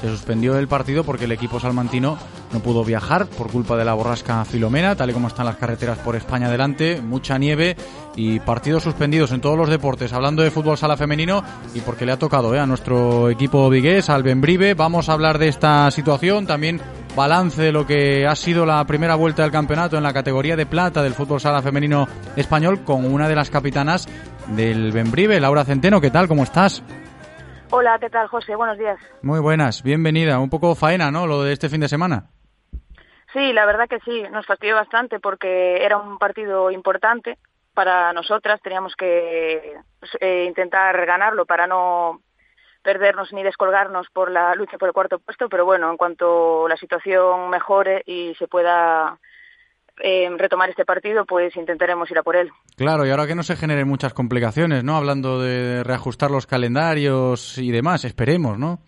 [0.00, 2.16] se suspendió el partido porque el equipo salmantino
[2.54, 5.98] no pudo viajar por culpa de la borrasca Filomena, tal y como están las carreteras
[5.98, 7.76] por España adelante, mucha nieve
[8.14, 10.12] y partidos suspendidos en todos los deportes.
[10.12, 11.42] Hablando de fútbol sala femenino
[11.74, 12.60] y porque le ha tocado ¿eh?
[12.60, 16.80] a nuestro equipo vigués, al Benbrive, vamos a hablar de esta situación, también
[17.16, 20.66] balance de lo que ha sido la primera vuelta del campeonato en la categoría de
[20.66, 22.06] plata del fútbol sala femenino
[22.36, 24.08] español con una de las capitanas
[24.46, 26.00] del Benbrive, Laura Centeno.
[26.00, 26.28] ¿Qué tal?
[26.28, 26.84] ¿Cómo estás?
[27.70, 28.54] Hola, ¿qué tal, José?
[28.54, 28.98] Buenos días.
[29.22, 30.38] Muy buenas, bienvenida.
[30.38, 31.26] Un poco faena, ¿no?
[31.26, 32.33] Lo de este fin de semana.
[33.34, 37.36] Sí, la verdad que sí, nos fastidió bastante porque era un partido importante
[37.74, 38.60] para nosotras.
[38.62, 42.20] Teníamos que pues, eh, intentar ganarlo para no
[42.82, 46.76] perdernos ni descolgarnos por la lucha por el cuarto puesto, pero bueno, en cuanto la
[46.76, 49.18] situación mejore y se pueda
[50.00, 52.52] eh, retomar este partido, pues intentaremos ir a por él.
[52.76, 54.96] Claro, y ahora que no se generen muchas complicaciones, ¿no?
[54.96, 58.78] Hablando de reajustar los calendarios y demás, esperemos, ¿no?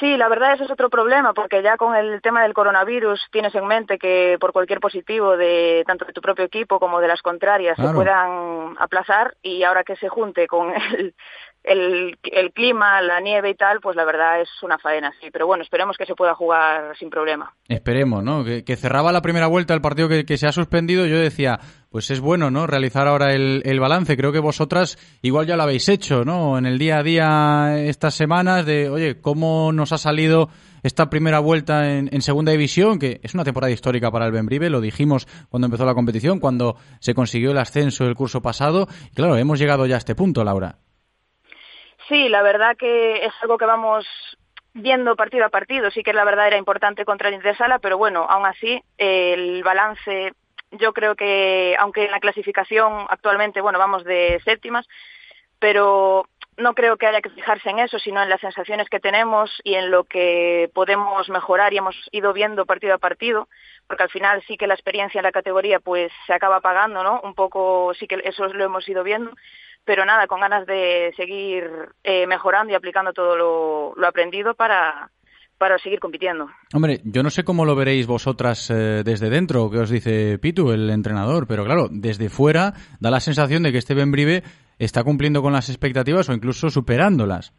[0.00, 3.54] Sí, la verdad eso es otro problema, porque ya con el tema del coronavirus tienes
[3.54, 7.22] en mente que por cualquier positivo de tanto de tu propio equipo como de las
[7.22, 11.14] contrarias se puedan aplazar y ahora que se junte con el,
[11.62, 15.30] el, el clima, la nieve y tal, pues la verdad es una faena, sí.
[15.32, 17.52] Pero bueno, esperemos que se pueda jugar sin problema.
[17.68, 18.44] Esperemos, ¿no?
[18.44, 21.06] Que, que cerraba la primera vuelta el partido que, que se ha suspendido.
[21.06, 21.60] Yo decía,
[21.94, 22.66] pues es bueno, ¿no?
[22.66, 24.16] Realizar ahora el, balance.
[24.16, 26.58] Creo que vosotras igual ya lo habéis hecho, ¿no?
[26.58, 30.48] En el día a día estas semanas de, oye, cómo nos ha salido
[30.82, 34.70] esta primera vuelta en, en segunda división, que es una temporada histórica para el Benbrive,
[34.70, 38.88] lo dijimos cuando empezó la competición, cuando se consiguió el ascenso el curso pasado.
[39.12, 40.78] Y claro, hemos llegado ya a este punto, Laura.
[42.08, 44.04] Sí, la verdad que es algo que vamos
[44.72, 45.92] viendo partido a partido.
[45.92, 50.32] Sí que la verdad era importante contra el Intersala, pero bueno, aún así el balance,
[50.78, 54.86] yo creo que aunque en la clasificación actualmente, bueno, vamos de séptimas,
[55.58, 56.26] pero
[56.56, 59.74] no creo que haya que fijarse en eso, sino en las sensaciones que tenemos y
[59.74, 63.48] en lo que podemos mejorar y hemos ido viendo partido a partido,
[63.86, 67.20] porque al final sí que la experiencia en la categoría pues se acaba pagando, ¿no?
[67.22, 69.32] Un poco sí que eso lo hemos ido viendo,
[69.84, 71.68] pero nada, con ganas de seguir
[72.04, 75.10] eh, mejorando y aplicando todo lo, lo aprendido para,
[75.58, 76.48] para seguir compitiendo.
[76.72, 80.72] Hombre, yo no sé cómo lo veréis vosotras eh, desde dentro, que os dice Pitu,
[80.72, 84.42] el entrenador, pero claro, desde fuera da la sensación de que este Benbrive
[84.78, 87.52] está cumpliendo con las expectativas o incluso superándolas.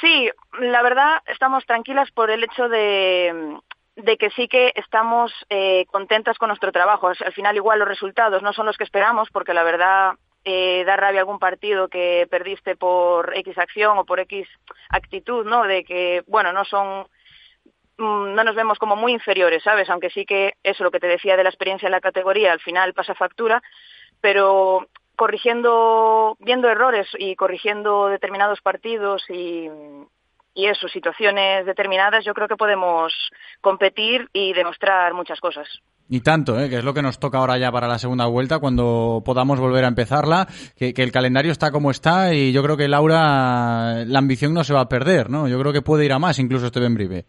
[0.00, 0.28] Sí,
[0.60, 3.56] la verdad estamos tranquilas por el hecho de,
[3.96, 7.08] de que sí que estamos eh, contentas con nuestro trabajo.
[7.08, 10.12] Al al final igual los resultados no son los que esperamos porque la verdad
[10.44, 14.48] eh, da rabia algún partido que perdiste por X acción o por X
[14.90, 15.64] actitud, ¿no?
[15.64, 17.06] De que, bueno, no son
[17.98, 19.88] mm, no nos vemos como muy inferiores, ¿sabes?
[19.90, 22.60] Aunque sí que eso lo que te decía de la experiencia en la categoría al
[22.60, 23.62] final pasa factura,
[24.20, 29.68] pero corrigiendo, viendo errores y corrigiendo determinados partidos y,
[30.54, 33.12] y eso, situaciones determinadas, yo creo que podemos
[33.60, 35.68] competir y demostrar muchas cosas.
[36.14, 36.68] Y tanto, ¿eh?
[36.68, 39.86] que es lo que nos toca ahora ya para la segunda vuelta, cuando podamos volver
[39.86, 44.52] a empezarla, que, el calendario está como está y yo creo que Laura, la ambición
[44.52, 45.48] no se va a perder, ¿no?
[45.48, 47.24] Yo creo que puede ir a más incluso este Benbrive.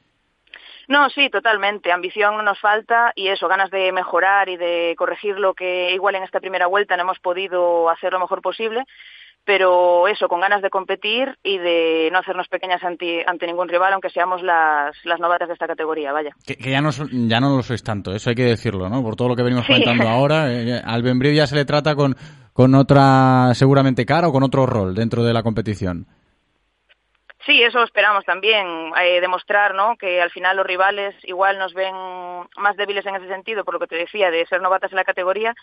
[0.89, 1.93] No, sí, totalmente.
[1.93, 6.15] Ambición no nos falta y eso, ganas de mejorar y de corregir lo que igual
[6.15, 8.83] en esta primera vuelta no hemos podido hacer lo mejor posible,
[9.45, 13.93] pero eso, con ganas de competir y de no hacernos pequeñas ante, ante ningún rival,
[13.93, 16.31] aunque seamos las, las novatas de esta categoría, vaya.
[16.45, 19.01] Que, que ya, no, ya no lo sois tanto, eso hay que decirlo, ¿no?
[19.03, 19.73] Por todo lo que venimos Sí.
[19.73, 22.15] comentando ahora, eh, al Benbrive ya se le trata con,
[22.53, 26.07] con otra, seguramente cara o con otro rol dentro de la competición.
[27.45, 28.65] Sí, eso esperamos también,
[29.01, 29.97] eh, demostrar ¿no?
[29.97, 31.93] que al final los rivales igual nos ven
[32.57, 35.03] más débiles en ese sentido, por lo que te decía, de ser novatas en la
[35.03, 35.53] categoría,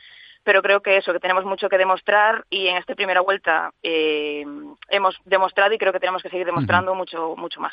[0.44, 4.44] pero creo que eso, que tenemos mucho que demostrar y en esta primera vuelta eh,
[4.90, 7.72] hemos demostrado y creo que tenemos que seguir demostrando mucho, mucho más.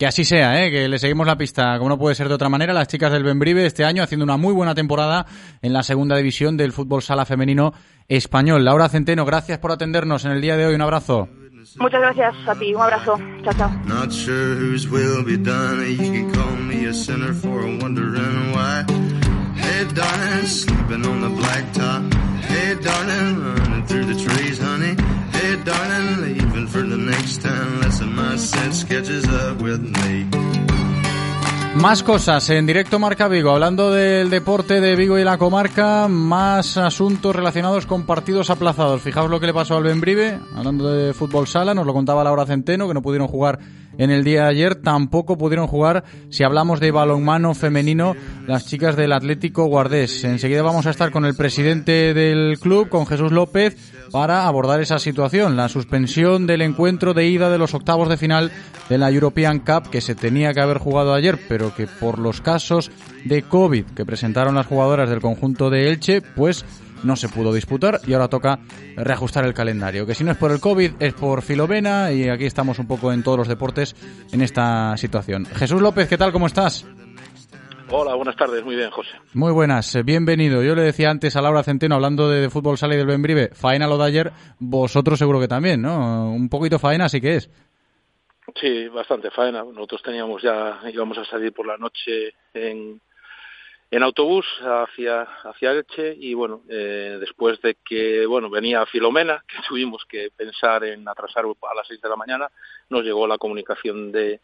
[0.00, 0.70] Que así sea, ¿eh?
[0.72, 3.22] que le seguimos la pista, como no puede ser de otra manera, las chicas del
[3.22, 5.26] Benbrive este año haciendo una muy buena temporada
[5.62, 7.72] en la segunda división del fútbol sala femenino
[8.08, 8.64] español.
[8.64, 11.28] Laura Centeno, gracias por atendernos en el día de hoy, un abrazo.
[11.78, 13.70] Muchas gracias a ti, un abrazo, chao, chao.
[13.86, 15.80] Not sure whose will be done.
[15.80, 18.84] You can call me a sinner for wondering why.
[19.56, 22.12] Hey, darling, sleeping on the blacktop.
[22.42, 24.94] Hey, darling, running through the trees, honey.
[25.32, 27.80] Hey, darling, leaving for the next town.
[27.80, 30.53] Lesson my set sketches up with me.
[31.84, 36.78] Más cosas en directo Marca Vigo, hablando del deporte de Vigo y la comarca, más
[36.78, 39.02] asuntos relacionados con partidos aplazados.
[39.02, 42.46] Fijaos lo que le pasó al Benbrive, hablando de fútbol sala, nos lo contaba Laura
[42.46, 43.58] Centeno, que no pudieron jugar
[43.98, 48.14] en el día de ayer, tampoco pudieron jugar, si hablamos de balonmano femenino,
[48.46, 50.24] las chicas del Atlético Guardés.
[50.24, 53.76] Enseguida vamos a estar con el presidente del club, con Jesús López,
[54.10, 58.52] para abordar esa situación, la suspensión del encuentro de ida de los octavos de final
[58.88, 62.40] de la European Cup que se tenía que haber jugado ayer, pero que por los
[62.40, 62.90] casos
[63.24, 66.64] de COVID que presentaron las jugadoras del conjunto de Elche, pues
[67.04, 68.58] no se pudo disputar y ahora toca
[68.96, 70.06] reajustar el calendario.
[70.06, 73.12] Que si no es por el COVID, es por Filovena y aquí estamos un poco
[73.12, 73.94] en todos los deportes
[74.32, 75.46] en esta situación.
[75.46, 76.32] Jesús López, ¿qué tal?
[76.32, 76.86] ¿Cómo estás?
[77.90, 79.10] Hola, buenas tardes, muy bien, José.
[79.34, 80.62] Muy buenas, eh, bienvenido.
[80.62, 83.50] Yo le decía antes a Laura Centeno, hablando de, de fútbol sala y del Benbrive,
[83.52, 86.32] faena lo de ayer, vosotros seguro que también, ¿no?
[86.32, 87.50] Un poquito faena sí que es.
[88.60, 89.64] Sí, bastante faena.
[89.64, 93.00] Nosotros teníamos ya, íbamos a salir por la noche en,
[93.90, 99.56] en autobús hacia, hacia Elche y bueno, eh, después de que, bueno, venía Filomena, que
[99.68, 102.48] tuvimos que pensar en atrasar a las seis de la mañana,
[102.90, 104.40] nos llegó la comunicación de,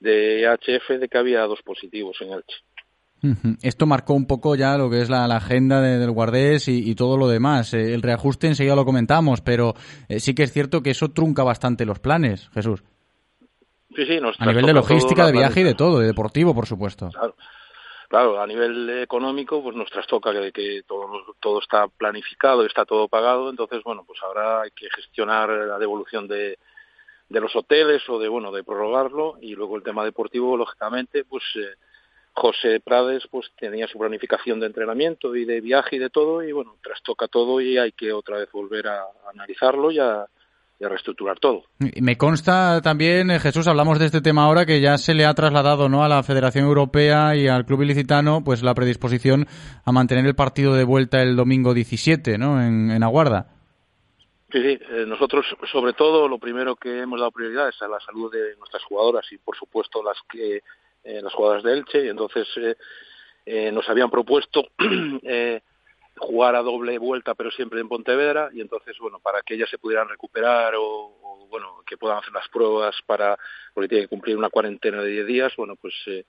[0.00, 2.56] de HF de que había dos positivos en Elche.
[3.62, 6.90] Esto marcó un poco ya lo que es la, la agenda de- del Guardés y,
[6.90, 7.74] y todo lo demás.
[7.74, 9.74] Eh, el reajuste enseguida lo comentamos, pero
[10.08, 12.82] eh, sí que es cierto que eso trunca bastante los planes, Jesús.
[13.94, 16.64] Sí, sí, nos A nivel de logística, de viaje y de todo, de deportivo, por
[16.66, 17.10] supuesto.
[17.10, 17.36] Claro,
[18.10, 23.06] claro, a nivel económico, pues nos trastoca que, que todo, todo está planificado, está todo
[23.06, 26.58] pagado, entonces, bueno, pues ahora hay que gestionar la devolución de,
[27.28, 31.44] de los hoteles o de, bueno, de prorrogarlo y luego el tema deportivo, lógicamente, pues
[31.54, 31.76] eh,
[32.32, 36.50] José Prades pues tenía su planificación de entrenamiento y de viaje y de todo y,
[36.50, 40.26] bueno, trastoca todo y hay que otra vez volver a analizarlo y a,
[40.80, 41.64] y a reestructurar todo.
[41.78, 45.34] Me consta también, eh, Jesús, hablamos de este tema ahora, que ya se le ha
[45.34, 46.02] trasladado ¿no?
[46.02, 49.46] a la Federación Europea y al Club Ilicitano pues la predisposición
[49.84, 52.62] a mantener el partido de vuelta el domingo 17 ¿no?
[52.62, 53.48] en, en Aguarda.
[54.50, 54.78] Sí, sí.
[54.90, 58.56] eh, nosotros, sobre todo, lo primero que hemos dado prioridad es a la salud de
[58.56, 60.62] nuestras jugadoras y, por supuesto, las que
[61.04, 62.06] eh, las jugadoras de Elche.
[62.06, 62.76] Y entonces eh,
[63.46, 64.64] eh, nos habían propuesto
[65.22, 65.60] eh,
[66.20, 68.50] jugar a doble vuelta, pero siempre en Pontevedra.
[68.52, 72.48] Y entonces, bueno, para que ellas se pudieran recuperar o, bueno, que puedan hacer las
[72.48, 73.36] pruebas para,
[73.74, 76.24] porque tienen que cumplir una cuarentena de 10 días, bueno, pues eh,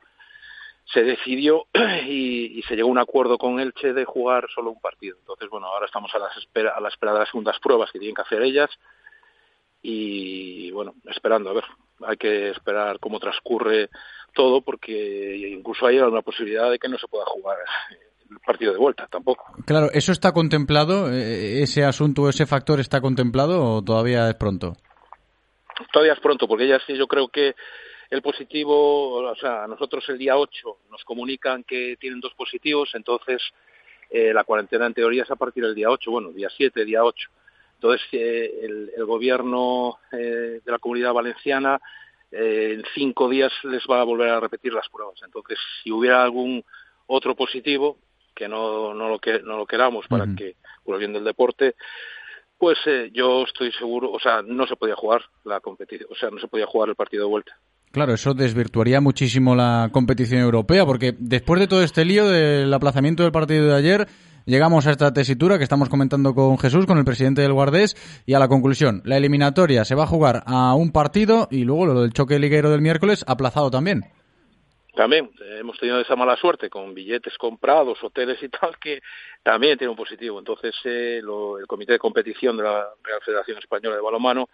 [0.86, 1.68] se decidió
[2.08, 5.18] y, se llegó a un acuerdo con Elche de jugar solo un partido.
[5.20, 8.00] Entonces, bueno, ahora estamos a, las espera, a la espera de las segundas pruebas que
[8.00, 8.70] tienen que hacer ellas
[9.82, 11.66] y, bueno, esperando, a ver,
[12.08, 13.90] hay que esperar cómo transcurre
[14.34, 17.58] todo porque incluso hay una posibilidad de que no se pueda jugar
[17.92, 19.46] el partido de vuelta tampoco.
[19.66, 21.12] Claro, ¿eso está contemplado?
[21.12, 24.78] Eh, ¿Ese asunto, ese factor está contemplado o todavía es pronto?
[25.92, 27.56] Todavía es pronto porque ellas sí, yo creo que
[28.12, 33.42] el positivo, o sea, nosotros el día 8 nos comunican que tienen dos positivos, entonces
[34.10, 37.04] eh, la cuarentena en teoría es a partir del día 8, bueno, día 7, día
[37.04, 37.30] 8.
[37.76, 41.80] Entonces eh, el, el, gobierno eh, de la comunidad valenciana
[42.34, 45.20] en cinco días les va a volver a repetir las pruebas.
[45.26, 46.64] Entonces, si hubiera algún
[47.08, 47.98] otro positivo,
[48.42, 50.36] que no, no, lo, que, no lo queramos para uh -huh.
[50.36, 51.76] que, por el bien del deporte,
[52.58, 56.32] pues eh, yo estoy seguro, o sea, no se podía jugar la competición, o sea,
[56.32, 57.52] no se podía jugar el partido de vuelta.
[57.92, 63.22] Claro, eso desvirtuaría muchísimo la competición europea, porque después de todo este lío del aplazamiento
[63.22, 64.08] del partido de ayer,
[64.46, 67.96] llegamos a esta tesitura que estamos comentando con Jesús, con el presidente del Guardés,
[68.26, 69.04] y a la conclusión.
[69.06, 72.72] La eliminatoria se va a jugar a un partido y luego lo del choque liguero
[72.72, 74.02] del miércoles aplazado también.
[74.94, 79.02] También eh, hemos tenido esa mala suerte con billetes comprados, hoteles y tal, que
[79.44, 80.40] también tiene un positivo.
[80.40, 84.50] Entonces, eh, lo, el Comité de Competición de la Real Federación Española de Balonmano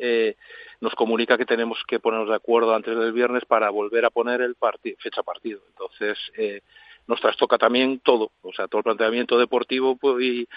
[0.00, 0.36] eh,
[0.80, 4.40] nos comunica que tenemos que ponernos de acuerdo antes del viernes para volver a poner
[4.40, 5.60] el parti fecha partido.
[5.68, 6.62] Entonces, eh,
[7.06, 10.48] nos trastoca también todo, o sea, todo el planteamiento deportivo pues, y,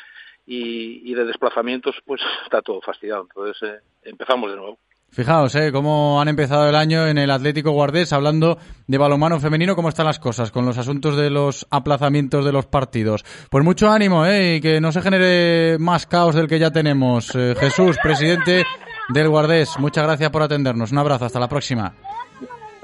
[0.45, 3.23] y, y, de desplazamientos, pues está todo fastidiado.
[3.23, 4.80] Entonces, eh, empezamos de nuevo.
[5.14, 5.72] Fijaos, ¿eh?
[5.72, 8.57] cómo han empezado el año en el Atlético Guardés hablando
[8.88, 12.65] de balonmano femenino, cómo están las cosas con los asuntos de los aplazamientos de los
[12.65, 13.23] partidos.
[13.52, 14.56] Pues mucho ánimo, ¿eh?
[14.56, 17.30] Y que no se genere más caos del que ya tenemos.
[17.35, 18.64] Eh, Jesús, presidente
[19.10, 20.91] del Guardés, muchas gracias por atendernos.
[20.91, 21.94] Un abrazo, hasta la próxima.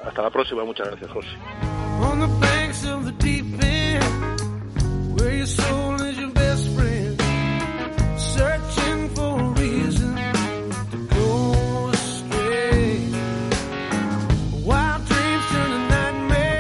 [0.06, 1.30] Hasta la próxima, muchas gracias, José.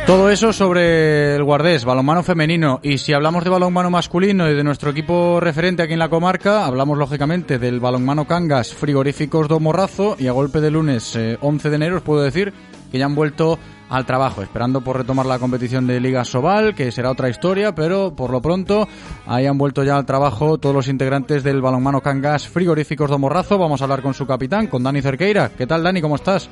[0.09, 2.79] Todo eso sobre el Guardés, balonmano femenino.
[2.81, 6.65] Y si hablamos de balonmano masculino y de nuestro equipo referente aquí en la comarca,
[6.65, 10.15] hablamos lógicamente del balonmano Cangas Frigoríficos do Morrazo.
[10.17, 12.51] Y a golpe de lunes eh, 11 de enero os puedo decir
[12.91, 16.91] que ya han vuelto al trabajo, esperando por retomar la competición de Liga Sobal, que
[16.91, 18.87] será otra historia, pero por lo pronto
[19.27, 23.59] ahí han vuelto ya al trabajo todos los integrantes del balonmano Cangas Frigoríficos do Morrazo.
[23.59, 25.51] Vamos a hablar con su capitán, con Dani Cerqueira.
[25.55, 26.01] ¿Qué tal, Dani?
[26.01, 26.49] ¿Cómo estás?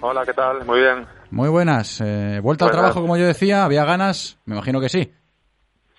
[0.00, 0.64] Hola, ¿qué tal?
[0.64, 1.15] Muy bien.
[1.30, 2.00] Muy buenas.
[2.00, 2.76] Eh, ¿Vuelta buenas.
[2.76, 3.64] al trabajo, como yo decía?
[3.64, 4.38] ¿Había ganas?
[4.44, 5.12] Me imagino que sí.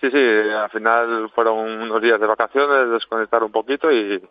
[0.01, 0.17] Sí, sí.
[0.17, 4.21] Al final fueron unos días de vacaciones, desconectar un poquito y,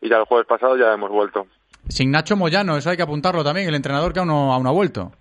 [0.00, 1.46] y ya el jueves pasado ya hemos vuelto.
[1.88, 4.70] Sin Nacho Moyano, eso hay que apuntarlo también, el entrenador que aún no, aún ha
[4.70, 5.12] vuelto.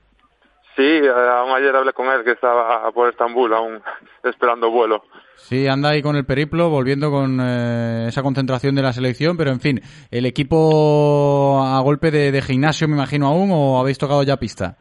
[0.76, 3.82] Sí, aún ayer hablé con él que estaba por Estambul, aún
[4.24, 5.04] esperando vuelo.
[5.36, 9.52] Sí, anda ahí con el periplo, volviendo con eh, esa concentración de la selección, pero
[9.52, 14.24] en fin, ¿el equipo a golpe de, de, gimnasio me imagino aún o habéis tocado
[14.24, 14.78] ya pista?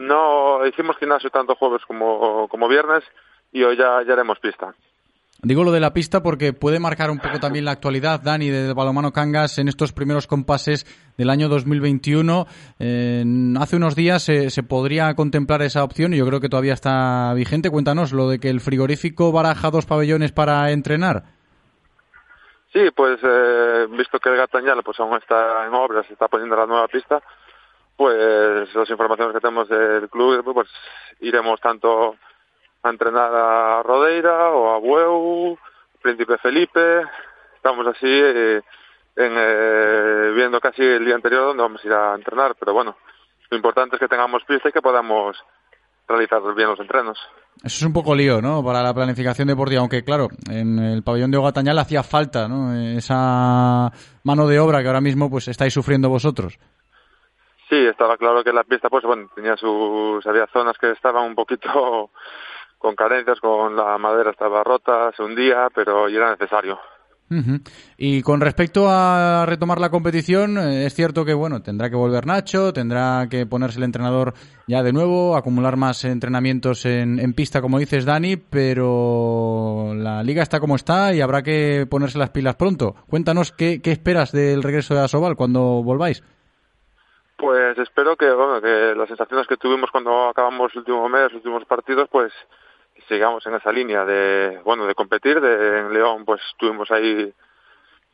[0.00, 3.04] No, hicimos gimnasio tanto jueves como, como viernes
[3.52, 4.74] y hoy ya, ya haremos pista.
[5.42, 8.74] Digo lo de la pista porque puede marcar un poco también la actualidad, Dani, del
[8.74, 10.86] balomano Cangas en estos primeros compases
[11.16, 12.46] del año 2021.
[12.78, 13.24] Eh,
[13.58, 17.70] hace unos días se podría contemplar esa opción y yo creo que todavía está vigente.
[17.70, 21.24] Cuéntanos lo de que el frigorífico baraja dos pabellones para entrenar.
[22.72, 26.56] Sí, pues eh, visto que el Gatañal pues aún está en obras, se está poniendo
[26.56, 27.20] la nueva pista,
[28.00, 30.70] pues las informaciones que tenemos del club, pues
[31.20, 32.16] iremos tanto
[32.82, 35.58] a entrenar a Rodeira o a Bueu,
[36.00, 37.02] Príncipe Felipe.
[37.56, 38.62] Estamos así eh,
[39.16, 42.96] en, eh, viendo casi el día anterior donde vamos a ir a entrenar, pero bueno,
[43.50, 45.36] lo importante es que tengamos pista y que podamos
[46.08, 47.18] realizar bien los entrenos.
[47.56, 48.64] Eso es un poco lío, ¿no?
[48.64, 52.74] Para la planificación deportiva, aunque claro, en el pabellón de Ogatañal hacía falta, ¿no?
[52.74, 53.92] Esa
[54.24, 56.58] mano de obra que ahora mismo pues estáis sufriendo vosotros.
[57.70, 61.36] Sí, estaba claro que la pista, pues bueno, tenía sus, había zonas que estaban un
[61.36, 62.10] poquito
[62.78, 66.80] con carencias, con la madera estaba rota, se hundía, pero era necesario.
[67.96, 72.26] Y con respecto a retomar la competición, eh, es cierto que bueno tendrá que volver
[72.26, 74.34] Nacho, tendrá que ponerse el entrenador
[74.66, 80.42] ya de nuevo, acumular más entrenamientos en, en, pista, como dices Dani, pero la liga
[80.42, 82.96] está como está y habrá que ponerse las pilas pronto.
[83.08, 86.24] Cuéntanos qué, qué esperas del regreso de Asobal cuando volváis.
[87.40, 91.36] Pues espero que, bueno, que las sensaciones que tuvimos cuando acabamos el último mes, los
[91.36, 92.30] últimos partidos, pues
[93.08, 95.40] sigamos en esa línea de, bueno, de competir.
[95.40, 97.32] De, en León, pues estuvimos ahí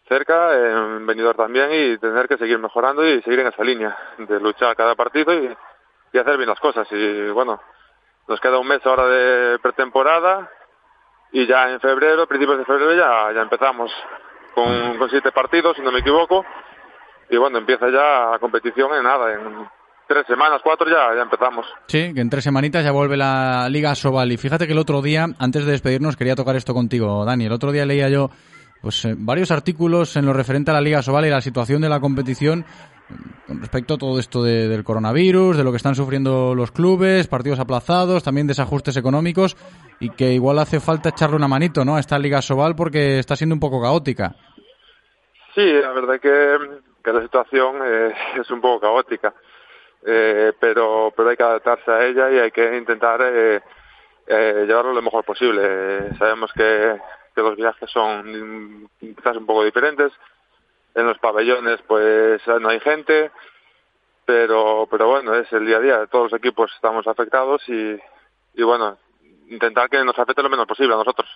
[0.09, 4.39] cerca, en Benidorm también, y tener que seguir mejorando y seguir en esa línea de
[4.39, 5.57] luchar cada partido y,
[6.13, 6.87] y hacer bien las cosas.
[6.93, 7.61] Y bueno,
[8.29, 10.49] nos queda un mes ahora de pretemporada
[11.33, 13.93] y ya en febrero, principios de febrero, ya, ya empezamos
[14.55, 16.47] con, con siete partidos, si no me equivoco.
[17.31, 19.69] Y bueno, empieza ya la competición en nada, en
[20.07, 21.67] tres semanas, cuatro ya, ya empezamos.
[21.87, 24.31] Sí, que en tres semanitas ya vuelve la Liga Sobal.
[24.33, 27.47] Y fíjate que el otro día, antes de despedirnos, quería tocar esto contigo, Dani.
[27.47, 28.31] El otro día leía yo
[28.81, 31.89] pues eh, varios artículos en lo referente a la Liga Sobal y la situación de
[31.89, 32.65] la competición
[33.09, 37.27] mm, con respecto a todo esto del coronavirus, de lo que están sufriendo los clubes,
[37.27, 39.57] partidos aplazados, también desajustes económicos
[39.99, 41.97] y que igual hace falta echarle una manito ¿no?
[41.97, 44.37] a esta Liga Sobal porque está siendo un poco caótica.
[45.55, 46.57] Sí, la verdad que,
[47.07, 47.81] que la situación
[48.37, 49.33] es un poco caótica
[50.09, 53.61] eh, pero, pero hay que adaptarse a ella y hay que intentar eh,
[54.29, 56.17] eh, llevarlo lo mejor posible.
[56.17, 56.97] sabemos que,
[57.35, 60.13] que los viajes son quizás un poco diferentes.
[60.95, 63.33] En los pabellones pues no hay gente,
[64.25, 66.07] pero, pero bueno, es el día a día.
[66.07, 67.99] Todos los equipos estamos afectados y,
[68.55, 68.97] y bueno,
[69.49, 71.29] intentar que nos afecte lo menos posible a nosotros.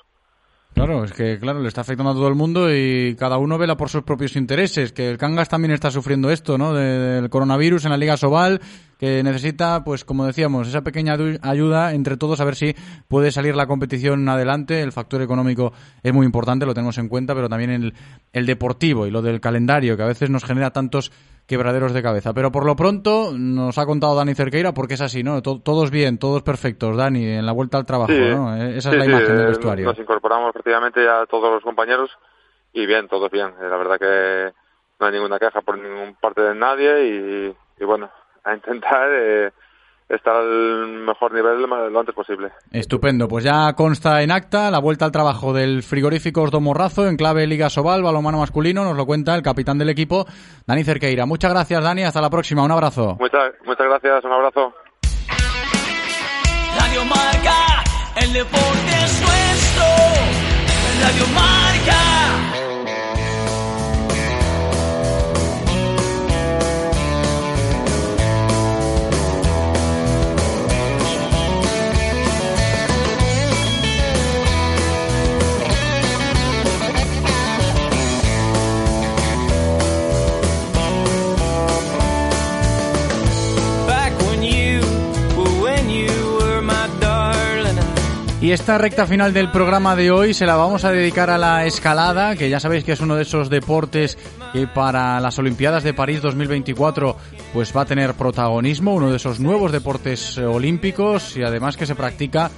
[0.75, 3.77] Claro, es que claro, le está afectando a todo el mundo y cada uno vela
[3.77, 6.73] por sus propios intereses, que el Cangas también está sufriendo esto, ¿no?
[6.73, 8.61] del coronavirus en la Liga Sobal,
[9.01, 12.77] que necesita, pues como decíamos, esa pequeña ayuda entre todos a ver si
[13.09, 14.83] puede salir la competición adelante.
[14.83, 15.73] El factor económico
[16.03, 17.95] es muy importante, lo tenemos en cuenta, pero también el,
[18.35, 21.13] el deportivo y lo del calendario, que a veces nos genera tantos
[21.47, 22.35] quebraderos de cabeza.
[22.35, 25.41] Pero por lo pronto nos ha contado Dani Cerqueira porque es así, ¿no?
[25.41, 28.55] Todos bien, todos perfectos, Dani, en la vuelta al trabajo, ¿no?
[28.55, 29.87] E-, esa es la imagen del vestuario.
[29.87, 32.11] Nos incorporamos prácticamente ya todos los compañeros
[32.75, 33.55] y bien, todos bien.
[33.59, 34.53] La verdad que
[35.01, 38.11] no hay ninguna queja por ningún parte de nadie y, y bueno,
[38.45, 39.51] a intentar eh,
[40.09, 42.51] estar al mejor nivel lo antes posible.
[42.73, 47.17] Estupendo, pues ya consta en acta la vuelta al trabajo del frigorífico Osdo Morrazo en
[47.17, 50.27] clave Liga Sobal, balomano masculino, nos lo cuenta el capitán del equipo,
[50.67, 51.27] Dani Cerqueira.
[51.27, 53.17] Muchas gracias, Dani, hasta la próxima, un abrazo.
[53.21, 54.75] Muchas, muchas gracias, un abrazo.
[56.79, 57.85] Radio Marca,
[58.17, 59.85] el deporte es nuestro.
[61.03, 62.60] Radio Marca.
[88.41, 91.67] Y esta recta final del programa de hoy se la vamos a dedicar a la
[91.67, 94.17] escalada, que ya sabéis que es uno de esos deportes
[94.55, 97.19] que para las Olimpiadas de París 2024
[97.53, 101.95] pues va a tener protagonismo, uno de esos nuevos deportes olímpicos y además que se
[101.95, 102.51] practica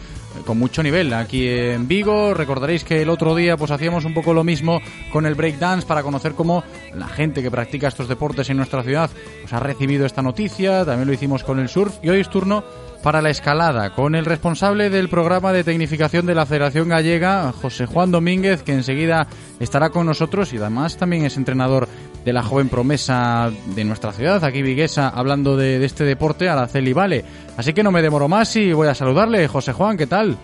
[0.46, 2.32] con mucho nivel aquí en Vigo.
[2.32, 4.80] Recordaréis que el otro día pues hacíamos un poco lo mismo
[5.12, 6.62] con el breakdance para conocer cómo
[6.94, 9.10] la gente que practica estos deportes en nuestra ciudad
[9.40, 12.62] pues ha recibido esta noticia, también lo hicimos con el surf y hoy es turno
[13.02, 17.86] para la escalada con el responsable del programa de tecnificación de la Federación Gallega, José
[17.86, 19.26] Juan Domínguez, que enseguida
[19.58, 21.88] estará con nosotros y además también es entrenador
[22.24, 27.24] de la joven promesa de nuestra ciudad, aquí Viguesa, hablando de, este deporte, Araceli Vale.
[27.56, 29.48] Así que no me demoro más y voy a saludarle.
[29.48, 30.36] José Juan, ¿qué tal?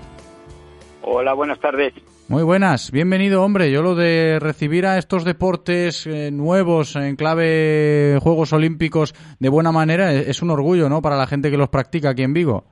[1.03, 1.95] Hola, buenas tardes.
[2.31, 3.71] Muy buenas, bienvenido hombre.
[3.71, 9.73] Yo lo de recibir a estos deportes eh, nuevos en clave Juegos Olímpicos de buena
[9.73, 11.01] manera es, es un orgullo, ¿no?
[11.01, 12.65] Para la gente que los practica aquí en Vigo.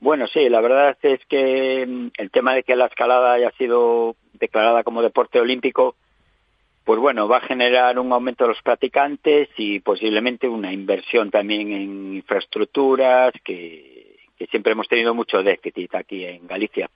[0.00, 4.16] Bueno, sí, la verdad es que mm, el tema de que la escalada haya sido
[4.32, 5.96] declarada como deporte olímpico,
[6.84, 11.70] pues bueno, va a generar un aumento de los practicantes y posiblemente una inversión también
[11.70, 16.88] en infraestructuras que, que siempre hemos tenido mucho déficit aquí en Galicia.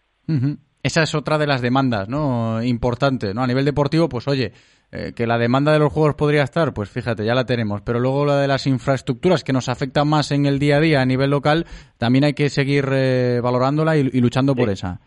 [0.86, 2.62] Esa es otra de las demandas, ¿no?
[2.62, 3.42] Importante, ¿no?
[3.42, 4.52] A nivel deportivo, pues oye,
[4.92, 7.82] eh, que la demanda de los juegos podría estar, pues fíjate, ya la tenemos.
[7.82, 11.00] Pero luego la de las infraestructuras que nos afectan más en el día a día
[11.00, 11.66] a nivel local,
[11.98, 15.00] también hay que seguir eh, valorándola y, y luchando por esa.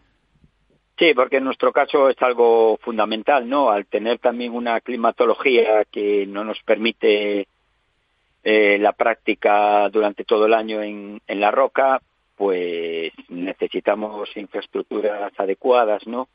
[0.97, 3.69] Sí, porque en nuestro caso es algo fundamental, ¿no?
[3.69, 7.47] Al tener también una climatología que no nos permite
[8.43, 12.01] eh, la práctica durante todo el año en, en la roca,
[12.39, 16.29] pues necesitamos infraestructuras adecuadas, ¿no?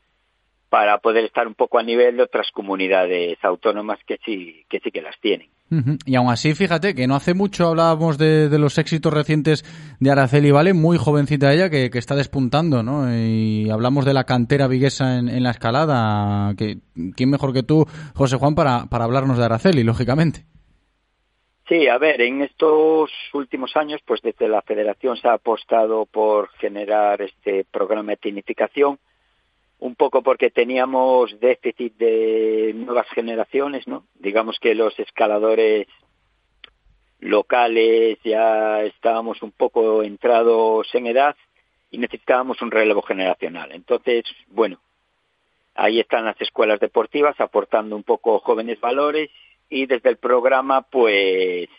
[0.69, 4.91] Para poder estar un poco a nivel de otras comunidades autónomas que sí que sí
[4.91, 5.49] que las tienen.
[6.05, 9.65] Y aún así, fíjate que no hace mucho hablábamos de, los éxitos recientes
[9.99, 13.11] de Araceli Vale, muy jovencita ella, que, que está despuntando, ¿no?
[13.11, 16.53] Y hablamos de la cantera viguesa en, en la escalada.
[16.55, 16.77] Que,
[17.15, 20.45] ¿Quién mejor que tú, José Juan, para, para hablarnos de Araceli, lógicamente?
[21.67, 26.49] Sí, a ver, en estos últimos años, pues desde la Federación se ha apostado por
[26.59, 28.99] generar este programa de tecnificación,
[29.79, 34.05] un poco porque teníamos déficit de nuevas generaciones, ¿no?
[34.13, 35.87] Digamos que los escaladores
[37.19, 41.35] locales ya estábamos un poco entrados en edad
[41.89, 43.71] y necesitábamos un relevo generacional.
[43.71, 44.79] Entonces, bueno,
[45.73, 49.31] ahí están las escuelas deportivas aportando un poco jóvenes valores
[49.69, 51.69] y desde el programa pues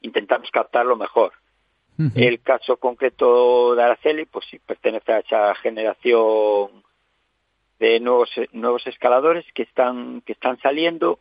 [0.00, 1.32] intentamos captarlo mejor.
[2.14, 6.82] El caso concreto de Araceli, pues sí pertenece a esa generación
[7.78, 11.18] de nuevos nuevos escaladores que están que están saliendo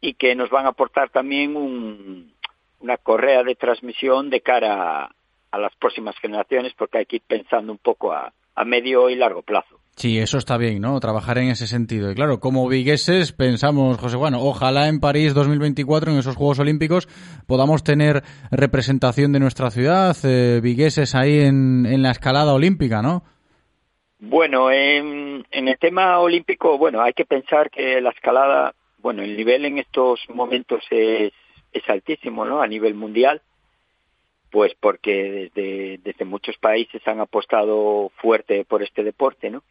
[0.00, 2.32] y que nos van a aportar también un,
[2.80, 5.14] una correa de transmisión de cara a,
[5.50, 9.14] a las próximas generaciones, porque hay que ir pensando un poco a, a medio y
[9.14, 9.78] largo plazo.
[9.98, 11.00] Sí, eso está bien, ¿no?
[11.00, 12.12] Trabajar en ese sentido.
[12.12, 17.08] Y claro, como vigueses pensamos, José Juan, ojalá en París 2024, en esos Juegos Olímpicos,
[17.48, 18.22] podamos tener
[18.52, 23.24] representación de nuestra ciudad, eh, vigueses ahí en, en la escalada olímpica, ¿no?
[24.20, 29.36] Bueno, en, en el tema olímpico, bueno, hay que pensar que la escalada, bueno, el
[29.36, 31.32] nivel en estos momentos es,
[31.72, 32.62] es altísimo, ¿no?
[32.62, 33.42] A nivel mundial,
[34.52, 39.64] pues porque desde, desde muchos países han apostado fuerte por este deporte, ¿no?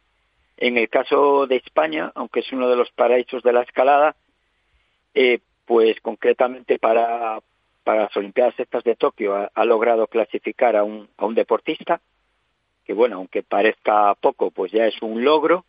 [0.60, 4.16] En el caso de España, aunque es uno de los paraísos de la escalada,
[5.14, 7.40] eh, pues concretamente para,
[7.84, 12.00] para las Olimpiadas estas de Tokio ha, ha logrado clasificar a un, a un deportista,
[12.84, 15.64] que bueno, aunque parezca poco, pues ya es un logro,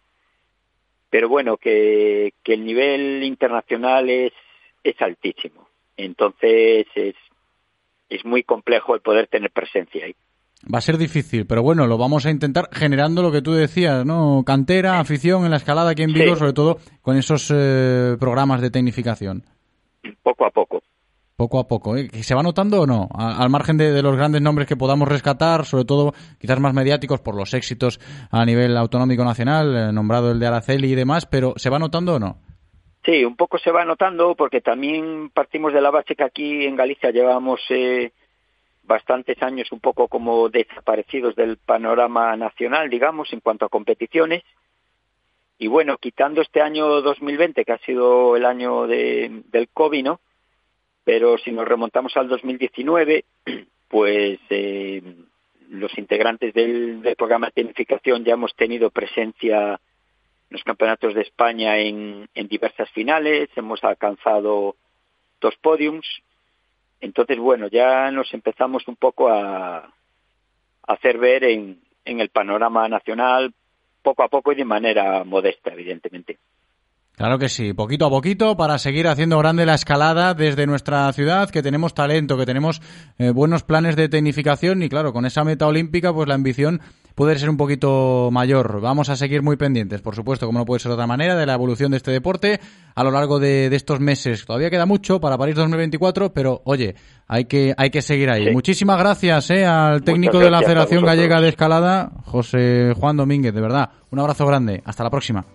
[1.11, 4.33] pero bueno, que, que el nivel internacional es,
[4.83, 5.67] es altísimo.
[5.97, 7.15] Entonces es,
[8.09, 10.15] es muy complejo el poder tener presencia ahí.
[10.73, 14.05] Va a ser difícil, pero bueno, lo vamos a intentar generando lo que tú decías,
[14.05, 14.43] ¿no?
[14.45, 16.39] Cantera, afición en la escalada aquí en Vigo, Sí.
[16.39, 19.43] sobre todo con esos eh, programas de tecnificación.
[20.21, 20.81] Poco a poco.
[21.37, 22.09] Poco a poco, ¿eh?
[22.09, 23.07] ¿Que ¿Se va notando o no?
[23.13, 26.73] A- al margen de, de los grandes nombres que podamos rescatar, sobre todo quizás más
[26.73, 27.99] mediáticos por los éxitos
[28.29, 32.15] a nivel autonómico nacional, eh, nombrado el de Araceli y demás, pero ¿se va notando
[32.15, 32.37] o no?
[33.05, 36.75] Sí, un poco se va notando porque también partimos de la base que aquí en
[36.75, 38.11] Galicia llevamos eh,
[38.89, 44.43] bastantes años un poco como desaparecidos del panorama nacional, digamos, en cuanto a competiciones.
[45.59, 50.19] Y bueno, quitando este año 2020, que ha sido el año de, del COVID, ¿no?
[51.03, 53.25] Pero si nos remontamos al 2019,
[53.87, 55.03] pues eh,
[55.69, 59.79] los integrantes del, programa de tecnificación ya hemos tenido presencia en
[60.49, 64.75] los campeonatos de España en, en diversas finales, hemos alcanzado
[65.39, 66.07] dos podiums.
[67.01, 69.93] Entonces, bueno, ya nos empezamos un poco a,
[70.83, 73.53] hacer ver en, en el panorama nacional
[74.01, 76.39] poco a poco y de manera modesta, evidentemente.
[77.19, 81.49] Claro que sí, poquito a poquito para seguir haciendo grande la escalada desde nuestra ciudad,
[81.49, 82.81] que tenemos talento, que tenemos
[83.17, 86.79] eh, buenos planes de tecnificación y claro, con esa meta olímpica, pues la ambición
[87.19, 88.79] puede ser un poquito mayor.
[88.79, 91.45] Vamos a seguir muy pendientes, por supuesto, como no puede ser de otra manera, de
[91.45, 92.61] la evolución de este deporte
[92.95, 94.45] a lo largo de, de estos meses.
[94.45, 96.95] Todavía queda mucho para París 2024, pero oye,
[97.27, 98.45] hay que, hay que seguir ahí.
[98.45, 98.51] Sí.
[98.51, 101.03] Muchísimas gracias eh, al técnico de la Federación.
[101.03, 103.89] Gallega de Escalada, José Juan Domínguez, de verdad.
[104.11, 104.81] Un abrazo grande.
[104.85, 105.45] Hasta la próxima.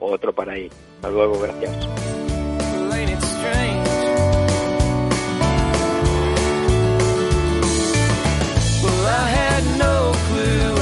[0.00, 0.68] Otro para ahí.
[0.96, 1.88] Hasta luego, gracias.
[9.04, 10.81] I had no clue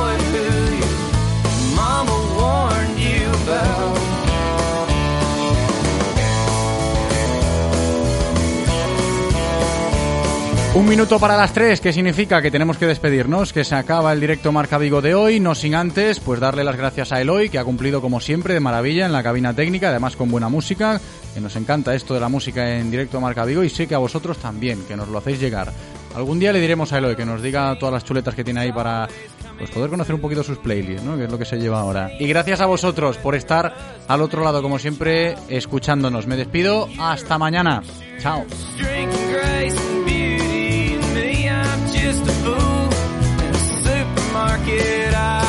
[10.73, 14.21] Un minuto para las tres, que significa que tenemos que despedirnos, que se acaba el
[14.21, 17.59] directo Marca Vigo de hoy, no sin antes, pues darle las gracias a Eloy, que
[17.59, 21.01] ha cumplido como siempre de maravilla en la cabina técnica, además con buena música,
[21.33, 23.97] que nos encanta esto de la música en directo Marca Vigo y sé que a
[23.97, 25.73] vosotros también, que nos lo hacéis llegar.
[26.15, 28.71] Algún día le diremos a Eloy que nos diga todas las chuletas que tiene ahí
[28.71, 29.09] para
[29.57, 31.17] pues poder conocer un poquito sus playlists, ¿no?
[31.17, 32.11] Que es lo que se lleva ahora.
[32.17, 33.75] Y gracias a vosotros por estar
[34.07, 36.27] al otro lado, como siempre, escuchándonos.
[36.27, 37.83] Me despido, hasta mañana.
[38.19, 38.45] Chao.
[44.61, 45.40] cualquiera.